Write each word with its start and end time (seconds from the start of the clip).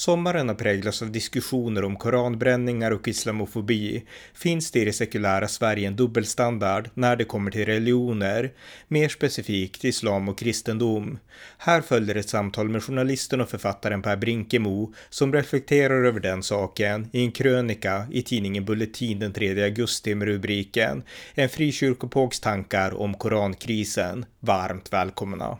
Sommaren 0.00 0.48
har 0.48 0.54
präglats 0.54 1.02
av 1.02 1.10
diskussioner 1.12 1.84
om 1.84 1.96
koranbränningar 1.96 2.90
och 2.90 3.08
islamofobi. 3.08 4.04
Finns 4.34 4.70
det 4.70 4.80
i 4.80 4.84
det 4.84 4.92
sekulära 4.92 5.48
Sverige 5.48 5.88
en 5.88 5.96
dubbelstandard 5.96 6.90
när 6.94 7.16
det 7.16 7.24
kommer 7.24 7.50
till 7.50 7.66
religioner? 7.66 8.52
Mer 8.88 9.08
specifikt 9.08 9.84
islam 9.84 10.28
och 10.28 10.38
kristendom. 10.38 11.18
Här 11.58 11.80
följer 11.80 12.14
ett 12.14 12.28
samtal 12.28 12.68
med 12.68 12.82
journalisten 12.82 13.40
och 13.40 13.48
författaren 13.48 14.02
Per 14.02 14.16
Brinkemo 14.16 14.94
som 15.10 15.32
reflekterar 15.32 16.04
över 16.04 16.20
den 16.20 16.42
saken 16.42 17.08
i 17.12 17.24
en 17.24 17.32
krönika 17.32 18.06
i 18.10 18.22
tidningen 18.22 18.64
Bulletin 18.64 19.18
den 19.18 19.32
3 19.32 19.64
augusti 19.64 20.14
med 20.14 20.28
rubriken 20.28 21.02
En 21.34 21.48
frikyrkopågs 21.48 22.40
tankar 22.40 23.00
om 23.00 23.14
korankrisen. 23.14 24.24
Varmt 24.40 24.92
välkomna! 24.92 25.58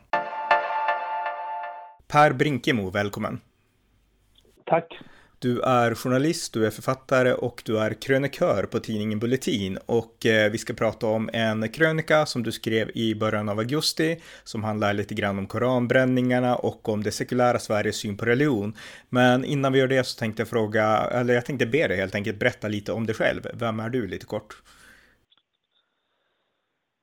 Per 2.09 2.32
Brinkemo, 2.32 2.91
välkommen! 2.91 3.41
Tack. 4.70 4.98
Du 5.38 5.60
är 5.60 5.95
journalist, 5.95 6.55
du 6.55 6.66
är 6.66 6.70
författare 6.70 7.33
och 7.33 7.62
du 7.66 7.79
är 7.79 7.95
krönikör 7.95 8.66
på 8.73 8.79
tidningen 8.79 9.19
Bulletin 9.19 9.79
och 9.87 10.27
eh, 10.27 10.51
vi 10.51 10.59
ska 10.59 10.74
prata 10.74 11.06
om 11.06 11.30
en 11.33 11.69
krönika 11.69 12.27
som 12.27 12.43
du 12.43 12.52
skrev 12.52 12.91
i 12.95 13.15
början 13.15 13.48
av 13.48 13.59
augusti 13.59 14.16
som 14.45 14.65
handlar 14.65 14.93
lite 14.93 15.15
grann 15.15 15.38
om 15.38 15.46
koranbränningarna 15.46 16.57
och 16.57 16.88
om 16.88 17.02
det 17.02 17.10
sekulära 17.10 17.59
Sveriges 17.59 17.96
syn 17.96 18.16
på 18.16 18.24
religion. 18.24 18.74
Men 19.09 19.45
innan 19.45 19.73
vi 19.73 19.79
gör 19.79 19.88
det 19.88 20.04
så 20.04 20.18
tänkte 20.18 20.41
jag 20.41 20.48
fråga, 20.48 20.87
eller 21.13 21.35
jag 21.35 21.46
tänkte 21.46 21.66
be 21.66 21.88
dig 21.88 21.96
helt 21.96 22.15
enkelt 22.15 22.38
berätta 22.38 22.68
lite 22.68 22.93
om 22.93 23.07
dig 23.07 23.15
själv. 23.15 23.43
Vem 23.54 23.80
är 23.80 23.88
du 23.88 24.07
lite 24.07 24.26
kort? 24.26 24.63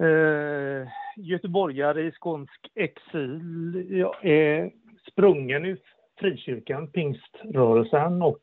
Uh, 0.04 0.88
göteborgare 1.18 2.08
i 2.08 2.12
skånsk 2.12 2.72
exil. 2.76 3.86
Jag 3.90 4.26
är 4.26 4.72
sprungen 5.12 5.66
frikyrkan, 6.18 6.88
pingströrelsen 6.88 8.22
och 8.22 8.40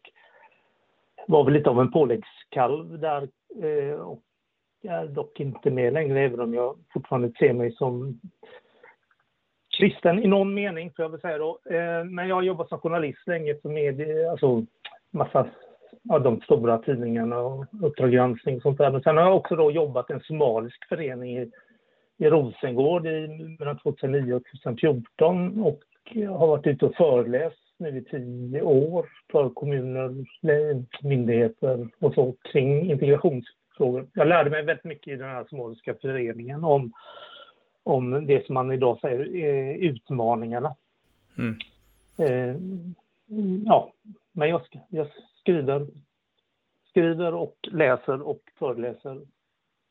var 1.26 1.44
väl 1.44 1.54
lite 1.54 1.70
av 1.70 1.80
en 1.80 1.90
påläggskalv 1.90 2.98
där 2.98 3.28
eh, 3.62 4.00
och 4.00 4.22
är 4.82 5.06
dock 5.06 5.40
inte 5.40 5.70
med 5.70 5.92
längre 5.92 6.20
även 6.20 6.40
om 6.40 6.54
jag 6.54 6.78
fortfarande 6.92 7.32
ser 7.38 7.52
mig 7.52 7.72
som 7.72 8.20
kristen 9.78 10.18
i 10.18 10.28
någon 10.28 10.54
mening, 10.54 10.92
får 10.96 11.04
jag 11.04 11.10
väl 11.10 11.20
säga 11.20 11.38
då. 11.38 11.58
Eh, 11.70 12.04
men 12.04 12.28
jag 12.28 12.34
har 12.34 12.42
jobbat 12.42 12.68
som 12.68 12.78
journalist 12.78 13.26
länge 13.26 13.54
för 13.62 13.68
media, 13.68 14.30
alltså 14.30 14.64
massa 15.10 15.46
av 16.10 16.22
de 16.22 16.40
stora 16.40 16.78
tidningarna 16.78 17.38
och 17.38 17.66
Uppdrag 17.82 18.12
granskning 18.12 18.56
och 18.56 18.62
sånt 18.62 18.78
där. 18.78 18.90
Men 18.90 19.02
sen 19.02 19.16
har 19.16 19.24
jag 19.24 19.36
också 19.36 19.56
då 19.56 19.70
jobbat 19.70 20.10
i 20.10 20.12
en 20.12 20.20
somalisk 20.20 20.88
förening 20.88 21.38
i, 21.38 21.50
i 22.18 22.26
Rosengård 22.26 23.06
i, 23.06 23.28
mellan 23.58 23.78
2009 23.78 24.34
och 24.34 24.42
2014 24.62 25.62
och 25.62 25.82
har 26.38 26.46
varit 26.46 26.66
ute 26.66 26.86
och 26.86 26.94
föreläst 26.94 27.63
nu 27.76 27.98
i 27.98 28.04
tio 28.04 28.62
år 28.62 29.08
för 29.30 29.50
kommuner, 29.50 30.14
myndigheter 31.02 31.88
och 31.98 32.14
så 32.14 32.34
kring 32.52 32.90
integrationsfrågor. 32.90 34.06
Jag 34.14 34.28
lärde 34.28 34.50
mig 34.50 34.64
väldigt 34.64 34.84
mycket 34.84 35.12
i 35.12 35.16
den 35.16 35.28
här 35.28 35.44
somaliska 35.50 35.94
föreningen 35.94 36.64
om, 36.64 36.92
om 37.82 38.26
det 38.26 38.46
som 38.46 38.54
man 38.54 38.72
idag 38.72 38.98
säger 39.00 39.36
är 39.36 39.74
utmaningarna. 39.74 40.74
Mm. 41.38 41.56
Eh, 42.18 42.56
ja, 43.66 43.92
men 44.32 44.48
jag, 44.48 44.60
jag 44.88 45.06
skriver, 45.40 45.86
skriver 46.90 47.34
och 47.34 47.56
läser 47.72 48.22
och 48.22 48.40
föreläser 48.58 49.20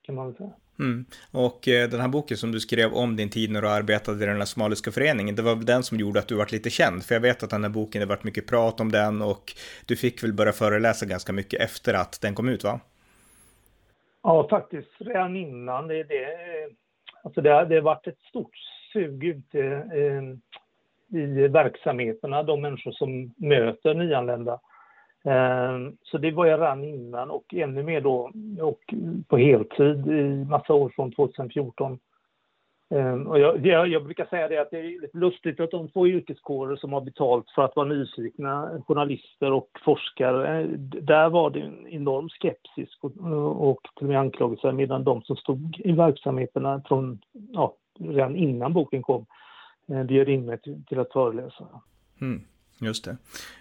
kan 0.02 0.16
man 0.16 0.26
väl 0.26 0.36
säga. 0.36 0.52
Mm. 0.80 1.06
Och 1.32 1.68
eh, 1.68 1.90
den 1.90 2.02
här 2.02 2.08
boken 2.08 2.38
som 2.38 2.52
du 2.52 2.60
skrev 2.60 2.94
om 2.94 3.16
din 3.16 3.30
tid 3.30 3.52
när 3.52 3.62
du 3.62 3.70
arbetade 3.70 4.24
i 4.24 4.28
den 4.28 4.38
här 4.38 4.46
somaliska 4.46 4.92
föreningen, 4.92 5.36
det 5.36 5.42
var 5.42 5.56
väl 5.56 5.66
den 5.66 5.84
som 5.84 6.00
gjorde 6.00 6.20
att 6.20 6.28
du 6.28 6.36
vart 6.36 6.52
lite 6.52 6.70
känd? 6.70 7.04
För 7.04 7.16
jag 7.16 7.22
vet 7.22 7.44
att 7.44 7.50
den 7.50 7.64
här 7.64 7.70
boken, 7.70 8.00
det 8.00 8.06
varit 8.06 8.24
mycket 8.24 8.48
prat 8.48 8.80
om 8.80 8.92
den 8.92 9.22
och 9.22 9.54
du 9.86 9.96
fick 9.96 10.24
väl 10.24 10.34
börja 10.34 10.52
föreläsa 10.52 11.06
ganska 11.06 11.34
mycket 11.34 11.62
efter 11.62 11.94
att 11.94 12.22
den 12.22 12.36
kom 12.36 12.50
ut, 12.50 12.64
va? 12.64 12.80
Ja, 14.24 14.48
faktiskt 14.50 14.92
redan 14.98 15.36
innan. 15.36 15.88
Det, 15.88 16.04
det, 16.04 16.28
alltså 17.24 17.42
det, 17.42 17.50
har, 17.50 17.66
det 17.66 17.76
har 17.76 17.82
varit 17.82 18.08
ett 18.08 18.22
stort 18.30 18.56
sug 18.94 19.24
ute 19.24 19.60
eh, 19.94 21.20
i 21.20 21.48
verksamheterna, 21.48 22.44
de 22.44 22.62
människor 22.62 22.92
som 22.92 23.34
möter 23.38 23.94
nyanlända. 23.94 24.60
Ehm, 25.24 25.98
så 26.04 26.18
det 26.18 26.32
var 26.32 26.46
jag 26.46 26.60
redan 26.60 26.84
innan 26.84 27.32
och 27.32 27.54
ännu 27.54 27.84
mer 27.84 28.02
då 28.02 28.32
och 28.62 28.94
på 29.28 29.38
heltid 29.38 30.08
i 30.08 30.46
massa 30.50 30.74
år 30.74 30.90
från 30.96 31.12
2014. 31.12 32.00
Ehm, 32.90 33.28
och 33.28 33.40
jag, 33.40 33.66
jag, 33.66 33.88
jag, 33.88 34.04
brukar 34.04 34.26
säga 34.26 34.48
det 34.48 34.58
att 34.58 34.72
det 34.72 34.80
är 34.80 35.02
lite 35.02 35.18
lustigt 35.18 35.60
att 35.60 35.72
de 35.72 35.90
två 35.90 36.08
yrkeskårer 36.08 36.76
som 36.76 36.94
har 36.94 37.02
betalt 37.02 37.50
för 37.56 37.62
att 37.62 37.76
vara 37.76 37.88
nyfikna, 37.88 38.82
journalister 38.88 39.52
och 39.52 39.70
forskare, 39.86 40.62
eh, 40.62 40.68
där 40.80 41.30
var 41.30 41.50
det 41.50 41.60
en 41.60 41.88
enorm 41.88 42.30
skepsis 42.30 42.90
och, 43.02 43.70
och 43.70 43.82
till 43.96 44.06
och 44.06 44.10
med 44.10 44.20
anklagelser 44.20 44.72
medan 44.72 45.04
de 45.04 45.22
som 45.22 45.36
stod 45.36 45.82
i 45.84 45.92
verksamheterna 45.92 46.82
från, 46.86 47.20
ja, 47.52 47.76
redan 48.00 48.36
innan 48.36 48.74
boken 48.74 49.02
kom, 49.02 49.26
bjöd 49.86 50.30
in 50.30 50.46
mig 50.46 50.58
till, 50.58 50.84
till 50.86 51.00
att 51.00 51.12
föreläsa. 51.12 51.68
Mm. 52.22 52.42
Just 52.80 53.04
det. 53.04 53.18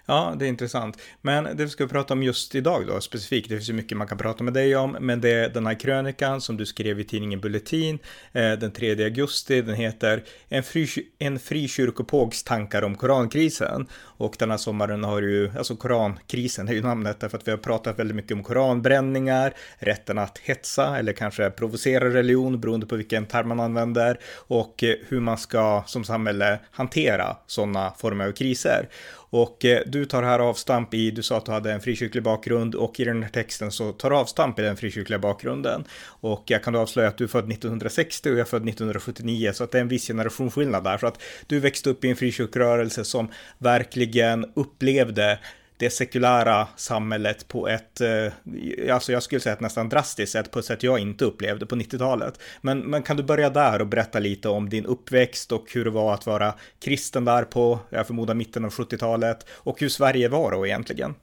Ja, 0.07 0.35
det 0.39 0.47
är 0.47 0.49
intressant. 0.49 0.99
Men 1.21 1.45
det 1.45 1.65
vi 1.65 1.69
ska 1.69 1.87
prata 1.87 2.15
om 2.15 2.23
just 2.23 2.55
idag 2.55 2.87
då 2.87 3.01
specifikt, 3.01 3.49
det 3.49 3.57
finns 3.57 3.69
ju 3.69 3.73
mycket 3.73 3.99
man 3.99 4.07
kan 4.07 4.19
prata 4.19 4.45
med 4.45 4.55
dig 4.55 4.77
om, 4.77 4.97
men 5.01 5.21
det 5.21 5.31
är 5.31 5.49
den 5.49 5.67
här 5.67 5.81
krönikan 5.81 6.41
som 6.41 6.57
du 6.57 6.67
skrev 6.67 7.01
i 7.01 7.05
tidningen 7.05 7.41
Bulletin 7.41 7.99
eh, 8.33 8.53
den 8.53 8.73
3 8.73 9.05
augusti. 9.05 9.63
Den 9.63 9.75
heter 9.75 10.25
En, 10.49 10.63
fri, 10.63 10.89
en 11.19 11.39
frikyrkopågs 11.39 12.45
tankar 12.45 12.83
om 12.83 12.95
korankrisen. 12.95 13.87
Och 13.95 14.37
den 14.39 14.51
här 14.51 14.59
sommaren 14.59 15.05
har 15.05 15.23
ju, 15.23 15.51
alltså 15.59 15.77
korankrisen 15.77 16.69
är 16.69 16.73
ju 16.73 16.83
namnet 16.83 17.21
därför 17.21 17.39
att 17.39 17.49
vi 17.49 17.51
har 17.51 17.59
pratat 17.59 17.99
väldigt 17.99 18.17
mycket 18.17 18.33
om 18.33 18.43
koranbränningar, 18.43 19.55
rätten 19.79 20.19
att 20.19 20.39
hetsa 20.39 20.99
eller 20.99 21.13
kanske 21.13 21.51
provocera 21.51 22.15
religion 22.15 22.61
beroende 22.61 22.87
på 22.87 22.97
vilken 22.97 23.27
term 23.27 23.49
man 23.49 23.61
använder 23.61 24.19
och 24.35 24.85
eh, 24.85 24.95
hur 25.09 25.21
man 25.21 25.39
ska 25.39 25.83
som 25.87 26.05
samhälle 26.05 26.59
hantera 26.71 27.37
sådana 27.47 27.93
former 27.99 28.27
av 28.27 28.33
kriser. 28.33 28.89
Och 29.33 29.65
eh, 29.65 29.83
du 29.87 30.05
tar 30.05 30.23
här 30.23 30.39
avstamp 30.39 30.95
i, 30.95 31.11
du 31.11 31.23
sa 31.23 31.37
att 31.37 31.47
du 31.47 31.53
hade 31.53 31.73
en 31.73 31.81
frikyrklig 31.81 32.23
bakgrund 32.23 32.75
och 32.75 33.01
i 33.01 33.05
den 33.05 33.23
här 33.23 33.31
texten 33.31 33.73
så 33.73 33.93
tar 33.93 34.11
du 34.11 34.17
avstamp 34.17 34.59
i 34.59 34.63
den 34.63 34.77
frikyrkliga 34.77 35.19
bakgrunden. 35.19 35.85
Och 36.05 36.43
jag 36.47 36.65
kan 36.65 36.73
då 36.73 36.79
avslöja 36.79 37.09
att 37.09 37.19
du 37.19 37.25
är 37.25 37.29
född 37.29 37.53
1960 37.53 38.29
och 38.29 38.35
jag 38.35 38.41
är 38.41 38.45
född 38.45 38.69
1979 38.69 39.51
så 39.55 39.65
att 39.65 39.71
det 39.71 39.79
är 39.79 39.83
en 39.83 39.89
viss 39.89 40.07
generationsskillnad 40.07 40.85
där. 40.85 40.99
Så 40.99 41.07
att 41.07 41.23
du 41.47 41.61
växte 41.61 41.91
upp 41.91 42.05
i 42.05 42.11
en 42.11 42.17
frikyrkrörelse 42.17 43.05
som 43.05 43.29
verkligen 43.59 44.53
upplevde 44.55 45.39
det 45.83 45.91
sekulära 45.91 46.67
samhället 46.77 47.49
på 47.49 47.69
ett, 47.69 48.01
eh, 48.01 48.95
alltså 48.95 49.13
jag 49.13 49.23
skulle 49.23 49.41
säga 49.41 49.53
ett 49.53 49.61
nästan 49.61 49.89
drastiskt 49.89 50.33
sätt, 50.33 50.51
på 50.53 50.59
ett 50.59 50.65
sätt 50.65 50.83
jag 50.83 50.99
inte 50.99 51.25
upplevde 51.25 51.67
på 51.67 51.75
90-talet. 51.75 52.35
Men, 52.61 52.79
men 52.79 53.03
kan 53.03 53.17
du 53.17 53.23
börja 53.23 53.51
där 53.51 53.81
och 53.81 53.87
berätta 53.87 54.19
lite 54.19 54.49
om 54.49 54.69
din 54.69 54.87
uppväxt 54.87 55.53
och 55.53 55.65
hur 55.75 55.85
det 55.85 55.91
var 55.91 56.15
att 56.15 56.27
vara 56.27 56.55
kristen 56.85 57.25
där 57.25 57.45
på, 57.45 57.79
jag 57.91 58.07
förmodar 58.07 58.35
mitten 58.35 58.65
av 58.65 58.71
70-talet 58.71 59.39
och 59.65 59.81
hur 59.81 59.89
Sverige 59.89 60.29
var 60.29 60.51
då 60.51 60.67
egentligen? 60.67 61.15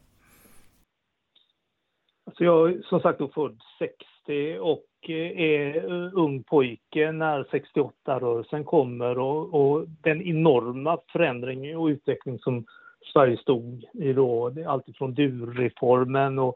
Alltså 2.25 2.43
jag 2.43 2.71
är 2.71 2.81
som 2.81 2.99
sagt 2.99 3.19
då 3.19 3.27
född 3.27 3.59
60 3.79 4.59
och 4.59 4.85
eh, 5.09 5.41
är 5.41 5.75
eh, 5.77 6.11
ung 6.13 6.43
pojke 6.43 7.11
när 7.11 7.43
68-rörelsen 7.43 8.63
kommer 8.63 9.19
och, 9.19 9.53
och, 9.53 9.85
den 10.03 10.21
enorma 10.21 10.97
förändring 11.11 11.77
och 11.77 11.85
utveckling 11.85 12.39
som 12.39 12.65
Sverige 13.13 13.37
stod 13.37 13.85
i 13.93 14.13
då, 14.13 14.53
alltifrån 14.67 15.13
durreformen 15.13 16.39
och 16.39 16.55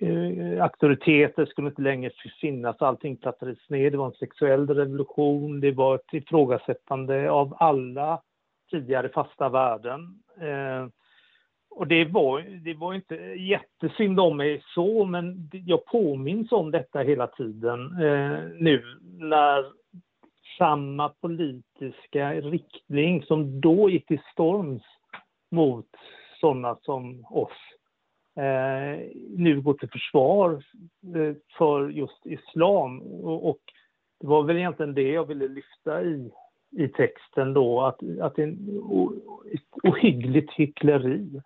eh, 0.00 0.62
auktoriteter 0.62 1.46
skulle 1.46 1.68
inte 1.68 1.82
längre 1.82 2.10
finnas, 2.40 2.82
allting 2.82 3.16
plattades 3.16 3.70
ner, 3.70 3.90
det 3.90 3.96
var 3.96 4.06
en 4.06 4.12
sexuell 4.12 4.66
revolution, 4.66 5.60
det 5.60 5.72
var 5.72 5.94
ett 5.94 6.12
ifrågasättande 6.14 7.30
av 7.30 7.56
alla 7.58 8.20
tidigare 8.70 9.08
fasta 9.08 9.48
värden. 9.48 10.22
Eh, 10.40 10.88
och 11.70 11.86
det 11.86 12.04
var, 12.04 12.40
det 12.40 12.74
var 12.74 12.94
inte 12.94 13.14
jättesynd 13.38 14.20
om 14.20 14.36
mig 14.36 14.62
så, 14.74 15.04
men 15.04 15.50
jag 15.52 15.84
påminns 15.84 16.52
om 16.52 16.70
detta 16.70 16.98
hela 16.98 17.26
tiden 17.26 17.80
eh, 17.80 18.38
nu 18.58 18.82
när 19.18 19.64
samma 20.58 21.08
politiska 21.08 22.32
riktning 22.32 23.22
som 23.22 23.60
då 23.60 23.90
gick 23.90 24.06
till 24.06 24.20
storms 24.32 24.82
mot 25.50 25.86
sådana 26.40 26.76
som 26.82 27.24
oss 27.30 27.58
eh, 28.36 29.08
nu 29.36 29.60
går 29.60 29.74
till 29.74 29.90
försvar 29.90 30.64
eh, 31.16 31.34
för 31.58 31.88
just 31.88 32.26
islam. 32.26 33.02
Och, 33.02 33.48
och, 33.48 33.58
det 34.20 34.26
var 34.26 34.42
väl 34.42 34.56
egentligen 34.56 34.94
det 34.94 35.10
jag 35.10 35.24
ville 35.24 35.48
lyfta 35.48 36.02
i 36.02 36.30
i 36.76 36.88
texten 36.88 37.54
då 37.54 37.80
att, 37.80 37.98
att 38.20 38.36
det 38.36 38.42
är 38.42 38.48
ett 39.54 39.82
ohyggligt 39.82 40.52
hyckleri. 40.52 41.40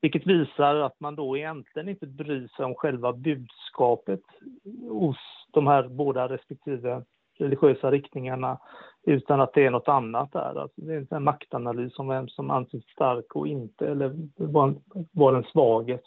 Vilket 0.00 0.26
visar 0.26 0.74
att 0.74 1.00
man 1.00 1.16
då 1.16 1.36
egentligen 1.36 1.88
inte 1.88 2.06
bryr 2.06 2.48
sig 2.48 2.64
om 2.64 2.74
själva 2.74 3.12
budskapet 3.12 4.20
hos 4.90 5.16
de 5.52 5.66
här 5.66 5.88
båda 5.88 6.28
respektive 6.28 7.02
religiösa 7.38 7.90
riktningarna 7.90 8.58
utan 9.02 9.40
att 9.40 9.54
det 9.54 9.66
är 9.66 9.70
något 9.70 9.88
annat 9.88 10.32
där. 10.32 10.60
Alltså 10.60 10.80
det 10.80 10.94
är 10.94 11.14
en 11.14 11.24
maktanalys 11.24 11.98
om 11.98 12.08
vem 12.08 12.28
som 12.28 12.50
anses 12.50 12.84
stark 12.84 13.36
och 13.36 13.48
inte 13.48 13.88
eller 13.88 14.12
var, 14.36 14.74
var 15.12 15.32
den 15.32 15.44
svaghet 15.44 16.02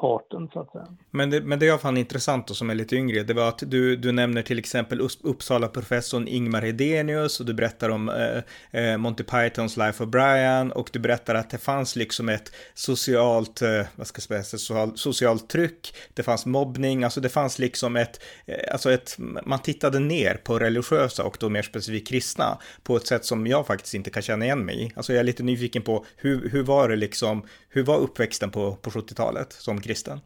parten 0.00 0.48
så 0.52 0.60
att 0.60 0.72
säga. 0.72 0.96
Men 1.10 1.30
det, 1.30 1.40
men 1.40 1.58
det 1.58 1.66
jag 1.66 1.80
fann 1.80 1.96
intressant 1.96 2.50
och 2.50 2.56
som 2.56 2.70
är 2.70 2.74
lite 2.74 2.96
yngre, 2.96 3.22
det 3.22 3.34
var 3.34 3.48
att 3.48 3.62
du, 3.66 3.96
du 3.96 4.12
nämner 4.12 4.42
till 4.42 4.58
exempel 4.58 5.00
Uppsala-professorn 5.22 6.28
Ingmar 6.28 6.62
Hedenius 6.62 7.40
och 7.40 7.46
du 7.46 7.54
berättar 7.54 7.88
om 7.88 8.08
eh, 8.08 8.82
eh, 8.82 8.96
Monty 8.96 9.24
Pythons 9.24 9.76
Life 9.76 10.04
of 10.04 10.10
Brian 10.10 10.72
och 10.72 10.90
du 10.92 10.98
berättar 10.98 11.34
att 11.34 11.50
det 11.50 11.58
fanns 11.58 11.96
liksom 11.96 12.28
ett 12.28 12.52
socialt, 12.74 13.62
eh, 13.62 13.82
vad 13.96 14.06
ska 14.06 14.18
jag 14.18 14.22
säga, 14.22 14.42
social, 14.42 14.98
socialt 14.98 15.48
tryck, 15.48 15.94
det 16.14 16.22
fanns 16.22 16.46
mobbning, 16.46 17.04
alltså 17.04 17.20
det 17.20 17.28
fanns 17.28 17.58
liksom 17.58 17.96
ett, 17.96 18.22
eh, 18.46 18.72
alltså 18.72 18.92
ett, 18.92 19.16
man 19.18 19.58
tittade 19.58 19.98
ner 19.98 20.34
på 20.34 20.58
religiösa 20.58 21.24
och 21.24 21.36
då 21.40 21.48
mer 21.48 21.62
specifikt 21.62 22.08
kristna 22.08 22.58
på 22.82 22.96
ett 22.96 23.06
sätt 23.06 23.24
som 23.24 23.46
jag 23.46 23.66
faktiskt 23.66 23.94
inte 23.94 24.10
kan 24.10 24.22
känna 24.22 24.44
igen 24.44 24.64
mig 24.64 24.82
i. 24.82 24.92
Alltså 24.96 25.12
jag 25.12 25.20
är 25.20 25.24
lite 25.24 25.42
nyfiken 25.42 25.82
på 25.82 26.04
hur, 26.16 26.50
hur 26.50 26.62
var 26.62 26.88
det 26.88 26.96
liksom, 26.96 27.42
hur 27.70 27.84
var 27.84 27.98
uppväxten 27.98 28.50
på, 28.50 28.76
på 28.76 28.90
70-talet 28.90 29.52
som 29.52 29.80
kristen? 29.80 30.18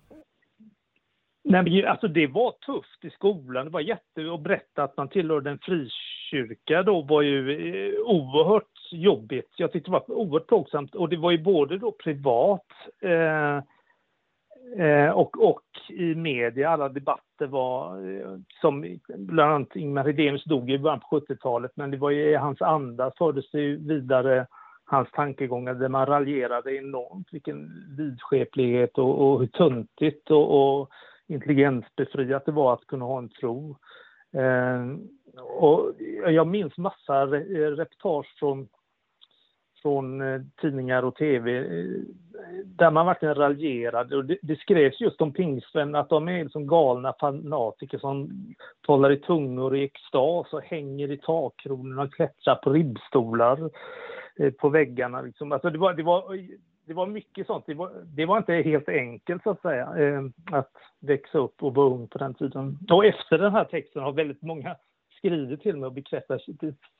Nej, 1.44 1.62
men 1.62 1.87
alltså 1.87 2.08
det 2.08 2.26
var 2.26 2.50
tufft 2.50 3.05
i 3.05 3.11
skolan. 3.11 3.64
Det 3.64 3.70
var 3.70 3.81
jätte 3.81 4.32
att 4.35 4.41
berätta 4.41 4.82
att 4.82 4.96
man 4.96 5.08
tillhörde 5.08 5.50
en 5.50 5.58
frikyrka 5.58 6.82
då 6.82 7.02
var 7.02 7.23
ju 7.23 7.50
eh, 7.50 8.00
oerhört 8.00 8.93
jobbigt. 8.93 9.50
Jag 9.56 9.73
tyckte 9.73 9.91
det 9.91 9.93
var 9.93 10.11
oerhört 10.11 10.46
plågsamt 10.46 10.94
och 10.94 11.08
det 11.08 11.17
var 11.17 11.31
ju 11.31 11.38
både 11.38 11.79
då 11.79 11.93
privat 11.93 12.67
eh, 13.00 13.56
eh, 14.87 15.11
och, 15.11 15.49
och 15.49 15.62
i 15.88 16.14
media. 16.14 16.70
Alla 16.70 16.88
debatter 16.88 17.47
var 17.47 17.97
eh, 18.11 18.38
som 18.61 18.99
bland 19.08 19.52
annat 19.52 19.76
Ingmar 19.76 20.05
Hedenius 20.05 20.44
dog 20.44 20.70
i 20.70 20.79
början 20.79 21.00
på 21.00 21.20
70-talet 21.20 21.73
men 21.75 21.90
det 21.90 21.97
var 21.97 22.11
ju 22.11 22.31
i 22.31 22.35
hans 22.35 22.62
anda 22.62 23.12
fördes 23.19 23.50
det 23.50 23.61
vidare 23.61 24.47
hans 24.94 25.11
tankegångar 25.11 25.75
där 25.75 25.88
man 25.88 26.06
raljerade 26.06 26.76
enormt. 26.76 27.29
Vilken 27.32 27.70
vidskeplighet 27.96 28.99
och, 28.99 29.20
och 29.20 29.41
hur 29.41 29.46
tuntigt 29.46 30.31
och, 30.31 30.79
och 30.81 30.91
intelligensbefriat 31.26 32.46
det 32.46 32.52
var 32.52 32.73
att 32.73 32.87
kunna 32.87 33.05
ha 33.05 33.19
en 33.19 33.29
tro. 33.29 33.76
Eh, 34.32 34.85
och 35.41 35.93
jag 36.29 36.46
minns 36.46 36.76
massa 36.76 37.26
reportage 37.26 38.35
från, 38.38 38.69
från 39.82 40.20
eh, 40.20 40.41
tidningar 40.61 41.02
och 41.02 41.17
tv 41.17 41.58
eh, 41.58 42.00
där 42.64 42.90
man 42.90 43.06
verkligen 43.06 43.35
raljerade. 43.35 44.17
Och 44.17 44.25
det, 44.25 44.38
det 44.43 44.56
skrevs 44.56 45.00
just 45.00 45.20
om 45.20 45.32
pingstvänner 45.32 45.99
att 45.99 46.08
de 46.08 46.29
är 46.29 46.43
liksom 46.43 46.67
galna 46.67 47.14
fanatiker 47.20 47.99
som 47.99 48.31
talar 48.87 49.12
i 49.12 49.17
tungor 49.17 49.76
i 49.76 49.85
extas 49.85 50.52
och 50.52 50.62
hänger 50.62 51.12
i 51.12 51.19
takkronorna 51.19 52.02
och 52.02 52.14
klättrar 52.14 52.55
på 52.55 52.73
ribbstolar 52.73 53.58
eh, 53.62 53.69
på 54.59 54.69
väggarna. 54.69 55.23
Liksom. 55.23 55.53
Alltså 55.53 55.71
det, 55.71 55.79
var, 55.79 55.95
det, 55.95 56.03
var, 56.03 56.39
det 56.87 56.95
var 56.95 57.07
mycket 57.07 57.47
sånt. 57.47 57.65
Det 57.67 57.75
var, 57.75 57.93
det 58.05 58.27
var 58.27 58.39
inte 58.39 58.55
helt 58.55 58.89
enkelt 58.89 59.43
så 59.43 59.51
att 59.51 59.63
säga 59.63 59.97
eh, 59.99 60.23
att 60.53 60.73
växa 61.01 61.39
upp 61.39 61.63
och 61.63 61.75
vara 61.75 61.91
ung 61.91 62.09
på 62.09 62.19
den 62.19 62.35
tiden. 62.35 62.79
Och 62.91 63.05
efter 63.05 63.39
den 63.39 63.53
här 63.53 63.65
texten 63.65 64.03
har 64.03 64.13
väldigt 64.13 64.43
många 64.43 64.77
skrivit 65.19 65.63
till 65.63 65.77
mig 65.77 65.87
och 65.87 65.93
bekräftat 65.93 66.41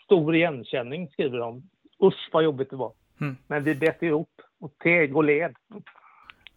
stor 0.05 0.35
igenkänning 0.35 1.09
skriver 1.09 1.39
de. 1.39 1.63
Usch 2.03 2.29
vad 2.33 2.45
jobbigt 2.45 2.71
det 2.71 2.77
var. 2.77 2.93
Mm. 3.21 3.37
Men 3.47 3.65
vi 3.65 3.75
bet 3.75 4.03
ihop 4.03 4.43
och 4.61 4.79
teg 4.79 5.17
och 5.17 5.25
led. 5.25 5.55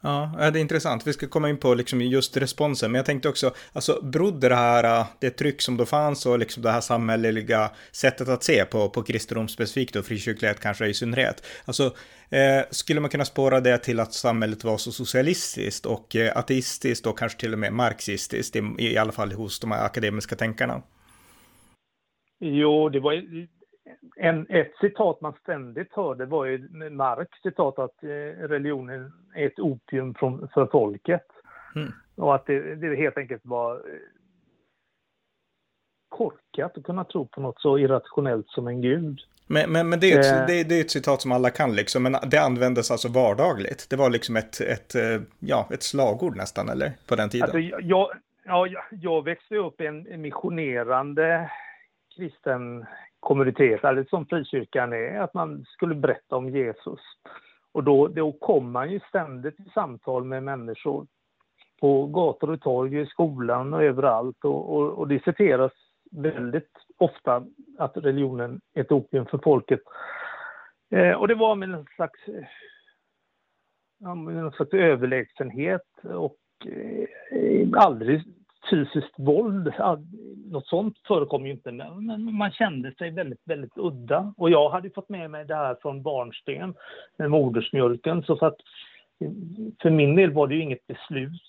Ja, 0.07 0.51
det 0.51 0.59
är 0.59 0.61
intressant. 0.61 1.07
Vi 1.07 1.13
ska 1.13 1.27
komma 1.27 1.49
in 1.49 1.57
på 1.57 1.73
liksom 1.73 2.01
just 2.01 2.37
responsen, 2.37 2.91
men 2.91 2.99
jag 2.99 3.05
tänkte 3.05 3.29
också, 3.29 3.53
alltså 3.73 4.01
berodde 4.03 4.49
det 4.49 4.55
här, 4.55 4.99
äh, 4.99 5.05
det 5.19 5.29
tryck 5.29 5.61
som 5.61 5.77
då 5.77 5.85
fanns 5.85 6.25
och 6.25 6.39
liksom 6.39 6.63
det 6.63 6.71
här 6.71 6.81
samhälleliga 6.81 7.71
sättet 7.91 8.29
att 8.29 8.43
se 8.43 8.65
på, 8.65 8.89
på 8.89 9.03
kristendom 9.03 9.47
specifikt 9.47 9.95
och 9.95 10.05
frikyrklighet 10.05 10.59
kanske 10.59 10.87
i 10.87 10.93
synnerhet. 10.93 11.45
Alltså, 11.65 11.85
eh, 12.29 12.65
skulle 12.71 12.99
man 12.99 13.09
kunna 13.09 13.25
spåra 13.25 13.59
det 13.59 13.77
till 13.77 13.99
att 13.99 14.13
samhället 14.13 14.63
var 14.63 14.77
så 14.77 14.91
socialistiskt 14.91 15.85
och 15.85 16.15
eh, 16.15 16.37
ateistiskt 16.37 17.07
och 17.07 17.19
kanske 17.19 17.39
till 17.39 17.53
och 17.53 17.59
med 17.59 17.73
marxistiskt, 17.73 18.55
i, 18.55 18.61
i 18.77 18.97
alla 18.97 19.11
fall 19.11 19.31
hos 19.31 19.59
de 19.59 19.71
här 19.71 19.85
akademiska 19.85 20.35
tänkarna? 20.35 20.81
Jo, 22.39 22.89
det 22.89 22.99
var 22.99 23.13
en, 24.15 24.45
ett 24.49 24.71
citat 24.81 25.21
man 25.21 25.33
ständigt 25.41 25.93
hörde 25.93 26.25
var 26.25 26.45
ju 26.45 26.69
Marx 26.89 27.31
citat 27.43 27.79
att 27.79 28.03
eh, 28.03 28.07
religionen 28.47 29.11
är 29.35 29.47
ett 29.47 29.59
opium 29.59 30.13
från, 30.13 30.49
för 30.53 30.65
folket. 30.65 31.25
Mm. 31.75 31.91
Och 32.15 32.35
att 32.35 32.45
det, 32.45 32.75
det, 32.75 32.95
helt 32.95 33.17
enkelt 33.17 33.41
var 33.45 33.73
eh, 33.73 33.79
korkat 36.09 36.77
att 36.77 36.83
kunna 36.83 37.03
tro 37.03 37.27
på 37.27 37.41
något 37.41 37.61
så 37.61 37.77
irrationellt 37.77 38.47
som 38.47 38.67
en 38.67 38.81
gud. 38.81 39.19
Men, 39.47 39.71
men, 39.71 39.89
men 39.89 39.99
det, 39.99 40.13
är 40.13 40.19
ett, 40.19 40.25
eh. 40.25 40.45
det, 40.47 40.63
det, 40.63 40.75
är 40.75 40.81
ett 40.81 40.91
citat 40.91 41.21
som 41.21 41.31
alla 41.31 41.49
kan 41.49 41.75
liksom, 41.75 42.03
men 42.03 42.15
det 42.31 42.37
användes 42.37 42.91
alltså 42.91 43.07
vardagligt. 43.07 43.87
Det 43.89 43.95
var 43.95 44.09
liksom 44.09 44.35
ett, 44.35 44.61
ett, 44.61 44.95
ja, 45.39 45.67
ett 45.71 45.83
slagord 45.83 46.37
nästan, 46.37 46.69
eller? 46.69 46.91
På 47.07 47.15
den 47.15 47.29
tiden. 47.29 47.43
Alltså, 47.43 47.59
jag, 47.59 48.09
ja, 48.45 48.67
jag 48.91 49.23
växte 49.23 49.55
upp 49.55 49.81
i 49.81 49.85
en 49.85 50.21
missionerande 50.21 51.49
kristen 52.17 52.85
kommunitet, 53.19 53.83
eller 53.83 54.03
som 54.03 54.25
frikyrkan 54.25 54.93
är, 54.93 55.19
att 55.19 55.33
man 55.33 55.65
skulle 55.65 55.95
berätta 55.95 56.35
om 56.35 56.49
Jesus. 56.49 56.99
Och 57.71 57.83
då, 57.83 58.07
då 58.07 58.31
kom 58.31 58.71
man 58.71 58.91
ju 58.91 58.99
ständigt 58.99 59.59
i 59.59 59.69
samtal 59.73 60.23
med 60.23 60.43
människor 60.43 61.07
på 61.79 62.05
gator 62.05 62.49
och 62.49 62.61
torg, 62.61 63.01
i 63.01 63.05
skolan 63.05 63.73
och 63.73 63.83
överallt. 63.83 64.45
Och, 64.45 64.75
och, 64.75 64.91
och 64.91 65.07
det 65.07 65.23
citeras 65.23 65.71
väldigt 66.11 66.71
ofta 66.97 67.43
att 67.77 67.97
religionen 67.97 68.61
är 68.73 68.81
ett 68.81 68.91
opium 68.91 69.25
för 69.25 69.37
folket. 69.37 69.79
Eh, 70.89 71.11
och 71.11 71.27
det 71.27 71.35
var 71.35 71.55
med 71.55 71.69
en 71.69 71.85
slags, 71.95 72.19
ja, 73.97 74.15
med 74.15 74.37
en 74.37 74.51
slags 74.51 74.73
överlägsenhet 74.73 75.87
och 76.03 76.37
eh, 76.65 77.69
aldrig 77.73 78.23
fysiskt 78.69 79.13
våld. 79.17 79.73
Något 80.51 80.67
sånt 80.67 80.97
förekom 81.07 81.45
ju 81.45 81.51
inte, 81.51 81.71
men 81.71 82.33
man 82.33 82.51
kände 82.51 82.91
sig 82.91 83.11
väldigt, 83.11 83.41
väldigt 83.45 83.77
udda. 83.77 84.33
Och 84.37 84.49
jag 84.49 84.69
hade 84.69 84.89
fått 84.89 85.09
med 85.09 85.31
mig 85.31 85.45
det 85.45 85.55
här 85.55 85.77
från 85.81 86.03
barnsten 86.03 86.73
med 87.17 87.31
modersmjölken. 87.31 88.23
Så 88.23 88.35
för, 88.35 88.47
att, 88.47 88.57
för 89.81 89.89
min 89.89 90.15
del 90.15 90.33
var 90.33 90.47
det 90.47 90.55
ju 90.55 90.61
inget 90.61 90.87
beslut 90.87 91.41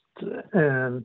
eh, 0.54 0.98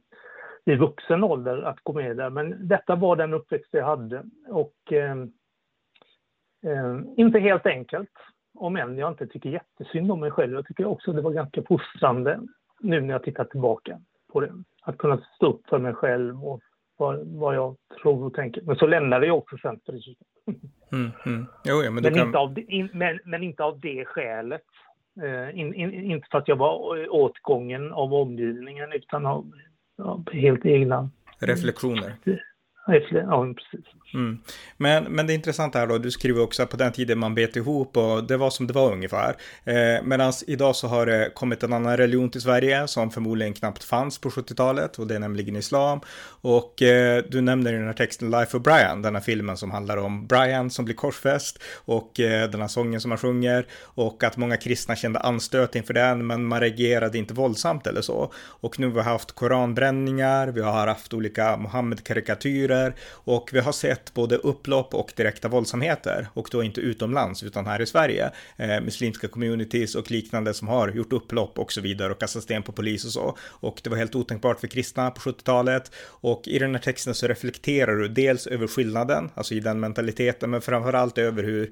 i 0.66 0.76
vuxen 0.76 1.24
ålder 1.24 1.62
att 1.62 1.80
gå 1.84 1.94
med 1.94 2.18
där. 2.18 2.30
Men 2.30 2.68
detta 2.68 2.96
var 2.96 3.16
den 3.16 3.34
uppväxt 3.34 3.70
jag 3.72 3.86
hade. 3.86 4.24
Och 4.48 4.94
eh, 4.94 5.18
eh, 6.66 7.00
inte 7.18 7.40
helt 7.40 7.66
enkelt. 7.66 8.12
Om 8.56 8.76
än 8.76 8.98
jag 8.98 9.12
inte 9.12 9.28
tycker 9.28 9.50
jättesynd 9.50 10.12
om 10.12 10.20
mig 10.20 10.32
själv. 10.32 10.54
Jag 10.54 10.66
tycker 10.66 10.86
också 10.86 11.14
det 11.14 11.22
var 11.22 11.32
ganska 11.32 11.64
fostrande 11.64 12.40
nu 12.80 13.02
när 13.02 13.14
jag 13.14 13.24
tittar 13.24 13.46
tillbaka 13.46 14.00
på 14.34 14.40
det 14.40 14.52
att 14.82 14.98
kunna 14.98 15.22
stå 15.36 15.48
upp 15.48 15.62
för 15.70 15.80
mig 15.80 15.94
själv 15.94 16.46
och 16.46 16.62
vad, 16.98 17.28
vad 17.28 17.56
jag 17.56 17.76
tror 18.02 18.26
och 18.26 18.34
tänker. 18.34 18.62
Men 18.62 18.76
så 18.76 18.88
lämnade 18.88 19.28
jag 19.28 19.38
också 19.38 19.58
sen 19.58 19.80
frikyrkan. 19.86 20.28
Mm, 20.92 21.12
mm. 21.26 21.46
Jo, 21.64 21.84
ja, 21.84 21.92
men, 21.92 22.04
men, 22.04 22.14
kan... 22.14 22.28
inte 22.28 22.38
av 22.38 22.54
det, 22.54 22.62
in, 22.62 22.90
men, 22.94 23.20
men, 23.26 23.44
inte 23.44 23.64
av 23.64 23.80
det 23.80 24.06
skälet. 24.06 24.62
Uh, 25.24 25.60
in, 25.60 25.74
in, 25.74 25.94
inte 25.94 26.28
för 26.32 26.38
att 26.38 26.48
jag 26.48 26.56
var 26.56 27.08
åtgången 27.10 27.92
av 27.92 28.14
omgivningen 28.14 28.94
utan 28.94 29.26
av, 29.26 29.52
av 29.98 30.32
helt 30.32 30.66
egna 30.66 31.10
reflektioner. 31.40 32.16
Ja, 32.86 33.54
precis. 33.54 33.86
Mm. 34.14 34.40
Men, 34.78 35.04
men 35.04 35.28
det 35.28 35.34
intressanta 35.34 35.80
här 35.80 35.88
då, 35.88 35.98
du 35.98 36.12
skriver 36.12 36.42
också 36.42 36.64
att 36.64 36.70
på 36.70 36.78
den 36.78 36.92
tiden 36.92 37.20
man 37.20 37.36
bet 37.36 37.56
ihop 37.56 37.98
och 37.98 38.24
det 38.24 38.38
var 38.38 38.50
som 38.50 38.68
det 38.68 38.74
var 38.74 38.92
ungefär. 38.92 39.36
Eh, 39.64 40.04
Medan 40.04 40.34
idag 40.48 40.76
så 40.76 40.88
har 40.88 41.06
det 41.06 41.32
kommit 41.36 41.64
en 41.64 41.74
annan 41.74 41.98
religion 41.98 42.30
till 42.30 42.42
Sverige 42.42 42.88
som 42.88 43.12
förmodligen 43.12 43.54
knappt 43.54 43.84
fanns 43.84 44.22
på 44.22 44.30
70-talet 44.30 45.00
och 45.00 45.08
det 45.08 45.16
är 45.16 45.20
nämligen 45.20 45.56
islam. 45.56 46.00
Och 46.42 46.82
eh, 46.82 47.24
du 47.30 47.42
nämner 47.42 47.74
i 47.74 47.78
den 47.78 47.86
här 47.86 47.94
texten 47.94 48.32
Life 48.32 48.58
of 48.58 48.64
Brian, 48.64 49.02
den 49.02 49.16
här 49.16 49.22
filmen 49.22 49.58
som 49.58 49.72
handlar 49.72 49.98
om 49.98 50.28
Brian 50.28 50.70
som 50.70 50.86
blir 50.86 50.96
korsfäst 50.96 51.64
och 51.86 52.20
eh, 52.20 52.50
den 52.50 52.62
här 52.62 52.68
sången 52.68 53.02
som 53.02 53.12
han 53.12 53.18
sjunger 53.18 53.66
och 53.84 54.24
att 54.24 54.38
många 54.38 54.58
kristna 54.58 54.96
kände 54.96 55.20
anstöt 55.20 55.76
inför 55.76 55.94
den 55.94 56.28
men 56.28 56.46
man 56.46 56.60
reagerade 56.60 57.18
inte 57.18 57.34
våldsamt 57.34 57.88
eller 57.88 58.02
så. 58.02 58.32
Och 58.36 58.80
nu 58.80 58.88
har 58.88 58.94
vi 58.94 59.02
haft 59.02 59.32
koranbränningar, 59.32 60.48
vi 60.48 60.62
har 60.62 60.88
haft 60.88 61.14
olika 61.14 61.58
Mohammed-karikatyrer 61.58 62.73
diktaturer 62.74 62.94
och 63.26 63.50
vi 63.54 63.60
har 63.60 63.72
sett 63.72 64.14
både 64.14 64.36
upplopp 64.36 64.94
och 64.94 65.14
direkta 65.16 65.48
våldsamheter 65.48 66.28
och 66.34 66.48
då 66.52 66.64
inte 66.64 66.82
utomlands 66.82 67.44
utan 67.44 67.66
här 67.66 67.82
i 67.82 67.86
Sverige. 67.86 68.32
Eh, 68.58 68.82
muslimska 68.82 69.28
communities 69.28 69.96
och 69.96 70.12
liknande 70.12 70.54
som 70.54 70.68
har 70.68 70.90
gjort 70.90 71.14
upplopp 71.14 71.60
och 71.60 71.72
så 71.72 71.82
vidare 71.82 72.12
och 72.12 72.20
kastat 72.20 72.44
sten 72.44 72.64
på 72.64 72.72
polis 72.72 73.06
och 73.06 73.12
så. 73.12 73.38
Och 73.62 73.82
det 73.84 73.90
var 73.90 73.98
helt 73.98 74.16
otänkbart 74.16 74.60
för 74.60 74.68
kristna 74.68 75.12
på 75.12 75.20
70-talet 75.20 75.92
och 76.22 76.48
i 76.48 76.60
den 76.60 76.76
här 76.76 76.82
texten 76.82 77.14
så 77.14 77.28
reflekterar 77.28 77.96
du 77.96 78.08
dels 78.08 78.48
över 78.48 78.68
skillnaden, 78.68 79.30
alltså 79.36 79.54
i 79.54 79.60
den 79.60 79.80
mentaliteten, 79.80 80.50
men 80.50 80.62
framförallt 80.62 81.18
över 81.18 81.44
hur 81.44 81.72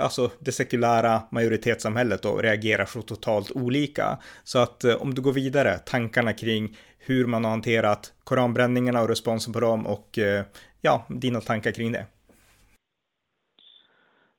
alltså 0.00 0.30
det 0.38 0.52
sekulära 0.52 1.22
majoritetssamhället 1.30 2.22
då 2.22 2.36
reagerar 2.36 2.86
så 2.86 3.02
totalt 3.02 3.50
olika. 3.50 4.18
Så 4.44 4.58
att 4.58 4.84
eh, 4.84 4.94
om 4.94 5.14
du 5.14 5.22
går 5.22 5.32
vidare, 5.32 5.78
tankarna 5.78 6.32
kring 6.32 6.76
hur 7.08 7.26
man 7.26 7.44
har 7.44 7.50
hanterat 7.50 8.14
koranbränningarna 8.24 9.02
och 9.02 9.08
responsen 9.08 9.52
på 9.52 9.60
dem 9.60 9.86
och 9.86 10.18
eh, 10.18 10.44
ja, 10.80 11.04
dina 11.08 11.40
tankar 11.40 11.70
kring 11.70 11.92
det. 11.92 12.06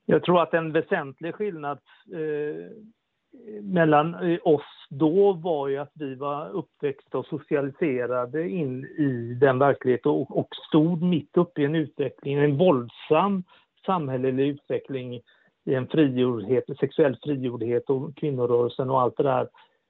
Jag 0.05 0.23
tror 0.23 0.41
att 0.41 0.53
en 0.53 0.71
väsentlig 0.71 1.35
skillnad 1.35 1.79
eh, 2.13 2.71
mellan 3.61 4.13
eh, 4.13 4.39
oss 4.43 4.87
då 4.89 5.33
var 5.33 5.67
ju 5.67 5.77
att 5.77 5.91
vi 5.93 6.15
var 6.15 6.49
uppväxta 6.49 7.17
och 7.17 7.25
socialiserade 7.25 8.49
in 8.49 8.85
i 8.85 9.37
den 9.41 9.59
verkligheten 9.59 10.11
och, 10.11 10.37
och 10.37 10.47
stod 10.67 11.01
mitt 11.01 11.37
uppe 11.37 11.61
i 11.61 11.65
en 11.65 11.75
utveckling, 11.75 12.37
en 12.37 12.57
våldsam 12.57 13.43
samhällelig 13.85 14.47
utveckling 14.47 15.21
i 15.65 15.73
en 15.73 15.87
frigjordhet, 15.87 16.63
sexuell 16.79 17.17
frigjordhet 17.23 17.89
och 17.89 18.15
kvinnorörelsen 18.15 18.89
och 18.89 19.01
allt 19.01 19.17
det 19.17 19.23
där. 19.23 19.47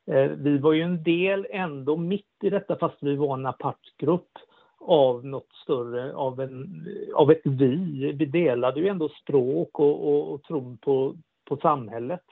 Eh, 0.09 0.31
vi 0.31 0.57
var 0.57 0.73
ju 0.73 0.81
en 0.81 1.03
del 1.03 1.47
ändå 1.49 1.97
mitt 1.97 2.43
i 2.43 2.49
detta 2.49 2.75
fast 2.75 2.97
vi 2.99 3.15
var 3.15 3.37
en 3.37 3.45
apart 3.45 3.97
grupp 3.97 4.31
av 4.79 5.25
något 5.25 5.53
större, 5.63 6.15
av, 6.15 6.41
en, 6.41 6.87
av 7.15 7.31
ett 7.31 7.41
vi. 7.43 8.11
Vi 8.11 8.25
delade 8.25 8.79
ju 8.79 8.87
ändå 8.87 9.09
språk 9.09 9.79
och, 9.79 10.09
och, 10.09 10.33
och 10.33 10.43
tron 10.43 10.77
på, 10.77 11.15
på 11.45 11.57
samhället. 11.57 12.25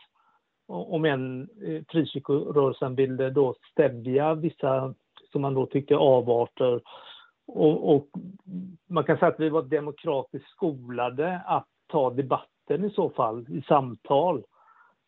Om 0.68 1.06
en 1.06 1.42
eh, 1.42 1.84
frikyrkorörelsen 1.88 2.96
ville 2.96 3.30
då 3.30 3.56
stävja 3.72 4.34
vissa, 4.34 4.94
som 5.32 5.42
man 5.42 5.54
då 5.54 5.66
tyckte, 5.66 5.96
avarter. 5.96 6.82
Och, 7.48 7.96
och, 7.96 8.08
man 8.88 9.04
kan 9.04 9.18
säga 9.18 9.32
att 9.32 9.40
vi 9.40 9.50
var 9.50 9.62
demokratiskt 9.62 10.50
skolade 10.50 11.42
att 11.46 11.68
ta 11.88 12.10
debatten 12.10 12.86
i 12.86 12.90
så 12.90 13.10
fall, 13.10 13.46
i 13.50 13.62
samtal. 13.62 14.44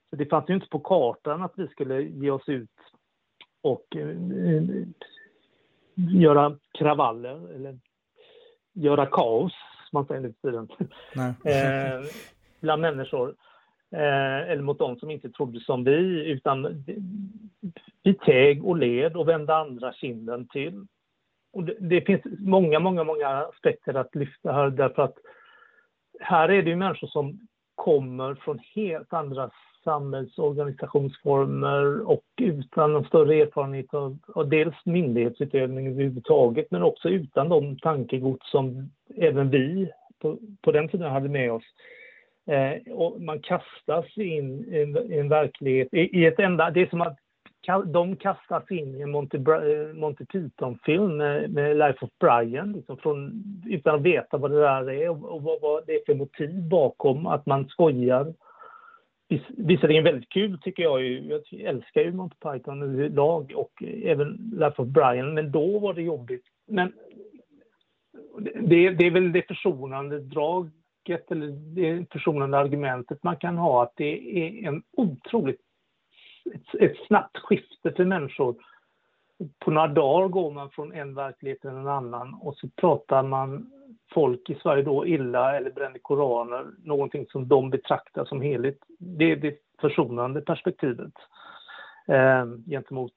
Så 0.10 0.16
det 0.16 0.26
fanns 0.26 0.50
ju 0.50 0.54
inte 0.54 0.68
på 0.68 0.80
kartan 0.80 1.42
att 1.42 1.54
vi 1.56 1.68
skulle 1.68 2.02
ge 2.02 2.32
oss 2.32 2.50
ut 2.50 2.70
och 3.62 3.96
eh, 3.96 4.16
göra 5.96 6.58
kravaller 6.78 7.56
eller 7.56 7.80
göra 8.74 9.06
kaos, 9.06 9.54
som 9.90 9.98
man 9.98 10.06
säger 10.06 10.22
nu 10.22 10.34
för 10.42 10.52
tiden, 10.52 10.70
eh, 11.46 12.10
bland 12.60 12.82
människor. 12.82 13.36
Eh, 13.92 14.50
eller 14.50 14.62
mot 14.62 14.80
de 14.80 15.00
som 15.00 15.12
inte 15.12 15.30
trodde 15.30 15.60
som 15.60 15.84
vi, 15.84 16.30
utan 16.32 16.84
vi 18.04 18.14
teg 18.14 18.66
och 18.66 18.78
led 18.78 19.16
och 19.16 19.28
vände 19.28 19.56
andra 19.56 19.94
kinden 19.94 20.48
till. 20.48 20.86
Och 21.54 21.64
det, 21.64 21.76
det, 21.80 22.02
finns 22.02 22.22
många, 22.40 22.80
många, 22.80 23.04
många 23.04 23.28
aspekter 23.28 23.94
att 23.94 24.16
lyfta 24.16 24.52
här 24.52 24.70
därför 24.70 25.02
att 25.02 25.18
här 26.20 26.50
är 26.50 26.64
det 26.64 26.70
ju 26.70 26.76
människor 26.76 27.08
som 27.08 27.40
kommer 27.76 28.36
från 28.36 28.60
helt 28.76 29.14
andra 29.14 29.52
samhällsorganisationsformer 29.90 32.10
och 32.10 32.24
utan 32.42 32.94
någon 32.94 33.06
större 33.06 33.36
erfarenhet 33.36 33.94
av, 33.94 34.18
av 34.36 34.50
dels 34.50 34.76
myndighetsutövning 34.86 35.88
överhuvudtaget 35.88 36.72
men 36.72 36.84
också 36.84 37.10
utan 37.10 37.50
de 37.50 37.80
tankegods 37.80 38.52
som 38.52 38.90
även 39.16 39.50
vi 39.50 39.92
på, 40.22 40.38
på 40.62 40.72
den 40.72 40.90
tiden 40.90 41.12
hade 41.12 41.30
med 41.30 41.52
oss. 41.52 41.64
Eh, 42.48 42.74
och 42.94 43.22
man 43.22 43.40
kastas 43.40 44.18
in 44.18 44.74
i 44.74 44.82
en, 44.82 45.12
en 45.12 45.30
verklighet, 45.30 45.88
i, 45.92 46.20
i, 46.20 46.26
ett 46.26 46.40
enda, 46.40 46.72
det 46.72 46.82
är 46.82 46.88
som 46.88 47.02
att 47.02 47.18
de 47.86 48.16
kastas 48.16 48.72
in 48.72 48.96
i 48.96 49.02
en 49.02 49.12
Monty, 49.12 49.38
eh, 49.38 49.94
Monty 49.94 50.26
Python-film 50.26 51.18
med, 51.18 51.54
med, 51.54 51.78
Life 51.78 52.06
of 52.06 52.10
Brian, 52.20 52.74
liksom 52.74 52.98
från, 52.98 53.44
utan 53.66 53.96
att 53.96 54.02
veta 54.02 54.38
vad 54.38 54.52
det 54.52 54.60
där 54.60 54.90
är 54.90 55.10
och, 55.10 55.36
och 55.36 55.44
vad, 55.44 55.62
vad, 55.62 55.84
det 55.88 55.94
är 55.94 56.02
för 56.06 56.16
motiv 56.16 56.70
bakom 56.70 57.28
att 57.28 57.46
man 57.46 57.68
skojar. 57.68 58.34
Visserligen 59.58 60.04
väldigt 60.04 60.30
kul 60.30 60.60
tycker 60.62 60.84
jag 60.84 61.02
ju. 61.02 61.24
Jag 61.24 61.62
älskar 61.62 62.02
ju 62.02 62.12
Monty 62.12 62.36
Python 62.36 62.84
överlag 62.84 63.54
och 63.56 63.84
även 63.84 64.52
Life 64.54 64.82
of 64.82 64.88
Brian, 64.88 65.34
men 65.34 65.52
då 65.52 65.80
var 65.80 65.94
det 65.94 66.02
jobbigt. 66.02 66.46
Men 66.68 66.94
det, 68.62 68.90
det 68.90 69.06
är 69.06 69.12
väl 69.12 69.32
det 69.32 69.48
försonande 69.48 70.20
draget 70.20 71.32
eller 71.32 71.48
det 71.76 72.12
försonande 72.12 72.58
argumentet 72.58 73.24
man 73.24 73.38
kan 73.38 73.58
ha 73.58 73.84
att 73.84 73.94
det 73.96 74.40
är 74.40 74.68
en 74.68 74.84
otroligt 74.98 75.62
ett, 76.54 76.82
ett 76.82 76.98
snabbt 77.08 77.38
skifte 77.38 77.92
för 77.92 78.06
människor. 78.06 78.56
På 79.60 79.72
några 79.72 79.88
dagar 79.88 80.28
går 80.28 80.52
man 80.52 80.70
från 80.70 80.94
en 80.94 81.16
verklighet 81.16 81.62
till 81.62 81.70
en 81.70 81.88
annan 81.88 82.34
och 82.34 82.56
så 82.56 82.70
pratar 82.70 83.24
man 83.24 83.72
folk 84.12 84.50
i 84.50 84.56
Sverige 84.56 84.84
då 84.84 85.08
illa 85.08 85.58
eller 85.58 85.72
brände 85.72 86.00
koraner, 86.00 86.66
någonting 86.84 87.26
som 87.32 87.48
de 87.48 87.70
betraktar 87.70 88.26
som 88.26 88.42
heligt. 88.42 88.84
Det 89.00 89.32
är 89.32 89.36
det 89.36 89.58
försonande 89.82 90.42
perspektivet 90.42 91.14
eh, 92.08 92.46
gentemot 92.68 93.14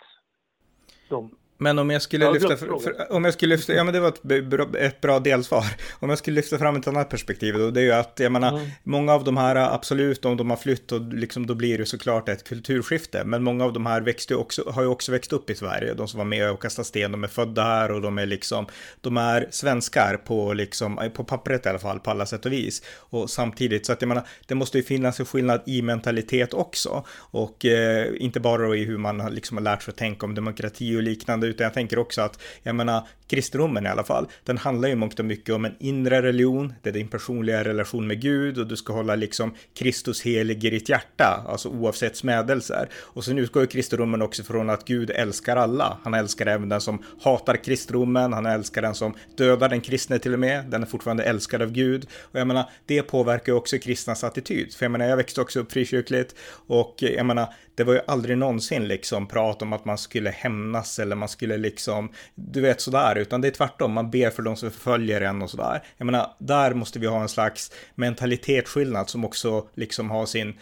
dem. 1.09 1.31
Men 1.63 1.79
om 1.79 1.91
jag 1.91 2.03
skulle 2.03 2.33
lyfta, 2.33 2.57
för, 2.57 2.79
för, 2.79 3.13
om 3.13 3.25
jag 3.25 3.35
skulle 3.35 3.57
lyfta, 3.57 3.73
ja 3.73 3.85
men 3.85 3.95
det 3.95 4.01
var 4.01 4.09
ett 4.09 4.23
bra, 4.23 4.67
ett 4.79 5.01
bra 5.01 5.19
delsvar. 5.19 5.65
Om 6.01 6.09
jag 6.09 6.19
skulle 6.19 6.35
lyfta 6.35 6.59
fram 6.59 6.77
ett 6.77 6.89
annat 6.89 7.09
perspektiv 7.09 7.59
då, 7.59 7.71
det 7.71 7.81
är 7.81 7.85
ju 7.85 7.93
att, 7.93 8.21
jag 8.21 8.33
menar, 8.33 8.49
mm. 8.49 8.71
många 8.83 9.15
av 9.15 9.25
de 9.25 9.37
här, 9.37 9.57
absolut, 9.57 10.25
om 10.25 10.37
de 10.37 10.51
har 10.51 10.57
flytt 10.57 10.93
och 10.93 11.15
liksom, 11.15 11.47
då 11.47 11.55
blir 11.55 11.79
det 11.79 11.87
såklart 11.87 12.29
ett 12.29 12.45
kulturskifte. 12.45 13.25
Men 13.25 13.43
många 13.43 13.65
av 13.65 13.73
de 13.73 13.87
här 13.87 14.01
växte 14.01 14.35
också, 14.35 14.71
har 14.71 14.83
ju 14.83 14.89
också 14.89 15.13
växt 15.13 15.33
upp 15.33 15.51
i 15.51 15.55
Sverige. 15.55 15.95
De 15.95 16.09
som 16.09 16.19
var 16.19 16.25
med 16.25 16.51
och 16.51 16.63
kastade 16.63 16.89
sten, 16.89 17.13
de 17.13 17.25
är 17.25 17.29
födda 17.29 17.63
här 17.63 17.91
och 17.91 18.01
de 18.01 18.19
är 18.19 18.27
liksom, 18.27 18.67
de 19.01 19.17
är 19.17 19.49
svenskar 19.51 20.17
på 20.17 20.53
liksom, 20.53 21.11
på 21.15 21.25
pappret 21.25 21.67
i 21.67 21.69
alla 21.69 21.79
fall, 21.79 22.01
på 22.01 22.11
alla 22.11 22.27
sätt 22.27 22.47
och 22.47 22.53
vis. 22.53 22.83
Och 22.97 23.31
samtidigt, 23.31 23.87
så 23.87 23.93
att 23.93 24.03
jag 24.03 24.09
menar, 24.09 24.27
det 24.47 24.55
måste 24.55 24.79
ju 24.79 24.85
finnas 24.85 25.21
en 25.21 25.27
skillnad 25.27 25.61
i 25.67 25.83
mentalitet 25.83 26.55
också. 26.55 27.05
Och 27.15 27.65
eh, 27.65 28.07
inte 28.19 28.41
bara 28.41 28.67
då 28.67 28.77
i 28.77 28.85
hur 28.85 28.99
man 28.99 29.35
liksom 29.35 29.57
har 29.57 29.65
lärt 29.65 29.83
sig 29.83 29.93
att 29.93 29.99
tänka 29.99 30.27
om 30.27 30.35
demokrati 30.35 30.97
och 30.97 31.03
liknande, 31.03 31.52
utan 31.53 31.65
jag 31.65 31.75
tänker 31.75 31.99
också 31.99 32.23
att, 32.23 32.39
jag 32.63 32.75
menar, 32.75 33.07
kristendomen 33.27 33.87
i 33.87 33.89
alla 33.89 34.05
fall, 34.05 34.27
den 34.45 34.59
handlar 34.59 34.89
ju 34.89 34.95
mångt 34.95 35.19
och 35.19 35.25
mycket 35.25 35.55
om 35.55 35.65
en 35.65 35.75
inre 35.79 36.23
religion, 36.23 36.73
det 36.83 36.89
är 36.89 36.93
din 36.93 37.09
personliga 37.09 37.65
relation 37.65 38.07
med 38.07 38.21
Gud 38.21 38.59
och 38.59 38.67
du 38.67 38.77
ska 38.77 38.93
hålla 38.93 39.15
liksom 39.15 39.55
Kristus 39.75 40.23
helig 40.23 40.65
i 40.65 40.71
ditt 40.71 40.89
hjärta, 40.89 41.45
alltså 41.49 41.69
oavsett 41.69 42.17
smädelser. 42.17 42.89
Och 42.95 43.25
sen 43.25 43.39
utgår 43.39 43.63
ju 43.63 43.67
kristendomen 43.67 44.23
också 44.23 44.43
från 44.43 44.71
att 44.71 44.85
Gud 44.85 45.11
älskar 45.11 45.57
alla. 45.57 45.99
Han 46.03 46.15
älskar 46.15 46.47
även 46.47 46.69
den 46.69 46.81
som 46.81 47.05
hatar 47.23 47.57
kristendomen, 47.57 48.33
han 48.33 48.47
älskar 48.47 48.83
den 48.83 48.95
som 48.95 49.15
dödar 49.37 49.69
den 49.69 49.81
kristne 49.81 50.19
till 50.19 50.33
och 50.33 50.41
med, 50.41 50.65
den 50.65 50.83
är 50.83 50.87
fortfarande 50.87 51.25
älskad 51.25 51.63
av 51.63 51.73
Gud. 51.73 52.07
Och 52.21 52.41
jag 52.41 52.47
menar, 52.47 52.71
det 52.87 53.03
påverkar 53.03 53.53
ju 53.53 53.59
också 53.59 53.79
kristnas 53.79 54.25
attityd. 54.25 54.75
För 54.75 54.85
jag 54.85 54.93
menar, 54.93 55.07
jag 55.07 55.17
växte 55.17 55.41
också 55.41 55.61
upp 55.61 55.73
frikyrkligt 55.73 56.35
och 56.67 56.95
jag 56.99 57.27
menar, 57.27 57.49
det 57.75 57.85
var 57.85 57.95
ju 57.95 58.01
aldrig 58.07 58.39
någonsin 58.39 58.89
liksom 58.89 59.29
prat 59.29 59.63
om 59.63 59.73
att 59.73 59.85
man 59.85 59.99
skulle 59.99 60.31
hämnas 60.31 60.99
eller 60.99 61.17
man 61.17 61.29
skulle 61.29 61.57
liksom, 61.57 62.13
du 62.35 62.61
vet 62.61 62.81
sådär, 62.81 63.19
utan 63.19 63.41
det 63.41 63.49
är 63.49 63.53
tvärtom, 63.53 63.93
man 63.93 64.11
ber 64.11 64.31
för 64.31 64.43
de 64.43 64.57
som 64.57 64.71
förföljer 64.71 65.21
en 65.21 65.43
och 65.43 65.51
sådär. 65.51 65.83
Jag 65.97 66.05
menar, 66.05 66.27
där 66.39 66.75
måste 66.75 66.99
vi 66.99 67.07
ha 67.07 67.23
en 67.23 67.29
slags 67.29 67.73
mentalitetsskillnad 67.95 69.09
som 69.09 69.25
också 69.25 69.67
liksom 69.75 70.11
har 70.11 70.27
sin, 70.27 70.55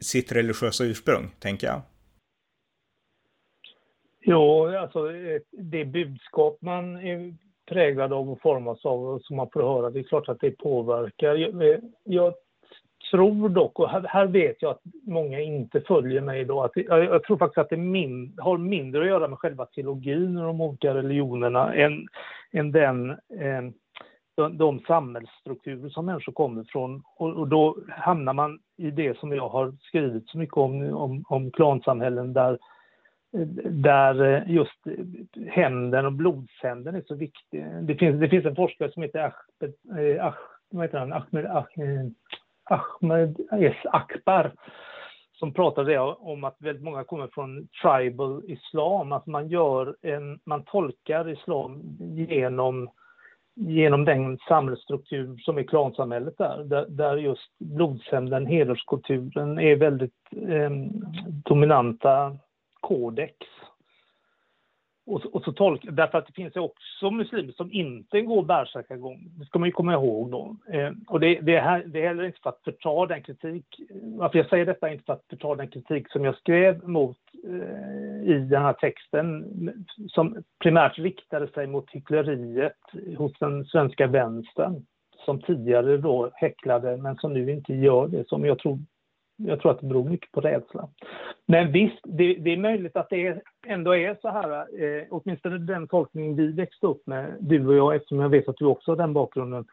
sitt 0.00 0.32
religiösa 0.32 0.84
ursprung, 0.84 1.30
tänker 1.38 1.66
jag. 1.66 1.80
Jo, 4.20 4.76
alltså 4.76 5.12
eh, 5.12 5.40
det 5.50 5.84
budskap 5.84 6.58
man 6.60 6.96
är 6.96 7.34
präglad 7.68 8.12
av 8.12 8.30
och 8.30 8.40
formas 8.40 8.84
av 8.84 9.06
och 9.06 9.22
som 9.22 9.36
man 9.36 9.50
får 9.52 9.62
höra, 9.62 9.90
det 9.90 9.98
är 9.98 10.02
klart 10.02 10.28
att 10.28 10.40
det 10.40 10.50
påverkar. 10.50 11.34
Jag, 11.34 11.62
eh, 11.70 11.78
jag 12.04 12.34
tror 13.10 13.48
dock, 13.48 13.78
och 13.78 13.90
här, 13.90 14.04
här, 14.08 14.26
vet 14.26 14.62
jag 14.62 14.70
att 14.70 14.82
många 15.06 15.40
inte 15.40 15.80
följer 15.80 16.20
mig 16.20 16.44
då, 16.44 16.62
att 16.62 16.72
jag, 16.74 17.04
jag 17.04 17.22
tror 17.22 17.36
faktiskt 17.36 17.58
att 17.58 17.70
det 17.70 17.76
min, 17.76 18.34
har 18.38 18.58
mindre 18.58 19.00
att 19.00 19.06
göra 19.08 19.28
med 19.28 19.38
själva 19.38 19.66
teologin 19.66 20.36
och 20.36 20.46
de 20.46 20.60
olika 20.60 20.94
religionerna 20.94 21.74
än, 21.74 22.06
än 22.52 22.72
den, 22.72 23.10
eh, 23.10 23.62
de, 24.34 24.58
de 24.58 24.80
samhällsstrukturer 24.80 25.88
som 25.88 26.06
människor 26.06 26.32
kommer 26.32 26.64
från. 26.64 27.02
Och, 27.16 27.36
och, 27.36 27.48
då 27.48 27.76
hamnar 27.88 28.32
man 28.32 28.58
i 28.76 28.90
det 28.90 29.18
som 29.18 29.32
jag 29.32 29.48
har 29.48 29.72
skrivit 29.82 30.28
så 30.28 30.38
mycket 30.38 30.56
om, 30.56 30.94
om, 30.94 31.24
om 31.28 31.50
klansamhällen 31.50 32.32
där 32.32 32.58
där 33.70 34.24
eh, 34.24 34.50
just 34.50 34.86
hämnden 35.48 36.06
och 36.06 36.12
blodshämnden 36.12 36.94
är 36.94 37.02
så 37.06 37.14
viktig. 37.14 37.64
Det 37.82 37.94
finns, 37.94 38.20
det 38.20 38.28
finns 38.28 38.46
en 38.46 38.56
forskare 38.56 38.92
som 38.92 39.02
heter 39.02 39.18
Ahmed, 39.18 40.14
eh, 40.14 40.24
Ahmed. 40.24 40.94
Ahmed, 40.94 41.46
Ahmed 41.46 42.14
Ahmed 42.68 43.40
S. 43.52 43.76
Akbar 43.84 44.52
som 45.38 45.52
pratade 45.52 45.98
om 46.00 46.44
att 46.44 46.56
väldigt 46.58 46.84
många 46.84 47.04
kommer 47.04 47.28
från 47.32 47.68
tribal 47.82 48.42
islam, 48.46 49.12
att 49.12 49.26
man, 49.26 49.48
gör 49.48 49.96
en, 50.02 50.40
man 50.44 50.64
tolkar 50.64 51.28
islam 51.28 51.82
genom 52.28 52.90
genom 53.60 54.04
den 54.04 54.38
samhällsstruktur 54.38 55.36
som 55.36 55.58
är 55.58 55.62
klansamhället 55.62 56.38
där, 56.38 56.64
där, 56.64 56.86
där 56.88 57.16
just 57.16 57.58
blodshämnden, 57.58 58.46
hederskulturen 58.46 59.58
är 59.58 59.76
väldigt 59.76 60.14
eh, 60.48 60.70
dominanta 61.26 62.36
kodex. 62.80 63.34
Och, 65.08 65.34
och 65.34 65.44
så 65.44 65.52
tolka, 65.52 65.90
därför 65.90 66.18
att 66.18 66.26
det 66.26 66.32
finns 66.32 66.56
ju 66.56 66.60
också 66.60 67.10
muslimer 67.10 67.52
som 67.52 67.72
inte 67.72 68.20
går 68.20 68.42
bärsärkagång. 68.42 69.30
Det 69.38 69.44
ska 69.44 69.58
man 69.58 69.68
ju 69.68 69.72
komma 69.72 69.92
ihåg 69.92 70.30
då. 70.30 70.56
Eh, 70.72 70.92
och 71.06 71.20
det, 71.20 71.40
det, 71.40 71.60
här, 71.60 71.84
det 71.86 72.02
är 72.02 72.08
heller 72.08 72.24
inte 72.24 72.40
för 72.42 72.50
att 72.50 72.64
förta 72.64 73.06
den 73.06 73.22
kritik, 73.22 73.64
varför 74.02 74.38
jag 74.38 74.48
säger 74.48 74.66
detta 74.66 74.88
är 74.88 74.92
inte 74.92 75.04
för 75.04 75.12
att 75.12 75.26
förta 75.30 75.54
den 75.54 75.68
kritik 75.68 76.12
som 76.12 76.24
jag 76.24 76.36
skrev 76.36 76.88
mot 76.88 77.18
eh, 77.44 78.30
i 78.30 78.46
den 78.50 78.62
här 78.62 78.72
texten, 78.72 79.44
som 80.08 80.42
primärt 80.62 80.98
riktade 80.98 81.48
sig 81.48 81.66
mot 81.66 81.90
hyckleriet 81.90 82.78
hos 83.16 83.32
den 83.38 83.64
svenska 83.64 84.06
vänstern, 84.06 84.86
som 85.24 85.40
tidigare 85.40 85.96
då 85.96 86.30
häcklade 86.34 86.96
men 86.96 87.16
som 87.16 87.34
nu 87.34 87.50
inte 87.50 87.74
gör 87.74 88.08
det, 88.08 88.28
som 88.28 88.44
jag 88.44 88.58
tror 88.58 88.78
jag 89.38 89.60
tror 89.60 89.72
att 89.72 89.80
det 89.80 89.86
beror 89.86 90.08
mycket 90.08 90.32
på 90.32 90.40
rädsla. 90.40 90.88
Men 91.50 91.72
visst, 91.72 91.98
det, 92.04 92.34
det 92.34 92.52
är 92.52 92.56
möjligt 92.56 92.96
att 92.96 93.10
det 93.10 93.42
ändå 93.66 93.96
är 93.96 94.16
så 94.22 94.28
här, 94.28 94.82
eh, 94.82 95.04
åtminstone 95.10 95.58
den 95.58 95.88
tolkning 95.88 96.36
vi 96.36 96.52
växte 96.52 96.86
upp 96.86 97.06
med, 97.06 97.36
du 97.40 97.66
och 97.66 97.74
jag, 97.74 97.94
eftersom 97.94 98.20
jag 98.20 98.28
vet 98.28 98.48
att 98.48 98.56
du 98.56 98.64
också 98.64 98.90
har 98.90 98.96
den 98.96 99.12
bakgrunden, 99.12 99.64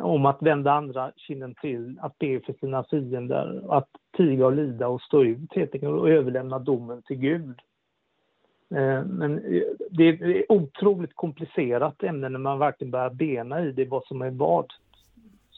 om 0.00 0.26
att 0.26 0.42
vända 0.42 0.72
andra 0.72 1.12
kinden 1.16 1.54
till, 1.54 1.98
att 2.00 2.18
be 2.18 2.40
för 2.40 2.52
sina 2.52 2.84
fiender, 2.84 3.62
att 3.68 3.88
tiga 4.16 4.46
och 4.46 4.52
lida 4.52 4.88
och 4.88 5.02
stå 5.02 5.24
ut 5.24 5.52
helt 5.52 5.74
enkelt 5.74 5.92
och 5.92 6.10
överlämna 6.10 6.58
domen 6.58 7.02
till 7.02 7.16
Gud. 7.16 7.60
Eh, 8.74 9.04
men 9.04 9.38
eh, 9.38 9.62
det 9.90 10.08
är 10.08 10.52
otroligt 10.52 11.14
komplicerat 11.14 12.02
ämne 12.02 12.28
när 12.28 12.38
man 12.38 12.58
verkligen 12.58 12.90
börjar 12.90 13.10
bena 13.10 13.64
i 13.64 13.72
det, 13.72 13.84
vad 13.84 14.04
som 14.04 14.22
är 14.22 14.30
vad. 14.30 14.66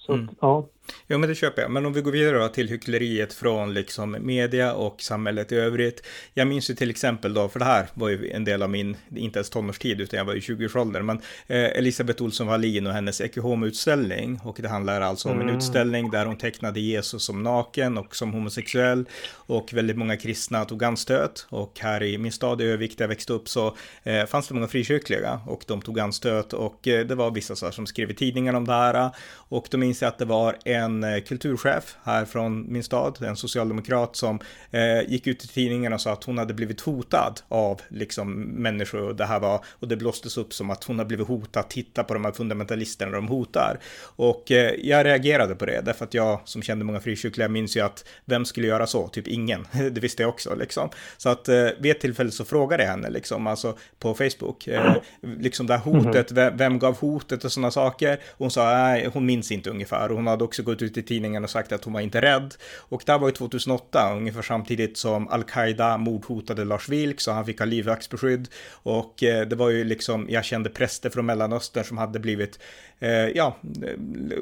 Så, 0.06 0.12
mm. 0.12 0.28
ja. 0.40 0.68
Jo, 1.06 1.18
men 1.18 1.28
det 1.28 1.34
köper 1.34 1.62
jag. 1.62 1.70
Men 1.70 1.86
om 1.86 1.92
vi 1.92 2.00
går 2.00 2.12
vidare 2.12 2.38
då 2.38 2.48
till 2.48 2.68
hyckleriet 2.68 3.32
från 3.32 3.74
liksom 3.74 4.16
media 4.20 4.74
och 4.74 5.02
samhället 5.02 5.52
i 5.52 5.56
övrigt. 5.56 6.02
Jag 6.34 6.46
minns 6.46 6.70
ju 6.70 6.74
till 6.74 6.90
exempel 6.90 7.34
då, 7.34 7.48
för 7.48 7.58
det 7.58 7.64
här 7.64 7.86
var 7.94 8.08
ju 8.08 8.30
en 8.30 8.44
del 8.44 8.62
av 8.62 8.70
min, 8.70 8.96
inte 9.16 9.38
ens 9.38 9.50
tonårstid, 9.50 10.00
utan 10.00 10.18
jag 10.18 10.24
var 10.24 10.34
i 10.34 10.40
20-årsåldern, 10.40 11.06
men 11.06 11.16
eh, 11.46 11.78
Elisabeth 11.78 12.22
Olsson 12.22 12.46
Wallin 12.46 12.86
och 12.86 12.92
hennes 12.92 13.20
Ekehom-utställning. 13.20 14.40
Och 14.44 14.58
det 14.60 14.68
handlar 14.68 15.00
alltså 15.00 15.28
om 15.28 15.36
en 15.36 15.42
mm. 15.42 15.56
utställning 15.56 16.10
där 16.10 16.26
hon 16.26 16.38
tecknade 16.38 16.80
Jesus 16.80 17.24
som 17.24 17.42
naken 17.42 17.98
och 17.98 18.16
som 18.16 18.32
homosexuell. 18.32 19.04
Och 19.34 19.72
väldigt 19.72 19.96
många 19.96 20.16
kristna 20.16 20.64
tog 20.64 20.84
anstöt. 20.84 21.46
Och 21.48 21.78
här 21.80 22.02
i 22.02 22.18
min 22.18 22.32
stad 22.32 22.60
i 22.60 22.64
Övik 22.64 22.98
där 22.98 23.04
jag 23.04 23.08
växte 23.08 23.32
upp 23.32 23.48
så 23.48 23.76
eh, 24.02 24.26
fanns 24.26 24.48
det 24.48 24.54
många 24.54 24.68
frikyrkliga 24.68 25.40
och 25.46 25.64
de 25.66 25.82
tog 25.82 26.00
anstöt. 26.00 26.52
Och 26.52 26.88
eh, 26.88 27.06
det 27.06 27.14
var 27.14 27.30
vissa 27.30 27.56
så 27.56 27.66
här, 27.66 27.72
som 27.72 27.86
skrev 27.86 28.10
i 28.10 28.14
tidningarna 28.14 28.58
om 28.58 28.66
det 28.66 28.72
här. 28.72 29.10
Och 29.34 29.66
då 29.70 29.78
minns 29.92 30.02
jag 30.02 30.08
att 30.08 30.18
det 30.18 30.24
var 30.24 30.56
en 30.64 31.04
eh, 31.04 31.20
kulturchef 31.20 31.96
här 32.04 32.24
från 32.24 32.72
min 32.72 32.82
stad, 32.82 33.22
en 33.22 33.36
socialdemokrat 33.36 34.16
som 34.16 34.38
eh, 34.70 35.10
gick 35.10 35.26
ut 35.26 35.44
i 35.44 35.48
tidningen 35.48 35.92
och 35.92 36.00
sa 36.00 36.12
att 36.12 36.24
hon 36.24 36.38
hade 36.38 36.54
blivit 36.54 36.80
hotad 36.80 37.40
av 37.48 37.80
liksom 37.88 38.32
människor 38.40 39.02
och 39.02 39.16
det 39.16 39.24
här 39.24 39.40
var 39.40 39.64
och 39.80 39.88
det 39.88 39.96
blåstes 39.96 40.38
upp 40.38 40.54
som 40.54 40.70
att 40.70 40.84
hon 40.84 40.98
har 40.98 41.06
blivit 41.06 41.28
hotad. 41.28 41.68
Titta 41.68 42.04
på 42.04 42.14
de 42.14 42.24
här 42.24 42.32
fundamentalisterna 42.32 43.12
de 43.12 43.28
hotar 43.28 43.78
och 44.16 44.52
eh, 44.52 44.74
jag 44.82 45.06
reagerade 45.06 45.54
på 45.54 45.66
det 45.66 45.80
därför 45.80 46.04
att 46.04 46.14
jag 46.14 46.40
som 46.44 46.62
kände 46.62 46.84
många 46.84 47.00
frikyrkliga 47.00 47.48
minns 47.48 47.76
ju 47.76 47.80
att 47.80 48.04
vem 48.24 48.44
skulle 48.44 48.66
göra 48.66 48.86
så? 48.86 49.08
Typ 49.08 49.28
ingen. 49.28 49.66
det 49.72 50.00
visste 50.00 50.22
jag 50.22 50.28
också 50.28 50.54
liksom. 50.54 50.88
Så 51.16 51.28
att 51.28 51.48
eh, 51.48 51.66
vid 51.80 51.92
ett 51.92 52.00
tillfälle 52.00 52.30
så 52.30 52.44
frågade 52.44 52.82
jag 52.82 52.90
henne 52.90 53.10
liksom, 53.10 53.46
alltså 53.46 53.76
på 53.98 54.14
Facebook, 54.14 54.68
eh, 54.68 54.94
liksom 55.20 55.66
det 55.66 55.76
här 55.76 55.80
hotet, 55.80 56.30
mm 56.30 56.48
-hmm. 56.48 56.58
vem, 56.58 56.78
gav 56.78 56.98
hotet 56.98 57.44
och 57.44 57.52
sådana 57.52 57.70
saker. 57.70 58.20
Hon 58.38 58.50
sa, 58.50 58.64
nej, 58.64 59.10
hon 59.12 59.26
minns 59.26 59.52
inte 59.52 59.70
ungefär 59.70 59.81
och 59.90 60.16
hon 60.16 60.26
hade 60.26 60.44
också 60.44 60.62
gått 60.62 60.82
ut 60.82 60.96
i 60.96 61.02
tidningen 61.02 61.44
och 61.44 61.50
sagt 61.50 61.72
att 61.72 61.84
hon 61.84 61.92
var 61.92 62.00
inte 62.00 62.20
rädd. 62.20 62.54
Och 62.78 63.02
det 63.06 63.12
här 63.12 63.18
var 63.18 63.28
ju 63.28 63.34
2008, 63.34 64.12
ungefär 64.16 64.42
samtidigt 64.42 64.96
som 64.96 65.28
Al-Qaida 65.28 65.98
mordhotade 65.98 66.64
Lars 66.64 66.88
Vilks 66.88 67.28
och 67.28 67.34
han 67.34 67.46
fick 67.46 67.58
ha 67.58 67.66
livvaktsbeskydd. 67.66 68.48
Och 68.72 69.22
eh, 69.22 69.46
det 69.46 69.56
var 69.56 69.70
ju 69.70 69.84
liksom, 69.84 70.26
jag 70.30 70.44
kände 70.44 70.70
präster 70.70 71.10
från 71.10 71.26
Mellanöstern 71.26 71.84
som 71.84 71.98
hade 71.98 72.18
blivit 72.18 72.58
eh, 72.98 73.10
ja, 73.10 73.56
eh, 73.82 73.94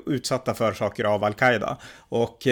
utsatta 0.06 0.54
för 0.54 0.72
saker 0.72 1.04
av 1.04 1.24
al-Qaida. 1.24 1.76
Och 1.98 2.46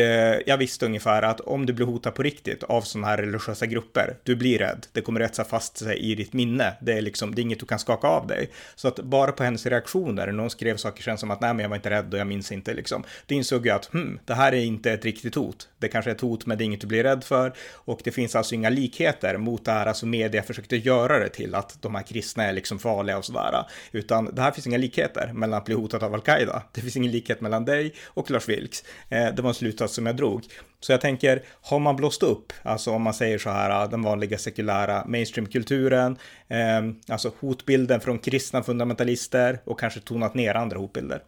jag 0.46 0.58
visste 0.58 0.86
ungefär 0.86 1.22
att 1.22 1.40
om 1.40 1.66
du 1.66 1.72
blir 1.72 1.86
hotad 1.86 2.14
på 2.14 2.22
riktigt 2.22 2.62
av 2.62 2.80
sådana 2.82 3.06
här 3.06 3.16
religiösa 3.16 3.66
grupper, 3.66 4.16
du 4.22 4.36
blir 4.36 4.58
rädd, 4.58 4.86
det 4.92 5.00
kommer 5.00 5.20
etsa 5.20 5.44
fast 5.44 5.76
sig 5.76 5.98
i 5.98 6.14
ditt 6.14 6.32
minne, 6.32 6.74
det 6.80 6.92
är 6.92 7.02
liksom, 7.02 7.34
det 7.34 7.40
är 7.40 7.42
inget 7.42 7.60
du 7.60 7.66
kan 7.66 7.78
skaka 7.78 8.08
av 8.08 8.26
dig. 8.26 8.50
Så 8.74 8.88
att 8.88 9.00
bara 9.00 9.32
på 9.32 9.44
hennes 9.44 9.66
reaktioner, 9.66 10.26
när 10.32 10.40
hon 10.40 10.50
skrev 10.50 10.76
saker 10.76 11.02
känns 11.02 11.20
som 11.20 11.30
att 11.30 11.40
nej 11.40 11.54
men 11.54 11.62
jag 11.62 11.68
var 11.68 11.76
inte 11.76 11.90
rädd 11.90 12.14
och 12.14 12.20
jag 12.20 12.26
minns 12.26 12.52
inte 12.52 12.74
liksom, 12.78 13.04
då 13.26 13.34
insåg 13.34 13.66
jag 13.66 13.76
att 13.76 13.92
hmm, 13.92 14.18
det 14.24 14.34
här 14.34 14.52
är 14.52 14.64
inte 14.64 14.92
ett 14.92 15.04
riktigt 15.04 15.34
hot. 15.34 15.68
Det 15.78 15.88
kanske 15.88 16.10
är 16.10 16.14
ett 16.14 16.20
hot 16.20 16.46
men 16.46 16.58
det 16.58 16.64
är 16.64 16.66
inget 16.66 16.80
du 16.80 16.86
blir 16.86 17.02
rädd 17.02 17.24
för 17.24 17.52
och 17.72 18.00
det 18.04 18.10
finns 18.10 18.36
alltså 18.36 18.54
inga 18.54 18.70
likheter 18.70 19.36
mot 19.36 19.64
det 19.64 19.72
här, 19.72 19.86
alltså 19.86 20.06
media 20.06 20.42
försökte 20.42 20.76
göra 20.76 21.18
det 21.18 21.28
till 21.28 21.54
att 21.54 21.82
de 21.82 21.94
här 21.94 22.02
kristna 22.02 22.44
är 22.44 22.52
liksom 22.52 22.78
farliga 22.78 23.18
och 23.18 23.24
sådär, 23.24 23.64
utan 23.92 24.34
det 24.34 24.42
här 24.42 24.50
finns 24.50 24.66
inga 24.66 24.78
likheter 24.78 25.32
mellan 25.32 25.58
att 25.58 25.64
bli 25.64 25.74
hotad 25.74 26.02
av 26.02 26.14
Al-Qaida. 26.14 26.62
Det 26.72 26.80
finns 26.80 26.96
ingen 26.96 27.12
likhet 27.12 27.40
mellan 27.40 27.64
dig 27.64 27.94
och 28.04 28.30
Lars 28.30 28.48
Vilks. 28.48 28.84
Eh, 29.08 29.34
det 29.34 29.42
var 29.42 29.48
en 29.48 29.54
slutsats 29.54 29.94
som 29.94 30.06
jag 30.06 30.16
drog. 30.16 30.44
Så 30.80 30.92
jag 30.92 31.00
tänker, 31.00 31.42
har 31.62 31.78
man 31.78 31.96
blåst 31.96 32.22
upp, 32.22 32.52
alltså 32.62 32.90
om 32.90 33.02
man 33.02 33.14
säger 33.14 33.38
så 33.38 33.50
här, 33.50 33.88
den 33.88 34.02
vanliga 34.02 34.38
sekulära 34.38 35.04
mainstreamkulturen, 35.06 36.18
eh, 36.48 37.12
alltså 37.12 37.32
hotbilden 37.40 38.00
från 38.00 38.18
kristna 38.18 38.62
fundamentalister 38.62 39.60
och 39.64 39.80
kanske 39.80 40.00
tonat 40.00 40.34
ner 40.34 40.54
andra 40.54 40.78
hotbilder? 40.78 41.22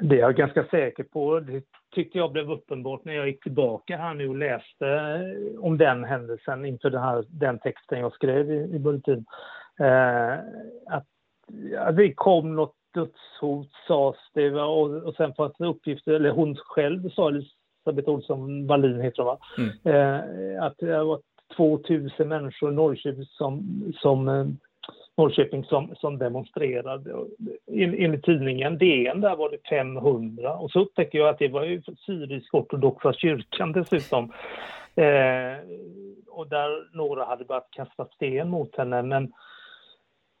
Det 0.00 0.16
är 0.16 0.20
jag 0.20 0.36
ganska 0.36 0.64
säker 0.64 1.04
på. 1.04 1.40
Det 1.40 1.62
tyckte 1.94 2.18
jag 2.18 2.32
blev 2.32 2.50
uppenbart 2.50 3.04
när 3.04 3.12
jag 3.12 3.26
gick 3.26 3.42
tillbaka 3.42 3.96
här 3.96 4.14
nu 4.14 4.28
och 4.28 4.36
läste 4.36 5.20
om 5.58 5.78
den 5.78 6.04
händelsen 6.04 6.64
inför 6.64 6.90
den, 6.90 7.02
här, 7.02 7.24
den 7.28 7.58
texten 7.58 8.00
jag 8.00 8.12
skrev 8.12 8.50
i, 8.50 8.74
i 8.74 8.78
bulletin. 8.78 9.24
Eh, 9.80 10.32
att 10.86 11.06
ja, 11.72 11.92
det 11.92 12.14
kom 12.14 12.56
något 12.56 12.74
dödshot 12.94 13.70
sades 13.88 14.20
det 14.34 14.50
och, 14.50 15.02
och 15.02 15.14
sen 15.14 15.34
fanns 15.34 15.52
det 15.58 15.66
uppgifter, 15.66 16.12
eller 16.12 16.30
hon 16.30 16.56
själv 16.56 17.10
sa 17.10 17.28
Elisabeth 17.28 18.08
Olsson 18.08 18.66
Wallin 18.66 19.00
heter 19.00 19.22
hon 19.22 19.26
va, 19.26 19.38
mm. 19.58 19.96
eh, 19.96 20.64
att 20.64 20.78
det 20.78 21.04
var 21.04 21.20
2000 21.56 22.28
människor 22.28 22.72
i 22.72 22.74
Norrköping 22.74 23.24
som, 23.24 23.82
som 23.96 24.28
eh, 24.28 24.46
Norrköping 25.16 25.64
som, 25.64 25.94
som 25.96 26.18
demonstrerade. 26.18 27.14
Enligt 27.76 28.24
tidningen 28.24 28.78
DN 28.78 29.20
där 29.20 29.36
var 29.36 29.50
det 29.50 29.68
500 29.68 30.56
och 30.56 30.70
så 30.70 30.80
upptäcker 30.80 31.18
jag 31.18 31.28
att 31.28 31.38
det 31.38 31.48
var 31.48 31.64
ju 31.64 31.82
syrisk-ortodoxa 32.06 33.12
kyrkan 33.12 33.72
dessutom. 33.72 34.32
Eh, 34.94 35.56
och 36.28 36.48
där 36.48 36.96
några 36.96 37.24
hade 37.24 37.44
börjat 37.44 37.68
kasta 37.70 38.04
sten 38.04 38.48
mot 38.48 38.76
henne 38.76 39.02
men 39.02 39.32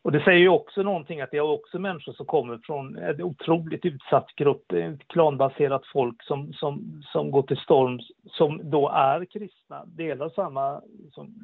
och 0.04 0.12
det 0.12 0.24
säger 0.24 0.38
ju 0.38 0.48
också 0.48 0.82
någonting 0.82 1.20
att 1.20 1.30
det 1.30 1.36
är 1.36 1.40
också 1.40 1.78
människor 1.78 2.12
som 2.12 2.26
kommer 2.26 2.60
från 2.64 2.98
en 2.98 3.22
otroligt 3.22 3.84
utsatt 3.84 4.26
grupp, 4.36 4.72
ett 4.72 5.08
klanbaserat 5.08 5.86
folk 5.86 6.22
som, 6.22 6.52
som, 6.52 7.02
som 7.12 7.30
går 7.30 7.42
till 7.42 7.56
storms, 7.56 8.08
som 8.30 8.70
då 8.70 8.88
är 8.88 9.24
kristna, 9.24 9.84
delar 9.84 10.28
samma 10.28 10.80
som, 11.12 11.34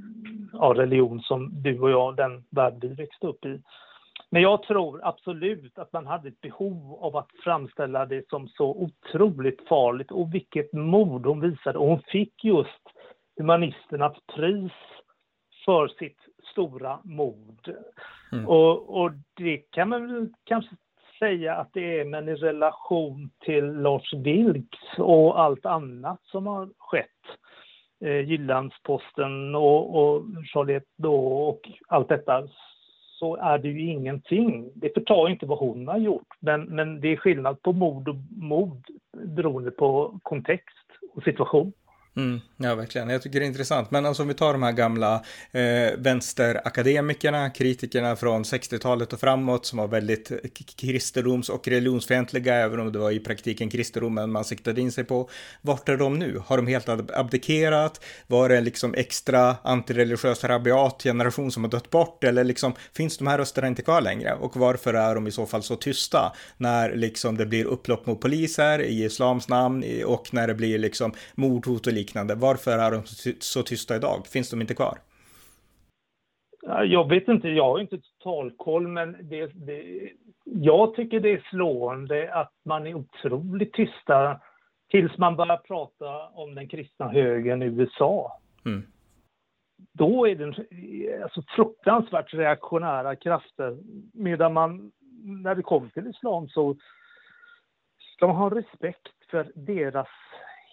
ja, 0.53 0.75
religion 0.77 1.21
som 1.21 1.62
du 1.62 1.81
och 1.81 1.90
jag, 1.90 2.16
den 2.16 2.44
värld 2.51 2.79
vi 2.81 2.88
växte 2.88 3.27
upp 3.27 3.44
i. 3.44 3.61
Men 4.31 4.42
jag 4.42 4.62
tror 4.62 5.01
absolut 5.03 5.79
att 5.79 5.92
man 5.92 6.07
hade 6.07 6.29
ett 6.29 6.40
behov 6.40 6.99
av 7.01 7.16
att 7.16 7.31
framställa 7.44 8.07
det 8.07 8.29
som 8.29 8.49
så 8.49 8.66
otroligt 8.71 9.68
farligt 9.68 10.11
och 10.11 10.35
vilket 10.35 10.73
mod 10.73 11.27
hon 11.27 11.40
visade. 11.40 11.79
Och 11.79 11.87
hon 11.87 12.03
fick 12.03 12.44
just 12.44 12.83
humanisternas 13.37 14.16
pris 14.35 14.73
för 15.64 15.88
sitt 15.88 16.28
stora 16.59 16.99
mod. 17.05 17.75
Mm. 18.33 18.49
Och, 18.49 19.03
och 19.03 19.11
det 19.37 19.57
kan 19.57 19.88
man 19.88 20.14
väl 20.14 20.29
kanske 20.44 20.77
säga 21.18 21.55
att 21.55 21.71
det 21.73 22.01
är, 22.01 22.05
men 22.05 22.29
i 22.29 22.35
relation 22.35 23.31
till 23.44 23.64
Lars 23.64 24.14
Vilks 24.14 24.99
och 24.99 25.40
allt 25.40 25.66
annat 25.66 26.21
som 26.23 26.47
har 26.47 26.68
skett, 26.79 27.07
eh, 28.05 28.21
Jyllandsposten 28.31 29.55
och, 29.55 29.97
och 29.99 30.23
Charlotte 30.53 30.92
då 30.97 31.27
och 31.27 31.61
allt 31.88 32.09
detta, 32.09 32.49
så 33.18 33.37
är 33.37 33.59
det 33.59 33.68
ju 33.68 33.90
ingenting. 33.90 34.71
Det 34.75 34.94
förtar 34.94 35.29
inte 35.29 35.47
vad 35.47 35.59
hon 35.59 35.88
har 35.88 35.99
gjort, 35.99 36.29
men, 36.40 36.62
men 36.62 37.01
det 37.01 37.09
är 37.09 37.16
skillnad 37.16 37.62
på 37.62 37.73
mod 37.73 38.09
och 38.09 38.16
mod 38.31 38.85
beroende 39.12 39.71
på 39.71 40.18
kontext 40.23 40.88
och 41.14 41.23
situation. 41.23 41.73
Mm, 42.19 42.41
ja, 42.57 42.75
verkligen. 42.75 43.09
Jag 43.09 43.23
tycker 43.23 43.41
det 43.41 43.47
är 43.47 43.49
intressant. 43.49 43.91
Men 43.91 44.07
alltså 44.07 44.23
om 44.23 44.29
vi 44.29 44.35
tar 44.35 44.53
de 44.53 44.63
här 44.63 44.73
gamla 44.73 45.25
eh, 45.53 45.93
vänsterakademikerna, 45.99 47.51
kritikerna 47.51 48.17
från 48.17 48.43
60-talet 48.43 49.13
och 49.13 49.21
framåt 49.21 49.67
som 49.67 49.79
var 49.79 49.89
väldigt 49.89 50.33
kristendoms 50.77 51.49
och 51.49 51.69
religionsfientliga, 51.69 52.55
även 52.55 52.81
om 52.81 52.93
det 52.93 52.99
var 52.99 53.11
i 53.11 53.21
praktiken 53.21 53.71
kristendomen 53.71 54.33
man 54.33 54.45
siktade 54.45 54.81
in 54.81 54.93
sig 54.93 55.05
på. 55.05 55.31
Vart 55.61 55.89
är 55.89 55.97
de 55.97 56.19
nu? 56.19 56.43
Har 56.47 56.57
de 56.57 56.67
helt 56.67 56.89
abdikerat? 56.89 58.05
Var 58.27 58.49
det 58.49 58.61
liksom 58.61 58.95
extra 58.95 59.57
antireligiös 59.63 60.45
rabiat 60.45 61.03
generation 61.03 61.53
som 61.53 61.65
har 61.65 61.71
dött 61.71 61.91
bort? 61.91 62.25
Eller 62.25 62.45
liksom, 62.45 62.73
finns 62.93 63.19
de 63.19 63.27
här 63.27 63.39
rösterna 63.39 63.69
inte 63.69 63.83
kvar 63.83 64.01
längre? 64.01 64.35
Och 64.35 64.57
varför 64.57 64.95
är 64.95 65.15
de 65.15 65.27
i 65.27 65.31
så 65.31 65.47
fall 65.47 65.63
så 65.63 65.77
tysta 65.77 66.33
när 66.57 66.97
liksom 66.97 67.37
det 67.37 67.47
blir 67.47 67.65
upplopp 67.65 68.07
mot 68.07 68.21
poliser 68.21 68.83
i 68.83 69.05
islams 69.05 69.49
namn 69.49 69.85
och 70.05 70.35
när 70.35 70.47
det 70.47 70.55
blir 70.55 70.79
liksom 70.79 71.13
mordhot 71.35 71.87
och 71.87 71.93
liknande. 71.93 72.08
Varför 72.14 72.79
är 72.79 72.90
de 72.90 73.03
så 73.38 73.62
tysta 73.62 73.97
idag? 73.97 74.27
Finns 74.27 74.51
de 74.51 74.61
inte 74.61 74.75
kvar? 74.75 74.99
Jag 76.85 77.09
vet 77.09 77.29
inte, 77.29 77.49
jag 77.49 77.64
har 77.64 77.81
inte 77.81 77.99
totalkoll, 77.99 78.88
men 78.88 79.16
det, 79.23 79.47
det, 79.47 80.11
jag 80.44 80.94
tycker 80.94 81.21
det 81.21 81.33
är 81.33 81.47
slående 81.51 82.35
att 82.35 82.53
man 82.64 82.87
är 82.87 82.94
otroligt 82.94 83.73
tysta 83.73 84.40
tills 84.90 85.18
man 85.18 85.37
börjar 85.37 85.57
prata 85.57 86.29
om 86.29 86.55
den 86.55 86.68
kristna 86.68 87.09
högern 87.09 87.62
i 87.62 87.66
USA. 87.66 88.40
Mm. 88.64 88.83
Då 89.92 90.29
är 90.29 90.35
det 90.35 91.23
alltså, 91.23 91.42
fruktansvärt 91.57 92.35
reaktionära 92.35 93.16
krafter, 93.16 93.79
medan 94.12 94.53
man 94.53 94.92
när 95.23 95.55
det 95.55 95.62
kommer 95.62 95.88
till 95.88 96.07
islam 96.07 96.49
så 96.49 96.77
ska 98.14 98.27
man 98.27 98.37
ha 98.37 98.51
respekt 98.51 99.09
för 99.31 99.53
deras 99.55 100.09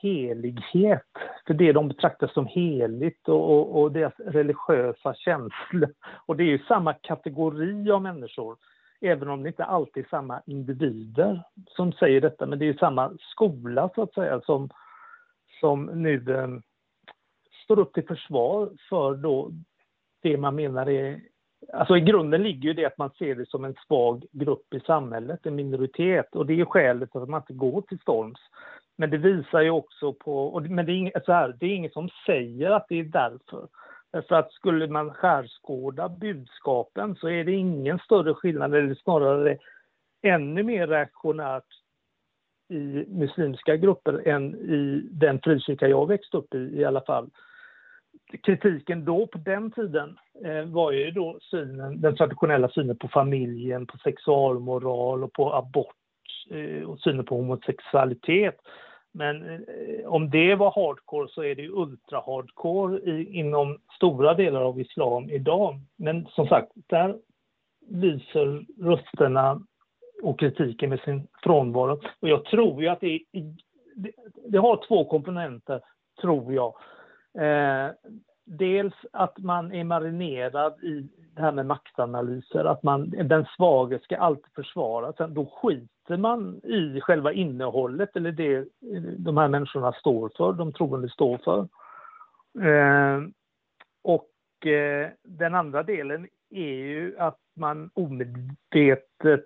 helighet, 0.06 1.08
för 1.48 1.54
det 1.54 1.72
de 1.72 1.88
betraktar 1.88 2.28
som 2.28 2.46
heligt 2.46 3.30
och, 3.30 3.52
och, 3.52 3.82
och 3.82 3.92
deras 3.92 4.14
religiösa 4.18 5.14
känslor. 5.14 5.94
Och 6.26 6.38
det 6.38 6.44
är 6.44 6.48
ju 6.48 6.60
samma 6.60 6.94
kategori 6.94 7.92
av 7.92 8.02
människor, 8.02 8.58
även 9.02 9.30
om 9.30 9.44
det 9.44 9.50
inte 9.50 9.64
alltid 9.64 10.06
är 10.06 10.10
samma 10.10 10.42
individer 10.46 11.44
som 11.68 11.92
säger 11.92 12.22
detta, 12.22 12.46
men 12.46 12.60
det 12.60 12.66
är 12.66 12.74
ju 12.74 12.78
samma 12.78 13.12
skola 13.20 13.90
så 13.96 14.02
att 14.02 14.14
säga 14.14 14.42
som, 14.42 14.70
som 15.60 15.86
nu 15.86 16.36
eh, 16.36 16.48
står 17.64 17.80
upp 17.80 17.94
till 17.94 18.08
försvar 18.08 18.70
för 18.90 19.16
då 19.16 19.52
det 20.22 20.38
man 20.38 20.56
menar 20.56 20.90
är 20.90 21.22
Alltså 21.74 21.98
i 21.98 22.02
grunden 22.02 22.44
ligger 22.44 22.70
ju 22.70 22.74
det 22.74 22.86
att 22.86 22.98
man 22.98 23.10
ser 23.10 23.36
det 23.36 23.50
som 23.50 23.66
en 23.66 23.76
svag 23.88 24.26
grupp 24.32 24.74
i 24.74 24.80
samhället, 24.80 25.46
en 25.46 25.56
minoritet. 25.56 26.36
Och 26.36 26.46
det 26.46 26.62
är 26.62 26.66
skälet 26.66 27.12
till 27.12 27.22
att 27.22 27.30
man 27.30 27.42
inte 27.42 27.54
går 27.54 27.82
till 27.82 28.00
storms. 28.00 28.40
Men 28.98 29.10
det 29.10 29.18
visar 29.18 29.62
ju 29.62 29.70
också 29.70 30.14
på, 30.14 30.48
och, 30.48 30.62
men 30.62 30.86
det 30.86 30.92
är, 30.92 30.96
inget, 30.96 31.26
så 31.26 31.32
här, 31.34 31.56
det 31.60 31.66
är 31.66 31.76
ingen 31.76 31.92
som 31.92 32.10
säger 32.26 32.72
att 32.72 32.86
det 32.90 33.00
är 33.00 33.04
därför. 33.04 33.68
För 34.28 34.36
att 34.36 34.52
skulle 34.52 34.88
man 34.88 35.14
skärskåda 35.14 36.10
budskapen 36.10 37.16
så 37.16 37.30
är 37.30 37.44
det 37.44 37.52
ingen 37.52 38.00
större 38.00 38.34
skillnad, 38.34 38.76
eller 38.76 38.96
snarare 38.96 39.58
ännu 40.22 40.64
mer 40.64 40.88
reaktionärt 40.88 41.64
i 42.70 43.06
muslimska 43.08 43.78
grupper 43.78 44.28
än 44.28 44.56
i 44.56 45.08
den 45.12 45.40
frikyrka 45.44 45.88
jag 45.88 46.08
växte 46.08 46.38
upp 46.38 46.54
i 46.54 46.58
i 46.58 46.86
alla 46.86 47.02
fall. 47.02 47.30
Kritiken 48.44 49.06
då 49.06 49.28
på 49.28 49.38
den 49.38 49.72
tiden 49.72 50.18
eh, 50.46 50.64
var 50.64 50.92
ju 50.92 51.12
då 51.12 51.38
synen, 51.42 52.02
den 52.02 52.16
traditionella 52.16 52.70
synen 52.70 52.98
på 52.98 53.08
familjen, 53.08 53.88
på 53.88 53.98
sexualmoral 53.98 55.24
och 55.24 55.34
på 55.34 55.54
abort 55.54 55.96
Eh, 56.50 56.90
och 56.90 57.00
synen 57.00 57.26
på 57.26 57.36
homosexualitet. 57.36 58.56
Men 59.12 59.50
eh, 59.50 60.06
om 60.06 60.30
det 60.30 60.56
var 60.56 60.72
hardcore 60.72 61.28
så 61.30 61.44
är 61.44 61.56
det 61.56 61.62
ju 61.62 61.72
ultra-hardcore 61.72 63.24
inom 63.30 63.78
stora 63.96 64.34
delar 64.34 64.62
av 64.62 64.80
islam 64.80 65.30
idag. 65.30 65.80
Men 65.96 66.26
som 66.26 66.48
sagt, 66.48 66.72
där 66.76 67.18
lyser 67.90 68.66
rösterna 68.84 69.62
och 70.24 70.40
kritiken 70.40 70.90
med 70.90 71.00
sin 71.00 71.28
frånvaro. 71.44 72.02
Och 72.20 72.30
jag 72.30 72.46
tror 72.46 72.82
ju 72.82 72.88
att 72.88 73.02
det, 73.02 73.20
det, 73.96 74.12
det 74.48 74.58
har 74.58 74.86
två 74.88 75.06
komponenter, 75.06 75.82
tror 76.22 76.54
jag. 76.54 76.74
Eh, 77.38 77.92
dels 78.46 78.94
att 79.12 79.38
man 79.38 79.74
är 79.74 79.84
marinerad 79.84 80.84
i 80.84 81.08
det 81.36 81.42
här 81.42 81.52
med 81.52 81.66
maktanalyser, 81.66 82.66
att 82.66 82.84
man, 82.84 83.10
den 83.10 83.46
svage 83.56 84.00
ska 84.04 84.18
alltid 84.18 84.54
försvaras. 84.56 85.16
Då 85.30 85.46
skiter 85.46 86.18
man 86.18 86.62
i 86.64 87.02
själva 87.02 87.34
innehållet 87.34 88.16
eller 88.16 88.32
det 88.32 88.68
de 89.18 89.38
här 89.38 89.48
människorna 89.48 89.92
står 89.94 90.32
för, 90.38 90.54
de 90.54 90.74
troende 90.74 91.10
står 91.10 91.38
för. 91.38 91.68
Eh, 92.68 93.22
och 94.04 94.68
eh, 94.68 95.10
den 95.24 95.56
andra 95.56 95.84
delen 95.84 96.28
är 96.50 96.74
ju 96.74 97.16
att 97.20 97.40
man 97.56 97.90
omedvetet 97.94 99.46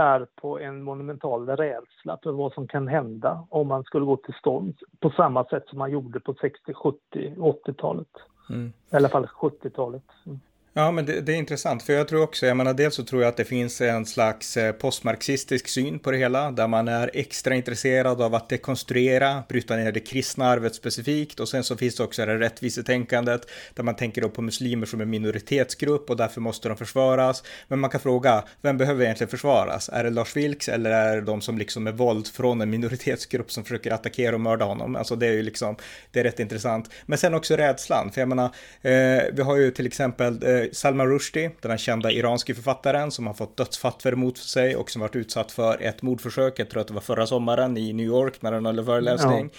bär 0.00 0.26
på 0.34 0.58
en 0.58 0.82
monumental 0.82 1.48
rädsla 1.48 2.18
för 2.22 2.32
vad 2.32 2.52
som 2.52 2.68
kan 2.68 2.88
hända 2.88 3.46
om 3.50 3.68
man 3.68 3.84
skulle 3.84 4.04
gå 4.04 4.16
till 4.16 4.34
stånd 4.34 4.78
på 5.00 5.10
samma 5.10 5.44
sätt 5.44 5.64
som 5.66 5.78
man 5.78 5.90
gjorde 5.90 6.20
på 6.20 6.34
60, 6.34 6.74
70, 6.74 6.98
80-talet. 7.36 8.08
Mm. 8.50 8.72
I 8.92 8.96
alla 8.96 9.08
fall 9.08 9.26
70-talet. 9.26 10.02
Mm. 10.26 10.40
Ja, 10.72 10.90
men 10.90 11.06
det, 11.06 11.20
det, 11.20 11.32
är 11.32 11.36
intressant, 11.36 11.82
för 11.82 11.92
jag 11.92 12.08
tror 12.08 12.22
också, 12.22 12.46
jag 12.46 12.56
menar 12.56 12.74
dels 12.74 12.94
så 12.94 13.04
tror 13.04 13.22
jag 13.22 13.28
att 13.28 13.36
det 13.36 13.44
finns 13.44 13.80
en 13.80 14.06
slags 14.06 14.56
eh, 14.56 14.72
postmarxistisk 14.72 15.68
syn 15.68 15.98
på 15.98 16.10
det 16.10 16.16
hela, 16.16 16.50
där 16.50 16.68
man 16.68 16.88
är 16.88 17.10
extra 17.14 17.54
intresserad 17.54 18.22
av 18.22 18.34
att 18.34 18.48
dekonstruera, 18.48 19.42
bryta 19.48 19.76
ner 19.76 19.92
det 19.92 20.00
kristna 20.00 20.48
arvet 20.48 20.74
specifikt, 20.74 21.40
och 21.40 21.48
sen 21.48 21.64
så 21.64 21.76
finns 21.76 21.96
det 21.96 22.02
också 22.02 22.26
det 22.26 22.38
rättvisetänkandet, 22.38 23.50
där 23.74 23.82
man 23.82 23.96
tänker 23.96 24.22
då 24.22 24.28
på 24.28 24.42
muslimer 24.42 24.86
som 24.86 25.00
en 25.00 25.10
minoritetsgrupp 25.10 26.10
och 26.10 26.16
därför 26.16 26.40
måste 26.40 26.68
de 26.68 26.76
försvaras. 26.76 27.42
Men 27.68 27.78
man 27.78 27.90
kan 27.90 28.00
fråga, 28.00 28.44
vem 28.62 28.78
behöver 28.78 29.04
egentligen 29.04 29.30
försvaras? 29.30 29.88
Är 29.88 30.04
det 30.04 30.10
Lars 30.10 30.36
Vilks 30.36 30.68
eller 30.68 30.90
är 30.90 31.16
det 31.16 31.22
de 31.22 31.40
som 31.40 31.58
liksom 31.58 31.86
är 31.86 31.92
våld 31.92 32.26
från 32.26 32.60
en 32.60 32.70
minoritetsgrupp 32.70 33.52
som 33.52 33.64
försöker 33.64 33.92
attackera 33.92 34.34
och 34.34 34.40
mörda 34.40 34.64
honom? 34.64 34.96
Alltså 34.96 35.16
det 35.16 35.26
är 35.26 35.32
ju 35.32 35.42
liksom, 35.42 35.76
det 36.10 36.20
är 36.20 36.24
rätt 36.24 36.40
intressant. 36.40 36.90
Men 37.06 37.18
sen 37.18 37.34
också 37.34 37.56
rädslan, 37.56 38.12
för 38.12 38.20
jag 38.20 38.28
menar, 38.28 38.50
eh, 38.82 39.22
vi 39.32 39.42
har 39.42 39.56
ju 39.56 39.70
till 39.70 39.86
exempel 39.86 40.42
eh, 40.42 40.59
Salman 40.72 41.08
Rushdie, 41.08 41.50
den 41.60 41.70
här 41.70 41.78
kända 41.78 42.10
iranske 42.10 42.54
författaren 42.54 43.10
som 43.10 43.26
har 43.26 43.34
fått 43.34 43.56
dödsfattor 43.56 44.12
mot 44.12 44.38
sig 44.38 44.76
och 44.76 44.90
som 44.90 45.00
varit 45.00 45.16
utsatt 45.16 45.52
för 45.52 45.82
ett 45.82 46.02
mordförsök, 46.02 46.58
jag 46.58 46.70
tror 46.70 46.80
att 46.80 46.88
det 46.88 46.94
var 46.94 47.00
förra 47.00 47.26
sommaren 47.26 47.76
i 47.76 47.92
New 47.92 48.06
York 48.06 48.42
när 48.42 48.52
han 48.52 48.66
höll 48.66 48.84
föreläsning. 48.84 49.50
Ja. 49.52 49.58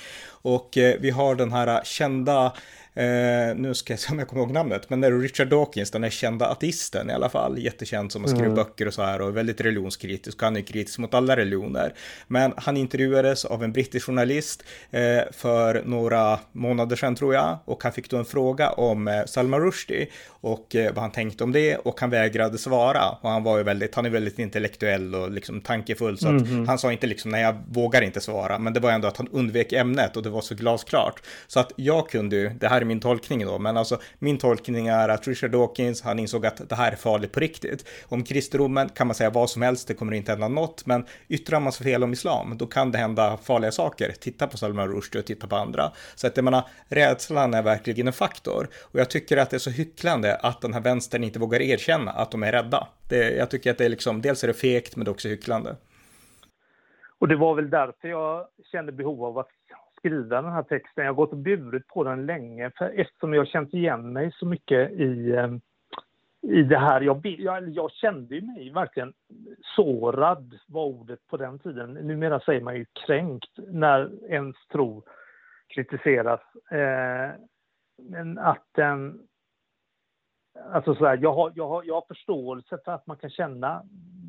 Och 0.52 0.78
eh, 0.78 0.96
vi 1.00 1.10
har 1.10 1.36
den 1.36 1.52
här 1.52 1.84
kända 1.84 2.54
Eh, 2.94 3.56
nu 3.56 3.74
ska 3.74 3.94
jag 3.94 4.00
se 4.00 4.12
om 4.12 4.20
jag 4.20 4.28
kommer 4.28 4.42
ihåg 4.42 4.52
namnet, 4.52 4.90
men 4.90 5.02
det 5.02 5.08
är 5.08 5.12
Richard 5.12 5.48
Dawkins, 5.48 5.92
den 5.92 6.04
här 6.04 6.10
kända 6.10 6.46
ateisten 6.48 7.10
i 7.10 7.14
alla 7.14 7.30
fall, 7.30 7.58
jättekänd 7.60 8.12
som 8.12 8.22
har 8.22 8.30
skrivit 8.30 8.46
mm. 8.46 8.56
böcker 8.56 8.88
och 8.88 8.94
så 8.94 9.02
här 9.02 9.22
och 9.22 9.28
är 9.28 9.32
väldigt 9.32 9.62
religionskritisk, 9.62 10.42
han 10.42 10.58
är 10.58 10.62
kritisk 10.62 11.00
mot 11.00 11.14
alla 11.14 11.38
religioner. 11.38 11.94
Men 12.28 12.54
han 12.58 12.78
intervjuades 12.78 13.46
av 13.46 13.64
en 13.64 13.72
brittisk 13.72 14.06
journalist 14.06 14.64
eh, 14.92 15.22
för 15.32 15.84
några 15.86 16.40
månader 16.52 16.96
sedan 16.96 17.16
tror 17.16 17.34
jag, 17.34 17.58
och 17.66 17.84
han 17.84 17.92
fick 17.92 18.10
då 18.10 18.18
en 18.18 18.26
fråga 18.26 18.70
om 18.70 19.08
eh, 19.08 19.26
Salman 19.26 19.62
Rushdie 19.62 20.08
och 20.28 20.76
eh, 20.76 20.94
vad 20.94 21.02
han 21.02 21.12
tänkte 21.12 21.44
om 21.44 21.52
det 21.52 21.76
och 21.78 22.00
han 22.00 22.10
vägrade 22.10 22.58
svara. 22.58 23.10
Och 23.22 23.30
han 23.30 23.44
var 23.44 23.58
ju 23.58 23.64
väldigt, 23.64 23.96
han 23.96 24.06
är 24.06 24.10
väldigt 24.10 24.40
intellektuell 24.40 25.16
och 25.16 25.32
liksom 25.32 25.62
tankefull 25.62 26.18
så 26.18 26.28
mm. 26.28 26.68
han 26.68 26.80
sa 26.80 26.92
inte 26.92 27.08
liksom 27.08 27.32
nej 27.32 27.42
jag 27.42 27.56
vågar 27.70 28.02
inte 28.02 28.22
svara, 28.22 28.60
men 28.60 28.74
det 28.74 28.80
var 28.80 28.92
ändå 28.92 29.08
att 29.08 29.18
han 29.18 29.28
undvek 29.28 29.74
ämnet 29.74 30.18
och 30.18 30.24
det 30.24 30.30
var 30.30 30.42
så 30.42 30.56
glasklart. 30.56 31.22
Så 31.48 31.60
att 31.60 31.72
jag 31.76 32.10
kunde 32.10 32.36
ju, 32.36 32.50
det 32.50 32.68
här 32.68 32.81
här 32.82 32.86
är 32.86 32.88
min 32.88 33.00
tolkning 33.00 33.46
då, 33.46 33.60
men 33.60 33.78
alltså 33.78 34.00
min 34.20 34.38
tolkning 34.38 34.88
är 34.88 35.10
att 35.10 35.28
Richard 35.28 35.52
Dawkins, 35.52 36.02
han 36.02 36.20
insåg 36.20 36.46
att 36.46 36.70
det 36.70 36.76
här 36.76 36.92
är 36.92 36.96
farligt 36.96 37.32
på 37.32 37.40
riktigt. 37.40 37.86
Om 38.10 38.24
kristendomen 38.24 38.90
kan 38.90 39.08
man 39.08 39.16
säga 39.16 39.30
vad 39.30 39.50
som 39.50 39.62
helst, 39.62 39.88
det 39.88 39.94
kommer 39.94 40.14
inte 40.14 40.32
hända 40.32 40.48
något, 40.48 40.86
men 40.86 41.06
yttrar 41.30 41.60
man 41.60 41.72
sig 41.72 41.86
fel 41.86 42.04
om 42.04 42.14
islam, 42.14 42.58
då 42.58 42.68
kan 42.68 42.92
det 42.92 42.98
hända 42.98 43.38
farliga 43.38 43.72
saker. 43.72 44.12
Titta 44.20 44.48
på 44.48 44.58
Salman 44.58 44.88
Rushdie 44.88 45.20
och 45.20 45.26
titta 45.26 45.48
på 45.48 45.56
andra. 45.56 45.92
Så 46.16 46.28
att 46.28 46.38
jag 46.38 46.44
menar, 46.44 46.64
rädslan 46.90 47.54
är 47.54 47.62
verkligen 47.62 48.08
en 48.08 48.14
faktor. 48.14 48.68
Och 48.92 49.00
jag 49.00 49.10
tycker 49.10 49.38
att 49.38 49.50
det 49.50 49.58
är 49.58 49.60
så 49.60 49.70
hycklande 49.70 50.36
att 50.36 50.62
den 50.62 50.74
här 50.74 50.82
vänstern 50.82 51.24
inte 51.24 51.40
vågar 51.40 51.62
erkänna 51.62 52.12
att 52.12 52.32
de 52.32 52.44
är 52.44 52.52
rädda. 52.52 52.88
Det, 53.10 53.32
jag 53.32 53.50
tycker 53.50 53.72
att 53.72 53.78
det 53.78 53.86
är 53.86 53.90
liksom, 53.90 54.22
dels 54.22 54.44
är 54.44 54.48
det 54.48 54.54
fegt, 54.54 54.96
men 54.96 55.06
det 55.06 55.10
är 55.10 55.14
också 55.14 55.28
hycklande. 55.28 55.76
Och 57.20 57.28
det 57.28 57.36
var 57.36 57.56
väl 57.56 57.70
därför 57.70 58.08
jag 58.08 58.48
kände 58.72 58.92
behov 58.92 59.24
av 59.26 59.38
att 59.38 59.50
skriva 60.02 60.42
den 60.42 60.52
här 60.52 60.64
texten. 60.64 61.06
Jag 61.06 61.12
har 61.12 61.16
gått 61.16 61.32
och 61.32 61.38
burit 61.38 61.88
på 61.88 62.04
den 62.04 62.26
länge 62.26 62.72
för 62.78 63.00
eftersom 63.00 63.34
jag 63.34 63.48
känt 63.48 63.74
igen 63.74 64.14
mig 64.14 64.32
så 64.36 64.46
mycket 64.46 64.92
i, 64.92 65.36
ehm, 65.36 65.62
i 66.42 66.64
det 66.64 66.78
här. 66.78 67.02
Jag, 67.02 67.26
jag, 67.26 67.70
jag 67.70 67.92
kände 67.92 68.42
mig 68.42 68.72
verkligen 68.72 69.14
sårad, 69.76 70.60
var 70.68 70.86
ordet 70.86 71.28
på 71.28 71.38
den 71.38 71.60
tiden. 71.60 71.94
Numera 71.94 72.40
säger 72.40 72.62
man 72.62 72.76
ju 72.76 72.86
kränkt 73.06 73.52
när 73.58 74.32
ens 74.32 74.56
tro 74.72 75.04
kritiseras. 75.68 76.42
Eh, 76.72 77.32
men 77.98 78.38
att 78.38 78.66
den... 78.72 79.28
Alltså 80.72 80.96
så 80.96 81.06
här, 81.06 81.20
jag, 81.22 81.34
har, 81.34 81.52
jag, 81.56 81.68
har, 81.68 81.84
jag 81.84 81.94
har 81.94 82.06
förståelse 82.08 82.78
för 82.86 82.92
att 82.92 83.08
man 83.08 83.18
kan 83.18 83.30
känna 83.30 83.82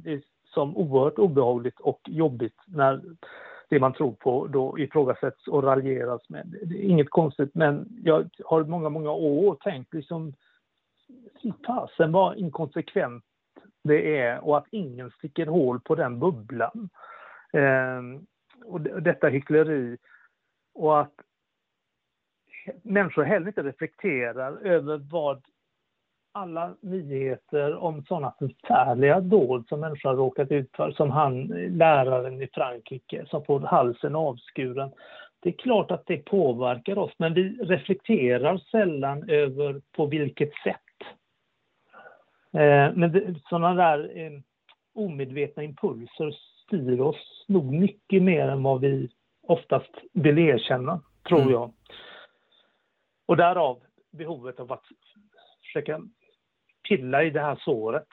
det 0.05 0.23
som 0.45 0.77
oerhört 0.77 1.19
obehagligt 1.19 1.81
och 1.81 2.01
jobbigt 2.07 2.61
när 2.67 3.01
det 3.69 3.81
man 3.81 3.93
tror 3.93 4.13
på 4.13 4.47
då 4.47 4.79
ifrågasätts 4.79 5.49
och 5.49 5.63
raljeras 5.63 6.29
med. 6.29 6.57
Det 6.63 6.75
är 6.75 6.83
inget 6.83 7.11
konstigt, 7.11 7.55
men 7.55 7.87
jag 8.05 8.29
har 8.45 8.65
många, 8.65 8.89
många 8.89 9.11
år 9.11 9.55
tänkt 9.55 9.95
liksom, 9.95 10.35
fasen 11.67 12.13
vad 12.13 12.37
inkonsekvent 12.37 13.25
det 13.85 14.19
är 14.19 14.45
och 14.45 14.59
att 14.59 14.67
ingen 14.71 15.11
sticker 15.11 15.47
hål 15.47 15.81
på 15.81 15.95
den 15.95 16.19
bubblan. 16.19 16.89
Eh, 17.53 18.03
och 18.65 18.81
detta 18.81 19.29
hyckleri 19.29 19.97
och 20.75 21.01
att 21.01 21.15
människor 22.83 23.23
heller 23.23 23.47
inte 23.47 23.63
reflekterar 23.63 24.67
över 24.67 24.99
vad 24.99 25.45
alla 26.33 26.75
nyheter 26.81 27.77
om 27.77 28.05
sådana 28.05 28.35
förfärliga 28.39 29.21
dåd 29.21 29.69
som 29.69 29.81
människor 29.81 30.09
har 30.09 30.17
råkat 30.17 30.51
ut 30.53 30.71
för, 30.77 30.93
som 30.93 31.11
han, 31.11 31.47
läraren 31.79 32.43
i 32.43 32.49
Frankrike, 32.53 33.27
som 33.27 33.45
får 33.45 33.61
halsen 33.61 34.17
avskuren. 34.17 34.91
Det 35.41 35.49
är 35.49 35.53
klart 35.53 35.91
att 35.91 36.07
det 36.07 36.17
påverkar 36.17 36.99
oss, 36.99 37.13
men 37.19 37.35
vi 37.35 37.43
reflekterar 37.49 38.59
sällan 38.59 39.31
över 39.31 39.81
på 39.97 40.07
vilket 40.07 40.53
sätt. 40.65 40.77
Eh, 42.53 42.93
men 42.95 43.41
sådana 43.49 43.75
där 43.75 44.19
eh, 44.19 44.33
omedvetna 44.95 45.63
impulser 45.63 46.31
styr 46.67 47.01
oss 47.01 47.45
nog 47.49 47.65
mycket 47.65 48.23
mer 48.23 48.49
än 48.49 48.63
vad 48.63 48.81
vi 48.81 49.09
oftast 49.43 49.93
vill 50.13 50.39
erkänna, 50.39 51.01
tror 51.29 51.41
mm. 51.41 51.53
jag. 51.53 51.73
Och 53.27 53.37
därav 53.37 53.83
behovet 54.11 54.61
av 54.61 54.73
att 54.73 54.85
försöka 55.63 56.01
pilla 56.89 57.23
i 57.23 57.31
det 57.31 57.41
här 57.41 57.57
såret. 57.65 58.09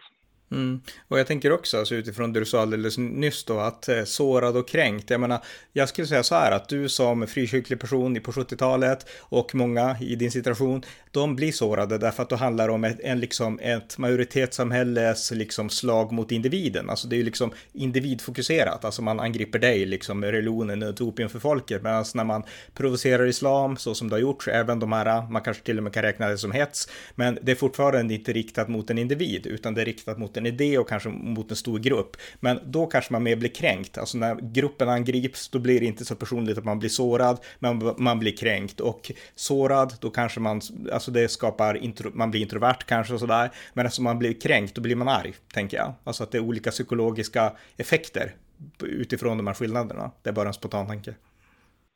Mm. 0.51 0.81
Och 1.07 1.19
jag 1.19 1.27
tänker 1.27 1.51
också, 1.51 1.77
alltså 1.77 1.95
utifrån 1.95 2.33
det 2.33 2.39
du 2.39 2.45
sa 2.45 2.61
alldeles 2.61 2.97
nyss 2.97 3.43
då, 3.43 3.59
att 3.59 3.89
eh, 3.89 4.03
sårad 4.03 4.57
och 4.57 4.67
kränkt. 4.67 5.09
Jag 5.09 5.21
menar, 5.21 5.43
jag 5.73 5.89
skulle 5.89 6.07
säga 6.07 6.23
så 6.23 6.35
här 6.35 6.51
att 6.51 6.69
du 6.69 6.89
som 6.89 7.27
frikyrklig 7.27 7.79
person 7.79 8.21
på 8.21 8.31
70-talet 8.31 9.05
och 9.19 9.55
många 9.55 9.97
i 9.99 10.15
din 10.15 10.31
situation, 10.31 10.83
de 11.11 11.35
blir 11.35 11.51
sårade 11.51 11.97
därför 11.97 12.23
att 12.23 12.29
det 12.29 12.35
handlar 12.35 12.69
om 12.69 12.83
ett, 12.83 12.99
en, 12.99 13.19
liksom, 13.19 13.59
ett 13.59 13.97
majoritetssamhälles 13.97 15.31
liksom, 15.31 15.69
slag 15.69 16.11
mot 16.11 16.31
individen. 16.31 16.89
Alltså 16.89 17.07
det 17.07 17.15
är 17.15 17.17
ju 17.17 17.23
liksom 17.23 17.51
individfokuserat, 17.73 18.85
alltså 18.85 19.01
man 19.01 19.19
angriper 19.19 19.59
dig, 19.59 19.85
liksom 19.85 20.23
religionen, 20.23 20.83
utopien 20.83 21.29
för 21.29 21.39
folket. 21.39 21.83
Medan 21.83 22.05
när 22.13 22.23
man 22.23 22.43
provocerar 22.73 23.27
islam, 23.27 23.77
så 23.77 23.95
som 23.95 24.09
det 24.09 24.15
har 24.15 24.21
gjorts, 24.21 24.47
även 24.47 24.79
de 24.79 24.91
här, 24.91 25.31
man 25.31 25.41
kanske 25.41 25.63
till 25.63 25.77
och 25.77 25.83
med 25.83 25.93
kan 25.93 26.03
räkna 26.03 26.27
det 26.27 26.37
som 26.37 26.51
hets, 26.51 26.89
men 27.15 27.37
det 27.41 27.51
är 27.51 27.55
fortfarande 27.55 28.13
inte 28.13 28.33
riktat 28.33 28.67
mot 28.67 28.89
en 28.89 28.97
individ, 28.97 29.47
utan 29.47 29.73
det 29.73 29.81
är 29.81 29.85
riktat 29.85 30.17
mot 30.17 30.37
en 30.39 30.45
idé 30.45 30.77
och 30.77 30.89
kanske 30.89 31.09
mot 31.09 31.51
en 31.51 31.57
stor 31.57 31.79
grupp. 31.79 32.17
Men 32.39 32.59
då 32.65 32.85
kanske 32.85 33.13
man 33.13 33.23
mer 33.23 33.35
blir 33.35 33.49
kränkt, 33.49 33.97
alltså 33.97 34.17
när 34.17 34.35
gruppen 34.35 34.89
angrips, 34.89 35.49
då 35.49 35.59
blir 35.59 35.79
det 35.79 35.85
inte 35.85 36.05
så 36.05 36.15
personligt 36.15 36.57
att 36.57 36.65
man 36.65 36.79
blir 36.79 36.89
sårad, 36.89 37.39
men 37.59 37.93
man 37.97 38.19
blir 38.19 38.37
kränkt 38.37 38.79
och 38.79 39.11
sårad, 39.35 39.93
då 40.01 40.09
kanske 40.09 40.39
man 40.39 40.61
alltså 40.91 41.11
det 41.11 41.29
skapar, 41.29 41.77
intro, 41.77 42.11
man 42.13 42.31
blir 42.31 42.41
introvert 42.41 42.85
kanske 42.85 43.13
och 43.13 43.19
sådär. 43.19 43.51
Men 43.73 43.85
eftersom 43.85 44.03
man 44.03 44.19
blir 44.19 44.41
kränkt, 44.41 44.75
då 44.75 44.81
blir 44.81 44.95
man 44.95 45.07
arg, 45.07 45.33
tänker 45.53 45.77
jag. 45.77 45.93
Alltså 46.03 46.23
att 46.23 46.31
det 46.31 46.37
är 46.37 46.41
olika 46.41 46.71
psykologiska 46.71 47.53
effekter 47.77 48.35
utifrån 48.83 49.37
de 49.37 49.47
här 49.47 49.53
skillnaderna. 49.53 50.11
Det 50.21 50.29
är 50.29 50.33
bara 50.33 50.47
en 50.47 50.53
spontan 50.53 50.87
tanke. 50.87 51.15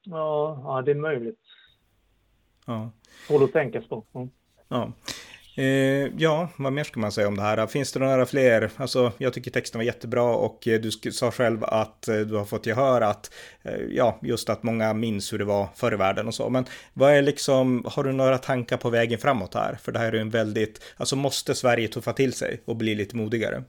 Ja, 0.04 0.62
ja 0.64 0.82
det 0.82 0.92
är 0.92 0.96
möjligt. 0.96 1.40
Ja. 2.66 2.92
Får 3.28 3.44
att 3.44 3.54
tänkas 3.54 3.88
på. 3.88 4.06
Mm. 4.16 4.30
Ja. 4.68 4.92
Eh, 5.56 6.12
ja, 6.18 6.50
vad 6.58 6.74
mer 6.74 6.84
ska 6.84 7.00
man 7.00 7.12
säga 7.12 7.28
om 7.28 7.36
det 7.36 7.42
här? 7.42 7.68
Finns 7.68 7.94
det 7.94 8.00
några 8.00 8.26
fler? 8.26 8.72
Alltså, 8.78 9.12
jag 9.18 9.34
tycker 9.34 9.52
texten 9.52 9.80
var 9.80 9.86
jättebra 9.86 10.36
och 10.36 10.68
eh, 10.68 10.82
du 10.82 10.92
sa 10.92 11.32
själv 11.32 11.64
att 11.64 12.08
eh, 12.08 12.20
du 12.20 12.36
har 12.36 12.46
fått 12.46 12.66
gehör 12.66 13.02
att, 13.02 13.34
eh, 13.62 13.82
ja, 13.90 14.20
just 14.22 14.50
att 14.50 14.64
många 14.64 14.94
minns 14.94 15.34
hur 15.34 15.40
det 15.40 15.46
var 15.46 15.68
förr 15.76 15.94
i 15.94 15.98
världen 15.98 16.28
och 16.28 16.34
så. 16.34 16.50
Men 16.50 16.66
vad 16.94 17.12
är 17.14 17.22
liksom, 17.22 17.86
har 17.88 18.04
du 18.04 18.12
några 18.12 18.38
tankar 18.38 18.78
på 18.78 18.90
vägen 18.90 19.20
framåt 19.20 19.54
här? 19.54 19.76
För 19.76 19.92
det 19.92 20.00
här 20.00 20.08
är 20.08 20.14
ju 20.14 20.20
en 20.20 20.30
väldigt, 20.30 20.94
alltså 20.98 21.16
måste 21.16 21.56
Sverige 21.56 21.88
tuffa 21.88 22.14
till 22.14 22.34
sig 22.34 22.62
och 22.66 22.76
bli 22.76 22.96
lite 22.96 23.16
modigare? 23.16 23.64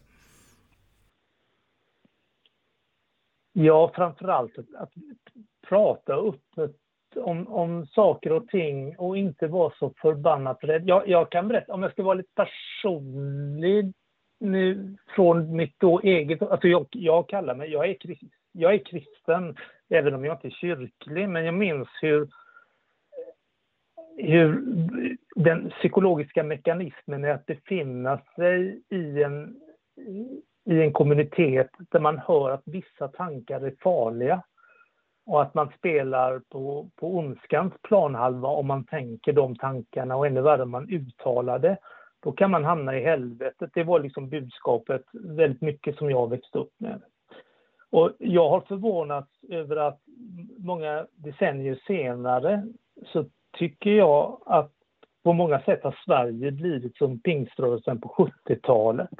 Ja, 3.53 3.92
framförallt 3.94 4.59
att, 4.59 4.75
att 4.83 4.92
prata 5.68 6.14
öppet 6.14 6.77
om, 7.16 7.48
om 7.48 7.87
saker 7.87 8.33
och 8.33 8.48
ting 8.48 8.96
och 8.96 9.16
inte 9.16 9.46
vara 9.46 9.72
så 9.79 9.92
förbannat 10.00 10.59
rädd. 10.61 10.88
Jag, 10.88 11.09
jag 11.09 11.31
kan 11.31 11.48
berätta, 11.48 11.74
om 11.74 11.83
jag 11.83 11.92
ska 11.92 12.03
vara 12.03 12.14
lite 12.14 12.35
personlig 12.35 13.92
nu 14.40 14.96
från 15.14 15.57
mitt 15.57 15.74
då 15.79 16.00
eget, 16.00 16.42
alltså 16.42 16.68
jag, 16.68 16.87
jag 16.90 17.29
kallar 17.29 17.55
mig, 17.55 17.70
jag 17.70 17.88
är, 17.88 17.96
jag 18.53 18.74
är 18.74 18.79
kristen, 18.79 19.57
även 19.88 20.14
om 20.14 20.24
jag 20.24 20.35
inte 20.35 20.48
är 20.48 20.50
kyrklig, 20.61 21.29
men 21.29 21.44
jag 21.44 21.55
minns 21.55 21.88
hur, 22.03 22.29
hur 24.16 24.62
den 25.35 25.70
psykologiska 25.70 26.42
mekanismen 26.42 27.24
är 27.24 27.31
att 27.31 27.46
befinna 27.46 28.20
sig 28.37 28.83
i 28.90 29.22
en, 29.22 29.57
i 30.70 30.81
en 30.81 30.92
kommunitet 30.92 31.70
där 31.90 32.00
man 32.00 32.18
hör 32.18 32.50
att 32.50 32.62
vissa 32.64 33.09
tankar 33.09 33.61
är 33.61 33.74
farliga 33.81 34.42
och 35.26 35.42
att 35.42 35.54
man 35.54 35.72
spelar 35.78 36.38
på, 36.38 36.90
på 36.96 37.16
ondskans 37.16 37.72
planhalva 37.82 38.48
om 38.48 38.66
man 38.66 38.84
tänker 38.84 39.32
de 39.32 39.56
tankarna 39.56 40.16
och 40.16 40.26
ännu 40.26 40.40
värre 40.40 40.62
om 40.62 40.70
man 40.70 40.90
uttalar 40.90 41.58
det. 41.58 41.76
Då 42.20 42.32
kan 42.32 42.50
man 42.50 42.64
hamna 42.64 42.98
i 42.98 43.04
helvetet. 43.04 43.70
Det 43.74 43.84
var 43.84 44.00
liksom 44.00 44.28
budskapet 44.28 45.02
väldigt 45.12 45.60
mycket 45.60 45.96
som 45.96 46.10
jag 46.10 46.30
växte 46.30 46.58
upp 46.58 46.72
med. 46.78 47.02
Och 47.90 48.12
jag 48.18 48.48
har 48.48 48.60
förvånats 48.60 49.30
över 49.48 49.76
att 49.76 50.00
många 50.58 51.06
decennier 51.14 51.80
senare 51.87 52.66
så 53.06 53.24
tycker 53.58 53.90
jag 53.90 54.42
att 54.46 54.72
på 55.24 55.32
många 55.32 55.60
sätt 55.60 55.84
har 55.84 55.98
Sverige 56.04 56.52
blivit 56.52 56.96
som 56.96 57.20
pingströrelsen 57.20 58.00
på 58.00 58.30
70-talet. 58.48 59.10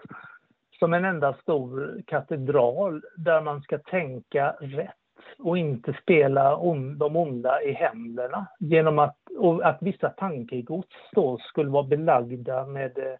Som 0.79 0.95
en 0.95 1.05
enda 1.05 1.35
stor 1.35 2.03
katedral 2.07 3.03
där 3.17 3.41
man 3.41 3.63
ska 3.63 3.79
tänka 3.79 4.57
rätt 4.61 5.04
och 5.39 5.59
inte 5.59 5.97
spela 6.03 6.57
on, 6.57 6.99
de 6.99 7.17
onda 7.17 7.63
i 7.63 7.73
händerna 7.73 8.47
genom 8.59 8.99
att, 8.99 9.17
och 9.39 9.67
att 9.67 9.79
vissa 9.81 10.09
tankegods 10.09 10.97
då 11.13 11.39
skulle 11.39 11.71
vara 11.71 11.83
belagda 11.83 12.67
med 12.67 12.99
eh, 12.99 13.19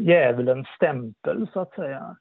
djävulens 0.00 0.68
stämpel 0.68 1.46
så 1.52 1.60
att 1.60 1.74
säga. 1.74 2.16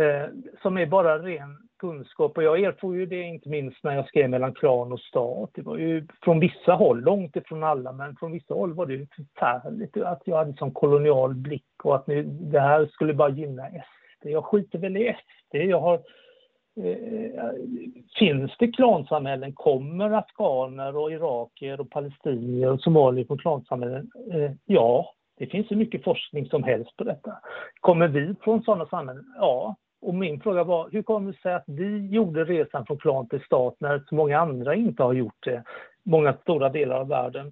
Eh, 0.00 0.28
som 0.62 0.78
är 0.78 0.86
bara 0.86 1.18
ren 1.18 1.56
kunskap 1.78 2.36
och 2.36 2.42
jag 2.42 2.60
erfor 2.60 2.96
ju 2.96 3.06
det 3.06 3.22
inte 3.22 3.48
minst 3.48 3.84
när 3.84 3.94
jag 3.94 4.08
skrev 4.08 4.30
mellan 4.30 4.54
klan 4.54 4.92
och 4.92 5.00
stat. 5.00 5.50
Det 5.54 5.62
var 5.62 5.76
ju 5.76 6.06
från 6.22 6.40
vissa 6.40 6.72
håll, 6.72 7.00
långt 7.00 7.36
ifrån 7.36 7.64
alla, 7.64 7.92
men 7.92 8.16
från 8.16 8.32
vissa 8.32 8.54
håll 8.54 8.74
var 8.74 8.86
det 8.86 8.94
ju 8.94 9.06
förfärligt 9.06 9.96
att 9.96 10.22
jag 10.24 10.36
hade 10.36 10.56
sån 10.56 10.72
kolonial 10.72 11.34
blick 11.34 11.84
och 11.84 11.94
att 11.94 12.06
nu, 12.06 12.22
det 12.22 12.60
här 12.60 12.86
skulle 12.86 13.14
bara 13.14 13.28
gynna 13.28 13.68
SD. 13.68 14.26
Jag 14.26 14.44
skiter 14.44 14.78
väl 14.78 14.96
i 14.96 15.16
SD. 15.18 15.54
Jag 15.54 15.80
har 15.80 16.00
Eh, 16.76 17.50
finns 18.18 18.52
det 18.58 18.72
klansamhällen? 18.72 19.52
Kommer 19.52 20.10
afghaner 20.10 20.96
och 20.96 21.12
irakier 21.12 21.80
och 21.80 21.90
palestinier 21.90 22.72
och 22.72 22.80
somalier 22.80 23.24
från 23.24 23.38
klansamhällen? 23.38 24.10
Eh, 24.32 24.50
ja, 24.64 25.14
det 25.38 25.46
finns 25.46 25.70
hur 25.70 25.76
mycket 25.76 26.04
forskning 26.04 26.46
som 26.46 26.62
helst 26.62 26.96
på 26.96 27.04
detta. 27.04 27.32
Kommer 27.80 28.08
vi 28.08 28.34
från 28.40 28.62
sådana 28.62 28.86
samhällen? 28.86 29.24
Ja. 29.38 29.76
Och 30.00 30.14
min 30.14 30.40
fråga 30.40 30.64
var, 30.64 30.88
hur 30.92 31.02
kommer 31.02 31.32
det 31.32 31.38
sig 31.38 31.54
att 31.54 31.64
vi 31.66 32.06
gjorde 32.06 32.44
resan 32.44 32.86
från 32.86 32.98
klan 32.98 33.28
till 33.28 33.40
stat 33.40 33.76
när 33.78 34.04
så 34.08 34.14
många 34.14 34.38
andra 34.38 34.74
inte 34.74 35.02
har 35.02 35.12
gjort 35.12 35.44
det? 35.44 35.62
Många 36.04 36.32
stora 36.32 36.68
delar 36.68 36.96
av 36.96 37.08
världen. 37.08 37.46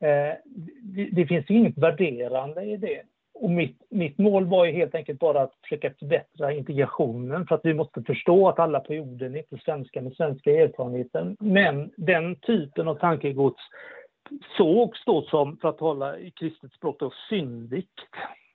Eh, 0.00 0.34
det, 0.82 1.08
det 1.12 1.26
finns 1.26 1.50
inget 1.50 1.78
värderande 1.78 2.62
i 2.62 2.76
det. 2.76 3.02
Och 3.34 3.50
mitt, 3.50 3.82
mitt 3.90 4.18
mål 4.18 4.46
var 4.46 4.64
ju 4.64 4.72
helt 4.72 4.94
enkelt 4.94 5.18
bara 5.18 5.42
att 5.42 5.54
försöka 5.62 5.94
förbättra 5.98 6.52
integrationen 6.52 7.46
för 7.46 7.54
att 7.54 7.64
vi 7.64 7.74
måste 7.74 8.02
förstå 8.02 8.48
att 8.48 8.58
alla 8.58 8.80
på 8.80 8.94
jorden 8.94 9.34
är 9.34 9.38
inte 9.38 9.58
svenskar 9.64 10.00
med 10.00 10.12
svenska 10.12 10.50
erfarenheter. 10.50 11.36
Men 11.40 11.90
den 11.96 12.36
typen 12.36 12.88
av 12.88 12.94
tankegods 12.94 13.60
sågs 14.56 15.04
då 15.04 15.22
som, 15.22 15.56
för 15.56 15.68
att 15.68 15.80
hålla 15.80 16.18
i 16.18 16.30
kristet 16.30 16.72
språk, 16.72 16.96
då, 16.98 17.12
syndigt 17.28 18.00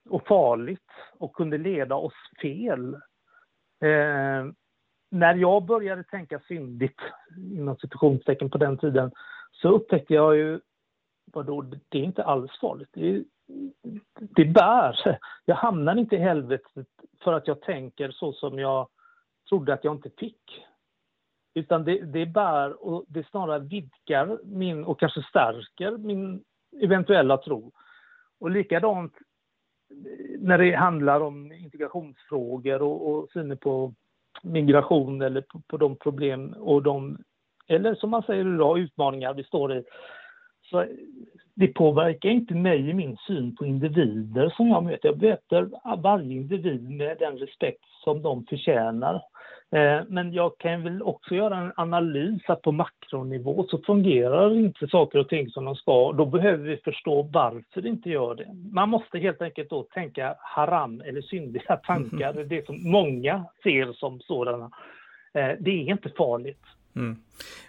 och 0.09 0.27
farligt 0.27 0.89
och 1.17 1.33
kunde 1.33 1.57
leda 1.57 1.95
oss 1.95 2.13
fel. 2.41 2.93
Eh, 3.81 4.45
när 5.11 5.35
jag 5.35 5.65
började 5.65 6.03
tänka 6.03 6.39
syndigt, 6.47 6.99
inom 7.37 7.77
situationstecken 7.77 8.49
på 8.49 8.57
den 8.57 8.77
tiden, 8.77 9.11
så 9.51 9.69
upptäckte 9.69 10.13
jag 10.13 10.35
ju, 10.35 10.59
vadå, 11.25 11.61
det 11.61 11.99
är 11.99 12.03
inte 12.03 12.23
alls 12.23 12.51
farligt. 12.61 12.89
Det 12.93 13.09
är 13.09 13.23
det 14.19 14.45
bär. 14.45 15.19
Jag 15.45 15.55
hamnar 15.55 15.95
inte 15.95 16.15
i 16.15 16.19
helvetet 16.19 16.88
för 17.23 17.33
att 17.33 17.47
jag 17.47 17.62
tänker 17.62 18.12
så 18.12 18.33
som 18.33 18.59
jag 18.59 18.88
trodde 19.49 19.73
att 19.73 19.83
jag 19.83 19.95
inte 19.95 20.09
fick. 20.17 20.65
Utan 21.53 21.83
det, 21.83 22.01
det 22.01 22.25
bär 22.25 22.85
och 22.88 23.05
det 23.07 23.27
snarare 23.27 23.59
vidgar 23.59 24.39
min 24.43 24.83
och 24.83 24.99
kanske 24.99 25.23
stärker 25.23 25.97
min 25.97 26.43
eventuella 26.81 27.38
tro. 27.38 27.71
Och 28.39 28.51
likadant 28.51 29.13
när 30.39 30.57
det 30.57 30.75
handlar 30.75 31.21
om 31.21 31.51
integrationsfrågor 31.51 32.81
och, 32.81 33.09
och 33.09 33.29
synen 33.33 33.57
på 33.57 33.93
migration 34.43 35.21
eller 35.21 35.41
på, 35.41 35.62
på 35.67 35.77
de 35.77 35.95
problem 35.95 36.53
och 36.53 36.83
de, 36.83 37.17
eller 37.67 37.95
som 37.95 38.09
man 38.09 38.23
säger 38.23 38.53
idag, 38.53 38.79
utmaningar 38.79 39.33
vi 39.33 39.43
står 39.43 39.73
i. 39.73 39.83
Så 40.69 40.86
det 41.53 41.67
påverkar 41.67 42.29
inte 42.29 42.53
mig 42.53 42.89
i 42.89 42.93
min 42.93 43.17
syn 43.27 43.55
på 43.55 43.65
individer 43.65 44.49
som 44.49 44.67
jag 44.67 44.84
möter. 44.84 45.10
Jag 45.10 45.21
möter 45.21 45.69
varje 46.01 46.34
individ 46.34 46.89
med 46.89 47.17
den 47.19 47.38
respekt 47.38 47.84
som 48.03 48.21
de 48.21 48.45
förtjänar. 48.45 49.21
Eh, 49.71 50.01
men 50.08 50.34
jag 50.34 50.58
kan 50.58 50.84
väl 50.84 51.01
också 51.01 51.36
göra 51.36 51.58
en 51.58 51.71
analys 51.75 52.41
att 52.47 52.62
på 52.62 52.71
makronivå 52.71 53.65
så 53.69 53.77
fungerar 53.77 54.55
inte 54.55 54.88
saker 54.88 55.19
och 55.19 55.29
ting 55.29 55.49
som 55.49 55.65
de 55.65 55.75
ska. 55.75 56.12
Då 56.12 56.25
behöver 56.25 56.63
vi 56.63 56.77
förstå 56.77 57.21
varför 57.21 57.82
det 57.82 57.89
inte 57.89 58.10
gör 58.10 58.36
det. 58.36 58.47
Man 58.71 58.89
måste 58.89 59.19
helt 59.19 59.41
enkelt 59.41 59.69
då 59.69 59.84
tänka 59.84 60.36
haram 60.39 61.01
eller 61.01 61.21
syndiga 61.21 61.75
tankar, 61.75 62.34
det 62.49 62.65
som 62.65 62.91
många 62.91 63.45
ser 63.63 63.93
som 63.93 64.19
sådana. 64.19 64.71
Eh, 65.34 65.51
det 65.60 65.71
är 65.71 65.91
inte 65.91 66.10
farligt. 66.10 66.63
Mm. 66.99 67.17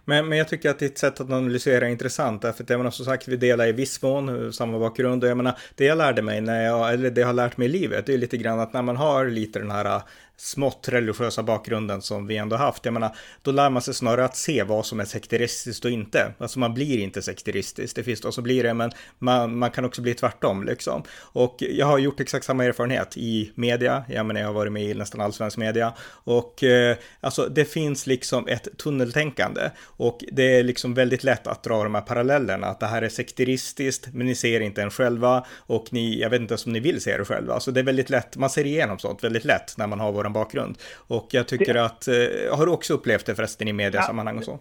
Men, 0.04 0.28
men 0.28 0.38
jag 0.38 0.48
tycker 0.48 0.70
att 0.70 0.78
ditt 0.78 0.98
sätt 0.98 1.20
att 1.20 1.30
analysera 1.30 1.86
är 1.86 1.90
intressant, 1.90 2.42
därför 2.42 2.62
att 2.62 2.70
jag 2.70 2.78
menar 2.78 2.90
som 2.90 3.04
sagt, 3.04 3.28
vi 3.28 3.36
delar 3.36 3.66
i 3.66 3.72
viss 3.72 4.02
mån 4.02 4.52
samma 4.52 4.78
bakgrund 4.78 5.24
och 5.24 5.30
jag 5.30 5.36
menar, 5.36 5.58
det 5.74 5.84
jag 5.84 5.98
lärde 5.98 6.22
mig 6.22 6.40
när 6.40 6.64
jag, 6.64 6.92
eller 6.92 7.10
det 7.10 7.20
jag 7.20 7.28
har 7.28 7.34
lärt 7.34 7.56
mig 7.56 7.68
i 7.68 7.70
livet, 7.70 8.06
det 8.06 8.14
är 8.14 8.18
lite 8.18 8.36
grann 8.36 8.60
att 8.60 8.72
när 8.72 8.82
man 8.82 8.96
har 8.96 9.26
lite 9.26 9.58
den 9.58 9.70
här 9.70 10.02
smått 10.40 10.88
religiösa 10.88 11.42
bakgrunden 11.42 12.02
som 12.02 12.26
vi 12.26 12.36
ändå 12.36 12.56
haft. 12.56 12.84
Jag 12.84 12.94
menar, 12.94 13.16
då 13.42 13.50
lär 13.50 13.70
man 13.70 13.82
sig 13.82 13.94
snarare 13.94 14.24
att 14.24 14.36
se 14.36 14.62
vad 14.62 14.86
som 14.86 15.00
är 15.00 15.04
sekteristiskt 15.04 15.84
och 15.84 15.90
inte. 15.90 16.32
Alltså 16.38 16.58
man 16.58 16.74
blir 16.74 16.98
inte 16.98 17.22
sekteristisk, 17.22 17.96
det 17.96 18.02
finns 18.02 18.20
de 18.20 18.32
som 18.32 18.44
blir 18.44 18.62
det, 18.62 18.74
men 18.74 18.92
man, 19.18 19.58
man 19.58 19.70
kan 19.70 19.84
också 19.84 20.02
bli 20.02 20.14
tvärtom 20.14 20.64
liksom. 20.64 21.02
Och 21.12 21.56
jag 21.58 21.86
har 21.86 21.98
gjort 21.98 22.20
exakt 22.20 22.44
samma 22.44 22.64
erfarenhet 22.64 23.16
i 23.16 23.52
media, 23.54 24.04
jag 24.08 24.26
menar 24.26 24.40
jag 24.40 24.48
har 24.48 24.54
varit 24.54 24.72
med 24.72 24.82
i 24.82 24.94
nästan 24.94 25.20
all 25.20 25.32
svensk 25.32 25.56
media. 25.56 25.92
Och 26.08 26.64
eh, 26.64 26.96
alltså 27.20 27.46
det 27.46 27.64
finns 27.64 28.06
liksom 28.06 28.48
ett 28.48 28.68
tunneltänkande 28.78 29.70
och 29.84 30.24
det 30.32 30.58
är 30.58 30.62
liksom 30.62 30.94
väldigt 30.94 31.24
lätt 31.24 31.46
att 31.46 31.62
dra 31.62 31.82
de 31.82 31.94
här 31.94 32.02
parallellerna, 32.02 32.66
att 32.66 32.80
det 32.80 32.86
här 32.86 33.02
är 33.02 33.08
sekteristiskt, 33.08 34.08
men 34.12 34.26
ni 34.26 34.34
ser 34.34 34.60
inte 34.60 34.82
en 34.82 34.90
själva 34.90 35.46
och 35.56 35.86
ni, 35.90 36.20
jag 36.20 36.30
vet 36.30 36.40
inte 36.40 36.52
ens 36.52 36.66
om 36.66 36.72
ni 36.72 36.80
vill 36.80 37.00
se 37.00 37.16
det 37.16 37.24
själva. 37.24 37.54
Alltså 37.54 37.70
det 37.70 37.80
är 37.80 37.84
väldigt 37.84 38.10
lätt, 38.10 38.36
man 38.36 38.50
ser 38.50 38.66
igenom 38.66 38.98
sånt 38.98 39.24
väldigt 39.24 39.44
lätt 39.44 39.74
när 39.76 39.86
man 39.86 40.00
har 40.00 40.12
våra 40.12 40.29
bakgrund. 40.32 40.78
Och 41.08 41.26
jag 41.30 41.48
tycker 41.48 41.74
det... 41.74 41.84
att, 41.84 42.08
eh, 42.08 42.56
har 42.58 42.66
du 42.66 42.72
också 42.72 42.94
upplevt 42.94 43.26
det 43.26 43.34
förresten 43.34 43.68
i 43.68 43.72
mediasammanhang 43.72 44.38
och 44.38 44.44
så? 44.44 44.58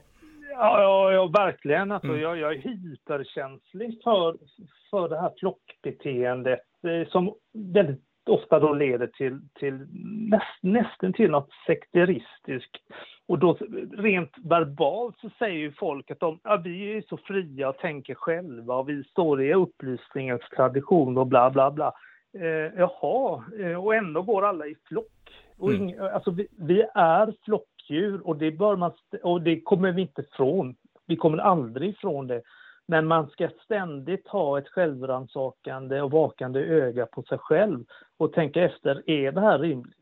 Ja, 0.51 0.81
ja, 0.81 1.11
ja 1.11 1.27
verkligen. 1.27 1.91
Alltså, 1.91 2.07
mm. 2.07 2.21
jag, 2.21 2.37
jag 2.37 2.53
är 2.53 2.61
hyperkänslig 2.61 3.99
för, 4.03 4.37
för 4.89 5.09
det 5.09 5.21
här 5.21 5.31
flockbeteendet 5.39 6.59
eh, 6.83 7.11
som 7.11 7.33
väldigt 7.53 8.03
ofta 8.29 8.59
då 8.59 8.73
leder 8.73 9.07
till, 9.07 9.39
till 9.59 9.87
näst, 10.29 10.59
nästan 10.61 11.13
till 11.13 11.31
något 11.31 11.49
sekteristiskt. 11.67 12.77
Och 13.27 13.39
då 13.39 13.57
rent 13.97 14.31
verbalt 14.43 15.15
så 15.21 15.29
säger 15.39 15.57
ju 15.57 15.71
folk 15.71 16.11
att 16.11 16.19
de, 16.19 16.39
ja, 16.43 16.61
vi 16.63 16.97
är 16.97 17.03
så 17.09 17.17
fria 17.17 17.69
och 17.69 17.77
tänker 17.77 18.15
själva 18.15 18.75
och 18.75 18.89
vi 18.89 19.03
står 19.03 19.43
i 19.43 19.53
upplysningens 19.53 20.41
tradition 20.55 21.17
och 21.17 21.27
bla 21.27 21.49
bla 21.49 21.71
bla. 21.71 21.93
Eh, 22.33 22.73
jaha, 22.77 23.43
eh, 23.59 23.83
och 23.85 23.95
ändå 23.95 24.21
går 24.21 24.45
alla 24.45 24.65
i 24.67 24.75
flock. 24.87 25.05
Och 25.59 25.69
mm. 25.69 25.81
ing, 25.81 25.97
alltså 25.97 26.31
vi, 26.31 26.47
vi, 26.51 26.85
är 26.95 27.33
flockdjur 27.45 28.27
och 28.27 28.37
det, 28.37 28.51
bör 28.51 28.75
man, 28.75 28.91
och 29.23 29.41
det 29.41 29.61
kommer 29.61 29.91
vi 29.91 30.01
inte 30.01 30.21
ifrån. 30.21 30.75
Vi 31.05 31.15
kommer 31.15 31.37
aldrig 31.37 31.89
ifrån 31.89 32.27
det. 32.27 32.41
Men 32.87 33.07
man 33.07 33.27
ska 33.27 33.49
ständigt 33.63 34.27
ha 34.27 34.57
ett 34.57 34.69
självrannsakande 34.69 36.01
och 36.01 36.11
vakande 36.11 36.59
öga 36.59 37.05
på 37.05 37.23
sig 37.23 37.37
själv 37.37 37.85
och 38.17 38.33
tänka 38.33 38.63
efter, 38.63 39.09
är 39.09 39.31
det 39.31 39.41
här 39.41 39.59
rimligt? 39.59 39.95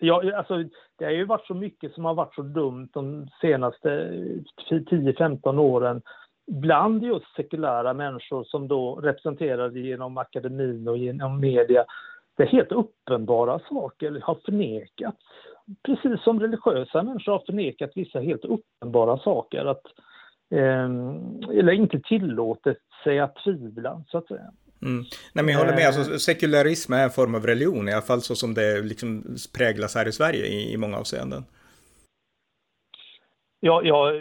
Ja, 0.00 0.36
alltså, 0.36 0.64
det 0.98 1.04
har 1.04 1.12
ju 1.12 1.24
varit 1.24 1.46
så 1.46 1.54
mycket 1.54 1.94
som 1.94 2.04
har 2.04 2.14
varit 2.14 2.34
så 2.34 2.42
dumt 2.42 2.88
de 2.92 3.28
senaste 3.40 3.88
10-15 4.70 5.58
åren 5.58 6.02
bland 6.46 7.02
just 7.02 7.34
sekulära 7.36 7.94
människor 7.94 8.44
som 8.44 8.68
då 8.68 8.94
representerade 8.94 9.80
genom 9.80 10.18
akademin 10.18 10.88
och 10.88 10.98
genom 10.98 11.40
media 11.40 11.84
där 12.36 12.46
helt 12.46 12.72
uppenbara 12.72 13.60
saker 13.68 14.20
har 14.22 14.38
förnekats. 14.44 15.22
Precis 15.82 16.24
som 16.24 16.40
religiösa 16.40 17.02
människor 17.02 17.32
har 17.32 17.42
förnekat 17.46 17.90
vissa 17.94 18.20
helt 18.20 18.44
uppenbara 18.44 19.18
saker. 19.18 19.64
Att, 19.64 19.82
eh, 20.50 20.90
eller 21.58 21.72
inte 21.72 22.00
tillåtit 22.00 22.82
sig 23.04 23.20
att 23.20 23.36
tvivla, 23.44 24.04
så 24.06 24.18
att 24.18 24.26
säga. 24.26 24.52
Mm. 24.82 25.04
Nej, 25.32 25.44
men 25.44 25.48
jag 25.48 25.58
håller 25.58 25.76
med, 25.76 25.86
alltså, 25.86 26.12
eh. 26.12 26.16
sekularism 26.16 26.92
är 26.92 27.04
en 27.04 27.10
form 27.10 27.34
av 27.34 27.46
religion, 27.46 27.88
i 27.88 27.92
alla 27.92 28.02
fall 28.02 28.20
så 28.20 28.34
som 28.34 28.54
det 28.54 28.82
liksom 28.82 29.24
präglas 29.58 29.94
här 29.94 30.08
i 30.08 30.12
Sverige 30.12 30.46
i, 30.46 30.72
i 30.72 30.76
många 30.76 30.96
avseenden. 30.96 31.44
Ja, 33.60 33.80
ja, 33.84 34.12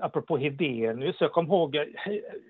apropå 0.00 0.36
Hedenius, 0.36 1.16
jag 1.20 1.32
kommer 1.32 1.48
ihåg, 1.48 1.76
eh, 1.76 1.84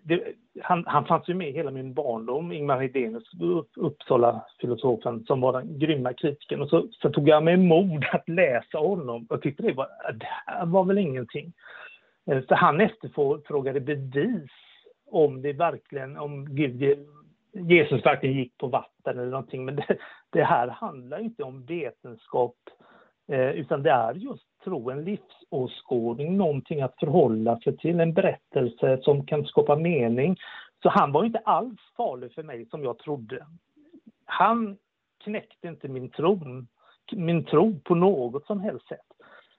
det, 0.02 0.22
han, 0.60 0.84
han 0.86 1.04
fanns 1.04 1.28
ju 1.28 1.34
med 1.34 1.52
hela 1.52 1.70
min 1.70 1.94
barndom, 1.94 2.52
Ingmar 2.52 2.80
Hedenius, 2.80 3.30
Uppsala-filosofen 3.76 5.24
som 5.26 5.40
var 5.40 5.52
den 5.52 5.78
grymma 5.78 6.12
kritiken. 6.12 6.62
Och 6.62 6.68
så, 6.68 6.88
så 6.90 7.10
tog 7.10 7.28
jag 7.28 7.44
mig 7.44 7.56
mod 7.56 8.04
att 8.12 8.28
läsa 8.28 8.78
honom 8.78 9.26
och 9.30 9.42
tyckte 9.42 9.62
det 9.62 9.72
var, 9.72 9.88
det 10.14 10.26
här 10.46 10.66
var 10.66 10.84
väl 10.84 10.98
ingenting. 10.98 11.52
Eh, 12.26 12.42
så 12.48 12.54
han 12.54 12.80
efterfrågade 12.80 13.80
bevis 13.80 14.50
om 15.10 15.42
det 15.42 15.52
verkligen, 15.52 16.16
om 16.16 16.54
Gud, 16.54 16.98
Jesus 17.52 18.06
verkligen 18.06 18.36
gick 18.36 18.58
på 18.58 18.66
vatten 18.66 19.18
eller 19.18 19.30
någonting. 19.30 19.64
Men 19.64 19.76
det, 19.76 19.98
det 20.30 20.44
här 20.44 20.68
handlar 20.68 21.18
inte 21.18 21.42
om 21.42 21.64
vetenskap, 21.64 22.56
eh, 23.28 23.50
utan 23.50 23.82
det 23.82 23.90
är 23.90 24.14
just 24.14 24.47
tro, 24.68 24.90
en 24.90 25.04
livsåskådning, 25.04 26.36
någonting 26.36 26.80
att 26.80 26.98
förhålla 27.00 27.60
sig 27.60 27.76
till, 27.76 28.00
en 28.00 28.12
berättelse 28.12 28.98
som 29.02 29.26
kan 29.26 29.44
skapa 29.44 29.76
mening. 29.76 30.36
Så 30.82 30.88
han 30.88 31.12
var 31.12 31.24
inte 31.24 31.38
alls 31.38 31.80
farlig 31.96 32.32
för 32.32 32.42
mig 32.42 32.66
som 32.70 32.84
jag 32.84 32.98
trodde. 32.98 33.46
Han 34.24 34.76
knäckte 35.24 35.68
inte 35.68 35.88
min 35.88 36.10
tro, 36.10 36.40
min 37.12 37.44
tro 37.44 37.80
på 37.84 37.94
något 37.94 38.46
som 38.46 38.60
helst 38.60 38.88
sätt. 38.88 39.00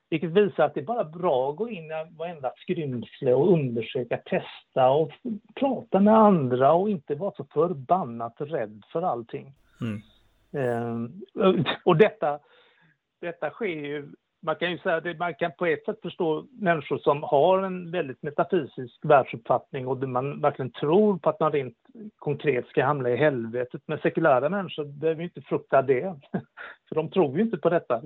Vilket 0.10 0.30
visar 0.30 0.63
att 0.63 0.74
det 0.74 0.80
är 0.80 0.86
bara 0.86 1.04
bra 1.04 1.50
att 1.50 1.56
gå 1.56 1.69
in 1.69 1.86
i 1.86 2.15
varenda 2.17 2.52
skrymsle 2.58 3.34
och 3.34 3.54
undersöka, 3.54 4.17
testa 4.17 4.89
och 4.89 5.12
prata 5.56 6.00
med 6.00 6.17
andra 6.17 6.74
och 6.74 6.89
inte 6.89 7.15
vara 7.15 7.32
så 7.38 7.45
förbannat 7.54 8.36
rädd 8.38 8.84
för 8.91 9.02
allting. 9.02 9.54
Mm. 9.82 10.02
Um, 10.52 11.24
och 11.86 11.98
detta, 11.98 12.39
detta 13.22 13.50
sker 13.50 13.65
ju 13.65 14.10
man 14.41 14.56
kan 14.56 14.71
ju 14.71 14.78
säga 14.78 14.95
att 14.95 15.17
man 15.17 15.34
kan 15.34 15.52
på 15.58 15.65
ett 15.65 15.86
sätt 15.86 16.02
förstå 16.02 16.45
människor 16.52 16.97
som 16.97 17.23
har 17.23 17.63
en 17.63 17.91
väldigt 17.91 18.23
metafysisk 18.23 18.99
världsuppfattning 19.02 19.88
och 19.88 20.10
man 20.10 20.41
verkligen 20.41 20.71
tror 20.71 21.17
på 21.17 21.30
att 21.30 21.39
man 21.39 21.52
rent 21.52 21.78
konkret 22.17 22.67
ska 22.67 22.86
hamna 22.86 23.10
i 23.10 23.15
helvetet. 23.15 23.82
Men 23.86 23.99
sekulära 23.99 24.49
människor 24.49 24.86
behöver 24.86 25.21
ju 25.21 25.28
inte 25.28 25.41
frukta 25.41 25.82
det, 25.82 26.15
för 26.89 26.95
de 26.95 27.10
tror 27.10 27.38
ju 27.38 27.43
inte 27.43 27.58
på 27.58 27.69
detta. 27.69 28.02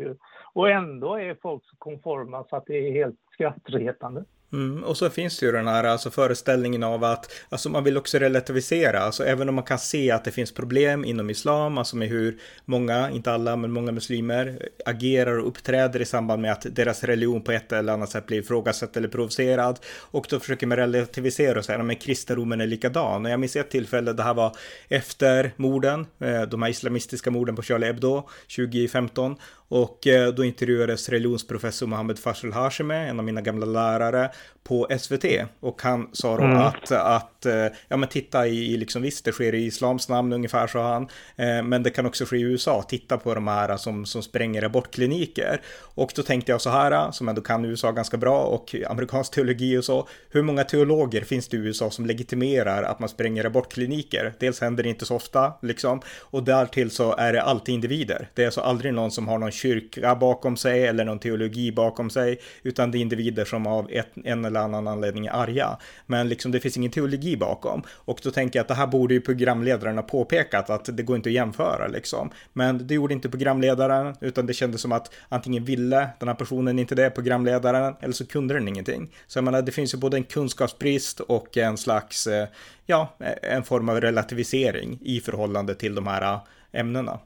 Och 0.54 0.70
ändå 0.70 1.20
är 1.20 1.36
folk 1.42 1.66
så 1.66 1.76
konforma 1.78 2.46
så 2.50 2.56
att 2.56 2.66
det 2.66 2.88
är 2.88 2.92
helt 2.92 3.20
skrattretande. 3.34 4.24
Mm, 4.54 4.84
och 4.84 4.98
så 4.98 5.10
finns 5.10 5.40
det 5.40 5.46
ju 5.46 5.52
den 5.52 5.68
här 5.68 5.84
alltså 5.84 6.12
föreställningen 6.12 6.84
av 6.84 7.04
att 7.04 7.32
alltså 7.50 7.70
man 7.70 7.84
vill 7.84 7.98
också 7.98 8.18
relativisera, 8.18 9.00
alltså 9.00 9.26
även 9.26 9.50
om 9.50 9.56
man 9.56 9.64
kan 9.64 9.80
se 9.80 10.12
att 10.12 10.26
det 10.26 10.32
finns 10.32 10.52
problem 10.52 11.06
inom 11.06 11.30
islam, 11.30 11.78
alltså 11.78 11.96
med 11.96 12.08
hur 12.08 12.38
många, 12.66 13.12
inte 13.12 13.32
alla, 13.32 13.56
men 13.56 13.72
många 13.72 13.92
muslimer 13.92 14.70
agerar 14.86 15.40
och 15.40 15.48
uppträder 15.48 16.02
i 16.02 16.06
samband 16.06 16.42
med 16.42 16.52
att 16.52 16.66
deras 16.70 17.04
religion 17.04 17.42
på 17.42 17.52
ett 17.52 17.72
eller 17.72 17.94
annat 17.94 18.10
sätt 18.10 18.28
blir 18.28 18.40
ifrågasatt 18.40 18.98
eller 18.98 19.08
provocerad. 19.08 19.80
Och 20.00 20.26
då 20.30 20.40
försöker 20.40 20.68
man 20.68 20.78
relativisera 20.78 21.60
och 21.60 21.66
säga 21.66 21.80
att 21.80 22.02
kristendomen 22.02 22.62
är 22.62 22.68
likadan. 22.68 23.26
Och 23.26 23.32
jag 23.32 23.40
minns 23.40 23.56
ett 23.56 23.70
tillfälle, 23.70 24.14
det 24.14 24.24
här 24.24 24.34
var 24.34 24.56
efter 24.88 25.52
morden, 25.56 26.06
eh, 26.20 26.42
de 26.42 26.62
här 26.62 26.70
islamistiska 26.70 27.32
morden 27.32 27.56
på 27.56 27.62
Charlie 27.62 27.86
Hebdo 27.86 28.30
2015. 28.56 29.36
Och 29.74 30.08
eh, 30.08 30.34
då 30.34 30.46
intervjuades 30.46 31.10
religionsprofessor 31.10 31.88
Mohammed 31.88 32.20
Fashel 32.20 32.54
Hashemi, 32.54 32.96
en 32.96 33.20
av 33.20 33.26
mina 33.26 33.42
gamla 33.42 33.66
lärare, 33.66 34.30
på 34.64 34.88
SVT. 35.00 35.26
Och 35.60 35.82
han 35.82 36.10
sa 36.12 36.38
då 36.38 36.44
mm. 36.44 36.58
att, 36.58 36.92
att, 36.92 37.46
eh, 37.46 37.66
ja 37.88 37.98
men 37.98 38.10
titta 38.10 38.48
i, 38.48 38.78
liksom 38.78 39.02
visst 39.02 39.26
det 39.26 39.32
sker 39.32 39.56
i 39.56 39.66
islams 39.66 40.10
namn 40.10 40.34
ungefär 40.34 40.68
sa 40.68 40.94
han. 40.94 41.04
Eh, 41.36 41.64
men 41.64 41.84
det 41.84 41.90
kan 41.90 42.06
också 42.06 42.26
ske 42.26 42.38
i 42.38 42.42
USA, 42.42 42.82
titta 42.82 43.18
på 43.18 43.36
de 43.36 43.48
här 43.48 43.78
som, 43.78 44.06
som 44.06 44.24
spränger 44.24 44.64
abortkliniker. 44.64 45.62
Och 45.80 46.12
då 46.16 46.24
tänkte 46.24 46.52
jag 46.52 46.62
så 46.62 46.70
här, 46.70 47.12
som 47.12 47.30
ändå 47.30 47.42
kan 47.42 47.66
USA 47.66 47.92
ganska 47.92 48.18
bra 48.18 48.44
och 48.44 48.76
amerikansk 48.90 49.34
teologi 49.34 49.78
och 49.78 49.86
så. 49.86 50.08
Hur 50.30 50.42
många 50.42 50.64
teologer 50.64 51.22
finns 51.22 51.48
det 51.48 51.58
i 51.58 51.60
USA 51.60 51.90
som 51.92 52.06
legitimerar 52.06 52.84
att 52.84 53.00
man 53.00 53.10
spränger 53.10 53.46
abortkliniker? 53.46 54.34
Dels 54.40 54.62
händer 54.62 54.84
det 54.84 54.90
inte 54.90 55.06
så 55.06 55.16
ofta 55.16 55.54
liksom. 55.62 56.02
Och 56.20 56.44
därtill 56.44 56.92
så 56.92 57.16
är 57.16 57.34
det 57.34 57.42
alltid 57.42 57.76
individer. 57.76 58.30
Det 58.34 58.42
är 58.42 58.46
alltså 58.46 58.62
aldrig 58.62 58.94
någon 58.94 59.12
som 59.12 59.28
har 59.28 59.38
någon 59.38 59.52
kyrka 59.64 60.16
bakom 60.16 60.58
sig 60.58 60.88
eller 60.88 61.06
någon 61.06 61.20
teologi 61.20 61.72
bakom 61.72 62.10
sig, 62.10 62.40
utan 62.64 62.92
det 62.92 62.98
är 62.98 63.00
individer 63.00 63.46
som 63.46 63.68
av 63.68 63.88
ett, 63.92 64.10
en 64.24 64.46
eller 64.46 64.60
annan 64.60 64.88
anledning 64.88 65.26
är 65.26 65.32
arga. 65.32 65.78
Men 66.06 66.30
liksom 66.30 66.52
det 66.52 66.60
finns 66.60 66.78
ingen 66.78 66.92
teologi 66.92 67.38
bakom. 67.38 67.84
Och 67.90 68.20
då 68.24 68.32
tänker 68.32 68.60
jag 68.60 68.62
att 68.62 68.68
det 68.68 68.74
här 68.74 68.88
borde 68.88 69.14
ju 69.14 69.22
programledaren 69.22 69.96
ha 69.96 70.04
påpekat 70.04 70.70
att 70.70 70.98
det 70.98 71.04
går 71.04 71.16
inte 71.16 71.30
att 71.30 71.34
jämföra 71.34 71.88
liksom. 71.88 72.30
Men 72.54 72.88
det 72.88 72.94
gjorde 72.94 73.14
inte 73.14 73.30
programledaren, 73.30 74.16
utan 74.22 74.46
det 74.46 74.54
kändes 74.54 74.82
som 74.82 74.92
att 74.92 75.14
antingen 75.30 75.66
ville 75.66 76.10
den 76.20 76.28
här 76.28 76.36
personen 76.36 76.80
inte 76.80 76.96
det, 76.96 77.10
programledaren, 77.10 77.96
eller 78.02 78.14
så 78.14 78.26
kunde 78.26 78.54
den 78.54 78.68
ingenting. 78.68 79.10
Så 79.28 79.38
jag 79.38 79.44
menar, 79.44 79.62
det 79.62 79.72
finns 79.72 79.94
ju 79.94 79.98
både 79.98 80.18
en 80.18 80.24
kunskapsbrist 80.24 81.20
och 81.20 81.58
en 81.58 81.78
slags, 81.78 82.28
eh, 82.28 82.48
ja, 82.86 83.18
en 83.42 83.64
form 83.64 83.90
av 83.90 84.02
relativisering 84.02 85.00
i 85.02 85.20
förhållande 85.20 85.76
till 85.76 85.96
de 85.96 86.08
här 86.08 86.34
eh, 86.34 86.40
ämnena. 86.74 87.20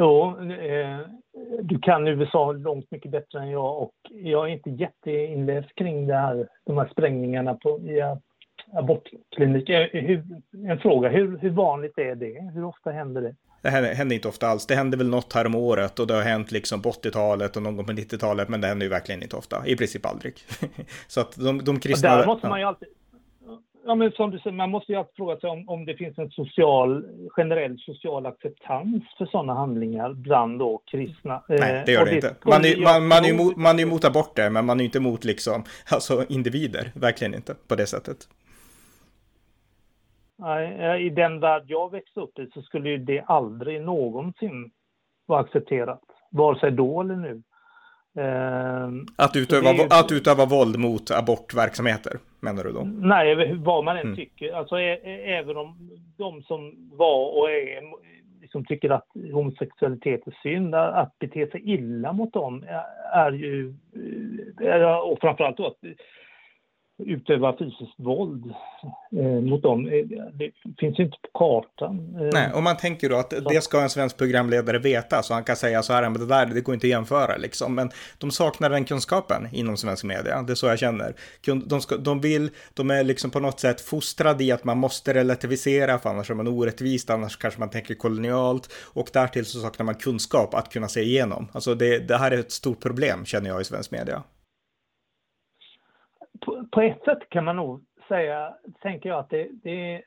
Ja, 0.00 0.36
eh, 0.40 0.98
du 1.62 1.78
kan 1.78 2.08
USA 2.08 2.52
långt 2.52 2.90
mycket 2.90 3.10
bättre 3.10 3.38
än 3.40 3.50
jag 3.50 3.82
och 3.82 3.94
jag 4.10 4.48
är 4.48 4.52
inte 4.52 4.70
jätteinläst 4.70 5.74
kring 5.74 6.06
det 6.06 6.14
här, 6.14 6.48
de 6.66 6.78
här 6.78 6.88
sprängningarna 6.92 7.54
på 7.54 7.80
i 7.80 8.02
abortklinik. 8.72 9.70
En 10.68 10.78
fråga, 10.78 11.08
hur, 11.08 11.38
hur 11.38 11.50
vanligt 11.50 11.98
är 11.98 12.14
det? 12.14 12.50
Hur 12.54 12.64
ofta 12.64 12.90
händer 12.90 13.22
det? 13.22 13.34
Det 13.62 13.70
händer 13.70 14.14
inte 14.14 14.28
ofta 14.28 14.46
alls. 14.46 14.66
Det 14.66 14.74
hände 14.74 14.96
väl 14.96 15.08
något 15.08 15.32
här 15.32 15.46
om 15.46 15.54
året 15.54 15.98
och 15.98 16.06
det 16.06 16.14
har 16.14 16.22
hänt 16.22 16.52
liksom 16.52 16.82
på 16.82 16.90
80-talet 16.90 17.56
och 17.56 17.62
någon 17.62 17.76
gång 17.76 17.86
på 17.86 17.92
90-talet, 17.92 18.48
men 18.48 18.60
det 18.60 18.66
händer 18.66 18.86
ju 18.86 18.90
verkligen 18.90 19.22
inte 19.22 19.36
ofta. 19.36 19.66
I 19.66 19.76
princip 19.76 20.06
aldrig. 20.06 20.34
så 21.08 21.20
att 21.20 21.36
de, 21.36 21.64
de 21.64 21.80
kristna... 21.80 22.16
där 22.16 22.26
måste 22.26 22.48
man 22.48 22.60
ju 22.60 22.66
alltid... 22.66 22.88
Ja, 23.88 23.94
men 23.94 24.12
som 24.12 24.30
du 24.30 24.38
säger, 24.38 24.56
man 24.56 24.70
måste 24.70 24.92
ju 24.92 24.98
alltid 24.98 25.16
fråga 25.16 25.36
sig 25.36 25.50
om, 25.50 25.68
om 25.68 25.84
det 25.84 25.96
finns 25.96 26.18
en 26.18 26.30
social, 26.30 27.04
generell 27.30 27.78
social 27.78 28.26
acceptans 28.26 29.04
för 29.18 29.26
sådana 29.26 29.54
handlingar 29.54 30.12
bland 30.12 30.58
då 30.58 30.82
kristna. 30.86 31.42
Nej, 31.48 31.82
det 31.86 31.92
gör 31.92 32.04
det, 32.04 32.10
det 32.10 32.16
inte. 32.16 32.34
Man 32.44 32.64
är, 32.64 32.82
man, 32.82 33.08
man, 33.08 33.24
är 33.24 33.30
emot, 33.30 33.56
man 33.56 33.78
är 33.78 33.82
emot 33.82 34.04
aborter, 34.04 34.50
men 34.50 34.66
man 34.66 34.80
är 34.80 34.84
inte 34.84 34.98
emot 34.98 35.24
liksom, 35.24 35.64
alltså 35.92 36.24
individer. 36.28 36.92
Verkligen 36.94 37.34
inte 37.34 37.54
på 37.68 37.74
det 37.74 37.86
sättet. 37.86 38.16
Nej, 40.38 41.06
I 41.06 41.10
den 41.10 41.40
värld 41.40 41.64
jag 41.66 41.90
växte 41.90 42.20
upp 42.20 42.38
i 42.38 42.50
så 42.54 42.62
skulle 42.62 42.90
ju 42.90 42.98
det 42.98 43.24
aldrig 43.26 43.80
någonsin 43.80 44.70
vara 45.26 45.40
accepterat. 45.40 46.02
Vare 46.30 46.58
sig 46.58 46.70
då 46.70 47.00
eller 47.00 47.16
nu. 47.16 47.42
Eh, 48.18 48.88
att, 49.16 49.36
utöva, 49.36 49.72
ju... 49.72 49.82
att 49.82 50.12
utöva 50.12 50.46
våld 50.46 50.78
mot 50.78 51.10
abortverksamheter, 51.10 52.12
menar 52.40 52.64
du 52.64 52.72
då? 52.72 52.82
Nej, 52.84 53.54
vad 53.54 53.84
man 53.84 53.96
än 53.96 54.02
mm. 54.02 54.16
tycker. 54.16 54.52
Alltså 54.52 54.78
även 54.78 55.56
om 55.56 55.90
de 56.16 56.42
som 56.42 56.90
var 56.92 57.38
och 57.38 57.50
är 57.50 57.82
liksom 58.48 58.64
tycker 58.64 58.90
att 58.90 59.06
homosexualitet 59.32 60.26
är 60.26 60.34
synd, 60.42 60.74
att 60.74 61.18
bete 61.18 61.50
sig 61.50 61.60
illa 61.70 62.12
mot 62.12 62.32
dem 62.32 62.64
är 63.12 63.32
ju, 63.32 63.74
och 65.02 65.18
framförallt 65.20 65.56
då 65.56 65.66
att 65.66 65.78
utöva 66.98 67.56
fysiskt 67.58 67.94
våld 67.96 68.44
eh, 69.12 69.40
mot 69.40 69.62
dem. 69.62 69.86
Eh, 69.86 70.06
det 70.32 70.50
finns 70.78 70.98
inte 70.98 71.16
på 71.22 71.38
kartan. 71.38 72.16
Eh, 72.20 72.30
Nej, 72.32 72.52
och 72.54 72.62
man 72.62 72.76
tänker 72.76 73.08
då 73.08 73.16
att 73.16 73.30
det 73.30 73.64
ska 73.64 73.82
en 73.82 73.90
svensk 73.90 74.16
programledare 74.16 74.78
veta, 74.78 75.22
så 75.22 75.34
han 75.34 75.44
kan 75.44 75.56
säga 75.56 75.82
så 75.82 75.92
här, 75.92 76.02
men 76.02 76.20
det 76.20 76.26
där, 76.26 76.46
det 76.46 76.60
går 76.60 76.74
inte 76.74 76.86
att 76.86 76.90
jämföra 76.90 77.36
liksom. 77.36 77.74
Men 77.74 77.90
de 78.18 78.30
saknar 78.30 78.70
den 78.70 78.84
kunskapen 78.84 79.48
inom 79.52 79.76
svensk 79.76 80.04
media, 80.04 80.42
det 80.42 80.52
är 80.52 80.54
så 80.54 80.66
jag 80.66 80.78
känner. 80.78 81.14
De, 81.66 81.80
ska, 81.80 81.96
de 81.96 82.20
vill, 82.20 82.50
de 82.74 82.90
är 82.90 83.04
liksom 83.04 83.30
på 83.30 83.40
något 83.40 83.60
sätt 83.60 83.80
fostrade 83.80 84.44
i 84.44 84.52
att 84.52 84.64
man 84.64 84.78
måste 84.78 85.14
relativisera, 85.14 85.98
för 85.98 86.10
annars 86.10 86.30
är 86.30 86.34
man 86.34 86.48
orättvist, 86.48 87.10
annars 87.10 87.36
kanske 87.36 87.60
man 87.60 87.70
tänker 87.70 87.94
kolonialt, 87.94 88.72
och 88.94 89.08
därtill 89.12 89.44
så 89.44 89.60
saknar 89.60 89.86
man 89.86 89.94
kunskap 89.94 90.54
att 90.54 90.72
kunna 90.72 90.88
se 90.88 91.00
igenom. 91.00 91.48
Alltså 91.52 91.74
det, 91.74 91.98
det 91.98 92.16
här 92.16 92.30
är 92.30 92.38
ett 92.38 92.52
stort 92.52 92.80
problem, 92.80 93.24
känner 93.24 93.50
jag, 93.50 93.60
i 93.60 93.64
svensk 93.64 93.90
media 93.90 94.22
på, 96.40 96.66
på, 96.72 96.80
ett 96.80 97.04
sätt 97.04 97.28
kan 97.28 97.44
man 97.44 97.56
nog 97.56 97.84
säga, 98.08 98.54
tänker 98.82 99.08
jag 99.08 99.18
att 99.18 99.30
det, 99.30 99.48
det 99.62 99.94
är, 99.94 100.02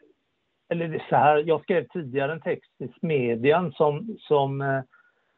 eller 0.69 0.88
det 0.88 0.95
är 0.95 1.05
så 1.09 1.15
här, 1.15 1.43
jag 1.47 1.61
skrev 1.61 1.88
tidigare 1.88 2.32
en 2.32 2.41
text 2.41 2.71
i 2.79 2.88
Smedjan 2.99 3.71
som, 3.71 4.17
som 4.19 4.61
eh, 4.61 4.82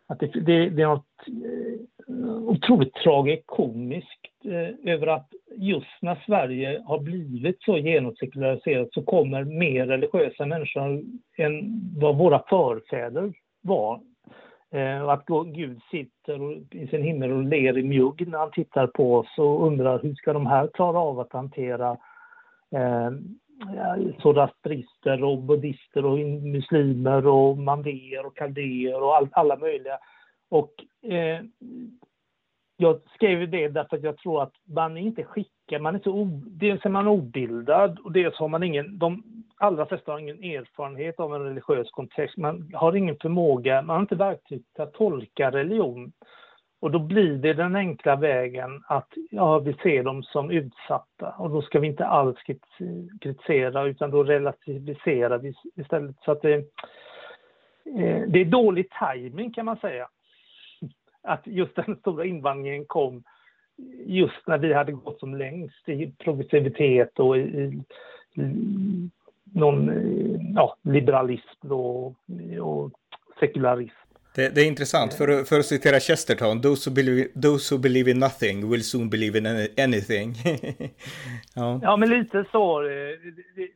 att 0.07 0.19
det, 0.19 0.27
det, 0.27 0.69
det 0.69 0.81
är 0.81 0.87
något 0.87 1.05
eh, 1.27 2.25
otroligt 2.25 2.93
tragikomiskt 2.93 4.45
eh, 4.45 4.93
över 4.93 5.07
att 5.07 5.29
just 5.55 6.01
när 6.01 6.23
Sverige 6.25 6.83
har 6.85 6.99
blivit 6.99 7.61
så 7.61 7.77
genomsekulariserat 7.77 8.93
så 8.93 9.03
kommer 9.03 9.43
mer 9.43 9.85
religiösa 9.85 10.45
människor 10.45 11.03
än 11.37 11.81
vad 11.99 12.17
våra 12.17 12.43
förfäder 12.49 13.33
var 13.61 14.01
Eh, 14.73 15.01
och 15.01 15.13
att 15.13 15.25
Gud 15.45 15.81
sitter 15.91 16.57
i 16.75 16.87
sin 16.87 17.03
himmel 17.03 17.31
och 17.31 17.43
ler 17.43 17.77
i 17.77 17.83
mjugg 17.83 18.27
när 18.27 18.37
han 18.37 18.51
tittar 18.51 18.87
på 18.87 19.15
oss 19.15 19.37
och 19.37 19.67
undrar 19.67 19.99
hur 19.99 20.15
ska 20.15 20.33
de 20.33 20.45
här 20.45 20.69
klara 20.73 20.99
av 20.99 21.19
att 21.19 21.33
hantera 21.33 21.97
eh, 22.71 23.11
zoroastrister 24.21 25.23
och 25.23 25.37
buddhister 25.37 26.05
och 26.05 26.19
muslimer 26.19 27.27
och 27.27 27.57
mandéer 27.57 28.25
och 28.25 28.37
kaldéer 28.37 29.03
och 29.03 29.15
all, 29.15 29.29
alla 29.31 29.57
möjliga. 29.57 29.97
Och 30.49 30.73
eh, 31.11 31.41
jag 32.83 32.99
skrev 33.15 33.49
det 33.49 33.67
därför 33.67 33.97
att 33.97 34.03
jag 34.03 34.17
tror 34.17 34.43
att 34.43 34.53
man 34.65 34.97
är 34.97 35.01
inte 35.01 35.23
skickad, 35.23 35.81
man 35.81 35.95
är 35.95 35.99
så 35.99 36.41
dels 36.45 36.85
är 36.85 36.89
man 36.89 37.07
obildad 37.07 37.99
och 37.99 38.11
dels 38.11 38.35
har 38.35 38.47
man 38.47 38.63
ingen, 38.63 38.97
de 38.99 39.23
allra 39.57 39.85
flesta 39.85 40.11
har 40.11 40.19
ingen 40.19 40.43
erfarenhet 40.43 41.19
av 41.19 41.35
en 41.35 41.43
religiös 41.43 41.91
kontext, 41.91 42.37
man 42.37 42.71
har 42.73 42.95
ingen 42.95 43.17
förmåga, 43.21 43.81
man 43.81 43.95
har 43.95 44.01
inte 44.01 44.15
verktyg 44.15 44.63
till 44.73 44.83
att 44.83 44.93
tolka 44.93 45.51
religion. 45.51 46.11
Och 46.79 46.91
då 46.91 46.99
blir 46.99 47.33
det 47.33 47.53
den 47.53 47.75
enkla 47.75 48.15
vägen 48.15 48.83
att 48.87 49.09
ja, 49.31 49.59
vi 49.59 49.73
ser 49.73 50.03
dem 50.03 50.23
som 50.23 50.51
utsatta 50.51 51.29
och 51.37 51.49
då 51.49 51.61
ska 51.61 51.79
vi 51.79 51.87
inte 51.87 52.05
alls 52.05 52.37
kritisera 53.21 53.83
utan 53.83 54.11
då 54.11 54.23
relativiserar 54.23 55.37
vi 55.37 55.53
istället. 55.75 56.15
Så 56.25 56.31
att 56.31 56.41
det, 56.41 56.53
eh, 56.53 58.21
det 58.27 58.41
är 58.41 58.45
dålig 58.45 58.87
timing 58.89 59.53
kan 59.53 59.65
man 59.65 59.77
säga 59.77 60.07
att 61.23 61.41
just 61.45 61.75
den 61.75 61.95
stora 61.95 62.25
invandringen 62.25 62.85
kom 62.85 63.23
just 64.05 64.47
när 64.47 64.57
vi 64.57 64.73
hade 64.73 64.91
gått 64.91 65.19
som 65.19 65.35
längst 65.35 65.89
i 65.89 66.11
progressivitet 66.17 67.19
och 67.19 67.37
i, 67.37 67.41
i 67.41 69.09
någon 69.43 69.91
ja, 70.55 70.77
liberalism 70.81 71.71
och, 71.71 72.15
och 72.61 72.91
sekularism. 73.39 73.95
Det, 74.35 74.55
det, 74.55 74.61
är 74.61 74.67
intressant, 74.67 75.13
för, 75.13 75.43
för 75.43 75.59
att 75.59 75.65
citera 75.65 75.99
Chesterton, 75.99 76.61
those 76.61 76.89
who, 76.89 76.93
believe, 76.93 77.27
those 77.41 77.75
who 77.75 77.81
believe 77.81 78.11
in 78.11 78.19
nothing 78.19 78.69
will 78.69 78.83
soon 78.83 79.09
believe 79.09 79.37
in 79.37 79.45
anything. 79.77 80.33
ja. 81.55 81.79
ja, 81.83 81.97
men 81.97 82.09
lite 82.09 82.45
så. 82.51 82.81
Det, 82.81 83.17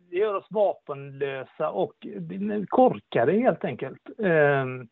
det, 0.10 0.18
gör 0.18 0.34
oss 0.34 0.48
vapenlösa 0.50 1.70
och 1.70 1.94
korkade 2.68 3.32
helt 3.32 3.64
enkelt. 3.64 4.02
Ehm, 4.24 4.88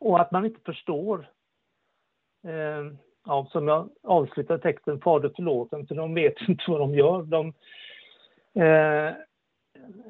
och 0.00 0.20
att 0.20 0.30
man 0.30 0.44
inte 0.44 0.60
förstår 0.64 1.28
eh, 2.44 2.92
ja, 3.26 3.48
som 3.52 3.68
jag 3.68 3.88
avslutar 4.02 4.58
texten, 4.58 5.00
Fader 5.00 5.32
förlåt 5.36 5.70
dem, 5.70 5.86
för 5.86 5.94
de 5.94 6.14
vet 6.14 6.34
inte 6.48 6.64
vad 6.68 6.80
de 6.80 6.94
gör. 6.94 7.22
De, 7.22 7.52
eh, 8.54 9.14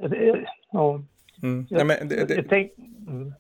eh, 0.03 0.39
ja, 0.73 1.03
Mm. 1.43 1.67
Jag, 1.71 1.87
Nej, 1.87 2.03
det, 2.05 2.25
det, 2.25 2.35
jag 2.35 2.45
tänk, 2.49 2.73
Mm. 3.09 3.33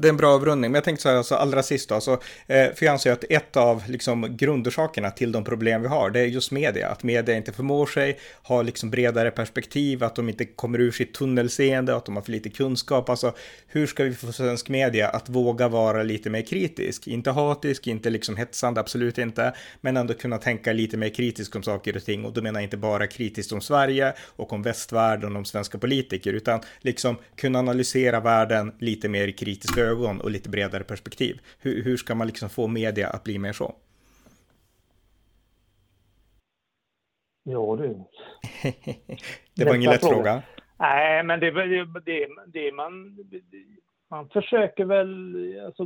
Det 0.00 0.08
är 0.08 0.10
en 0.10 0.16
bra 0.16 0.34
avrundning, 0.34 0.70
men 0.70 0.74
jag 0.74 0.84
tänkte 0.84 1.02
så 1.02 1.08
här, 1.08 1.16
alltså, 1.16 1.34
allra 1.34 1.62
sist 1.62 1.88
då, 1.88 1.94
alltså, 1.94 2.12
eh, 2.46 2.72
för 2.74 2.84
jag 2.86 2.92
anser 2.92 3.12
att 3.12 3.24
ett 3.28 3.56
av 3.56 3.82
liksom, 3.86 4.36
grundorsakerna 4.36 5.10
till 5.10 5.32
de 5.32 5.44
problem 5.44 5.82
vi 5.82 5.88
har, 5.88 6.10
det 6.10 6.20
är 6.20 6.24
just 6.24 6.50
media, 6.50 6.88
att 6.88 7.02
media 7.02 7.36
inte 7.36 7.52
förmår 7.52 7.86
sig, 7.86 8.18
har 8.42 8.64
liksom 8.64 8.90
bredare 8.90 9.30
perspektiv, 9.30 10.04
att 10.04 10.16
de 10.16 10.28
inte 10.28 10.44
kommer 10.44 10.80
ur 10.80 10.90
sitt 10.90 11.14
tunnelseende, 11.14 11.96
att 11.96 12.06
de 12.06 12.16
har 12.16 12.22
för 12.22 12.32
lite 12.32 12.50
kunskap, 12.50 13.08
alltså 13.08 13.34
hur 13.66 13.86
ska 13.86 14.04
vi 14.04 14.14
få 14.14 14.32
svensk 14.32 14.68
media 14.68 15.08
att 15.08 15.28
våga 15.28 15.68
vara 15.68 16.02
lite 16.02 16.30
mer 16.30 16.42
kritisk, 16.42 17.06
inte 17.06 17.30
hatisk, 17.30 17.86
inte 17.86 18.10
liksom 18.10 18.36
hetsande, 18.36 18.80
absolut 18.80 19.18
inte, 19.18 19.54
men 19.80 19.96
ändå 19.96 20.14
kunna 20.14 20.38
tänka 20.38 20.72
lite 20.72 20.96
mer 20.96 21.08
kritiskt 21.08 21.56
om 21.56 21.62
saker 21.62 21.96
och 21.96 22.04
ting, 22.04 22.24
och 22.24 22.32
då 22.32 22.42
menar 22.42 22.60
jag 22.60 22.66
inte 22.66 22.76
bara 22.76 23.06
kritiskt 23.06 23.52
om 23.52 23.60
Sverige 23.60 24.12
och 24.20 24.52
om 24.52 24.62
västvärlden 24.62 25.32
och 25.32 25.38
om 25.38 25.44
svenska 25.44 25.78
politiker, 25.78 26.32
utan 26.32 26.60
liksom 26.80 27.16
kunna 27.36 27.58
analysera 27.58 28.20
världen 28.20 28.72
lite 28.78 29.08
mer 29.08 29.30
kritiska 29.30 29.80
ögon 29.80 30.20
och 30.20 30.30
lite 30.30 30.48
bredare 30.48 30.84
perspektiv. 30.84 31.40
Hur, 31.58 31.84
hur 31.84 31.96
ska 31.96 32.14
man 32.14 32.26
liksom 32.26 32.48
få 32.48 32.66
media 32.66 33.08
att 33.08 33.24
bli 33.24 33.38
mer 33.38 33.52
så? 33.52 33.74
Ja 37.44 37.76
du. 37.76 38.04
det 39.54 39.64
var 39.64 39.74
ingen 39.74 39.90
lätt 39.90 40.00
fråga. 40.00 40.14
fråga. 40.14 40.42
Nej, 40.78 41.22
men 41.22 41.40
det, 41.40 41.50
det, 41.50 41.86
det, 42.04 42.28
det 42.46 42.72
man, 42.72 43.18
man 44.10 44.28
försöker 44.28 44.84
väl, 44.84 45.34
alltså, 45.66 45.84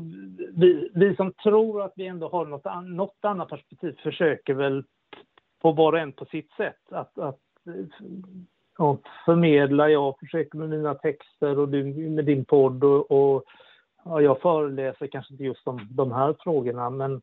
vi, 0.55 0.91
vi 0.95 1.17
som 1.17 1.33
tror 1.33 1.83
att 1.83 1.93
vi 1.97 2.07
ändå 2.07 2.29
har 2.29 2.47
något, 2.47 2.65
något 2.97 3.19
annat 3.21 3.49
perspektiv 3.49 3.97
försöker 4.03 4.55
väl 4.55 4.85
på 5.63 5.73
var 5.73 5.93
och 5.93 5.99
en 5.99 6.13
på 6.13 6.25
sitt 6.25 6.51
sätt 6.57 6.93
att, 6.93 7.19
att 7.19 7.41
ja, 8.79 8.99
förmedla. 9.25 9.91
Jag 9.91 10.19
försöker 10.19 10.59
med 10.59 10.69
mina 10.69 10.95
texter 10.95 11.59
och 11.59 11.69
du 11.69 11.85
med 11.85 12.25
din 12.25 12.45
podd 12.45 12.85
och, 12.85 13.11
och 13.11 13.45
ja, 14.05 14.21
jag 14.21 14.41
föreläser 14.41 15.07
kanske 15.07 15.35
inte 15.35 15.45
just 15.45 15.69
om 15.69 15.89
de 15.91 16.13
här 16.13 16.37
frågorna, 16.39 16.91
men 16.91 17.23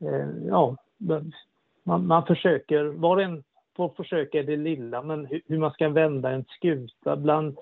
eh, 0.00 0.28
ja, 0.48 0.76
man, 1.82 2.06
man 2.06 2.26
försöker, 2.26 2.84
var 2.84 3.16
och 3.16 3.22
en 3.22 3.44
får 3.76 3.88
försöka 3.88 4.42
det 4.42 4.56
lilla, 4.56 5.02
men 5.02 5.26
hur, 5.26 5.40
hur 5.46 5.58
man 5.58 5.70
ska 5.70 5.88
vända 5.88 6.30
en 6.30 6.44
skuta 6.44 7.16
bland 7.16 7.58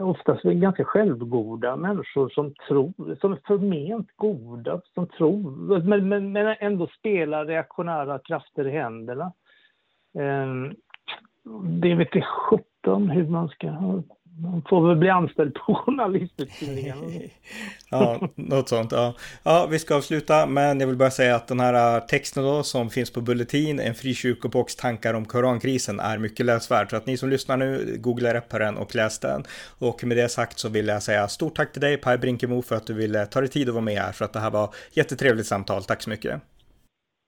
oftast 0.00 0.42
ganska 0.42 0.84
självgoda 0.84 1.76
människor 1.76 2.28
som 2.28 2.54
tror, 2.68 3.16
som 3.20 3.32
är 3.32 3.40
förment 3.46 4.08
goda, 4.16 4.80
som 4.94 5.06
tror, 5.06 5.50
men, 5.80 6.08
men, 6.08 6.32
men 6.32 6.56
ändå 6.60 6.86
spelar 6.86 7.46
reaktionära 7.46 8.18
krafter 8.18 8.66
i 8.66 8.70
händerna. 8.70 9.32
Ehm, 10.18 10.74
det 11.80 11.94
vet 11.94 12.14
jag 12.14 12.24
sjutton 12.24 13.10
hur 13.10 13.28
man 13.28 13.48
ska 13.48 13.68
man 14.40 14.62
får 14.68 14.88
väl 14.88 14.96
bli 14.96 15.08
anställd 15.08 15.54
på 15.54 15.74
journalistutbildningen. 15.86 16.98
ja, 17.90 18.28
något 18.34 18.68
sånt. 18.68 18.92
Ja. 18.92 19.14
ja, 19.42 19.66
vi 19.70 19.78
ska 19.78 19.96
avsluta, 19.96 20.46
men 20.46 20.80
jag 20.80 20.86
vill 20.86 20.96
bara 20.96 21.10
säga 21.10 21.36
att 21.36 21.48
den 21.48 21.60
här 21.60 22.00
texten 22.00 22.42
då 22.42 22.62
som 22.62 22.90
finns 22.90 23.10
på 23.10 23.20
Bulletin, 23.20 23.80
en 23.80 23.94
frikyrkobox 23.94 24.76
tankar 24.76 25.14
om 25.14 25.24
korankrisen, 25.24 26.00
är 26.00 26.18
mycket 26.18 26.46
läsvärd. 26.46 26.90
Så 26.90 26.96
att 26.96 27.06
ni 27.06 27.16
som 27.16 27.28
lyssnar 27.28 27.56
nu, 27.56 27.96
googla 28.00 28.38
upp 28.38 28.50
den 28.50 28.76
och 28.76 28.94
läs 28.94 29.18
den. 29.18 29.42
Och 29.78 30.04
med 30.04 30.16
det 30.16 30.28
sagt 30.28 30.58
så 30.58 30.68
vill 30.68 30.88
jag 30.88 31.02
säga 31.02 31.28
stort 31.28 31.56
tack 31.56 31.72
till 31.72 31.80
dig, 31.80 31.96
Per 31.96 32.18
Brinkemo, 32.18 32.62
för 32.62 32.76
att 32.76 32.86
du 32.86 32.94
ville 32.94 33.26
ta 33.26 33.40
dig 33.40 33.48
tid 33.48 33.68
att 33.68 33.74
vara 33.74 33.84
med 33.84 33.98
här, 33.98 34.12
för 34.12 34.24
att 34.24 34.32
det 34.32 34.40
här 34.40 34.50
var 34.50 34.74
jättetrevligt 34.92 35.46
samtal. 35.46 35.84
Tack 35.84 36.02
så 36.02 36.10
mycket. 36.10 36.40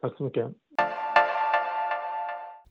Tack 0.00 0.16
så 0.16 0.24
mycket. 0.24 0.46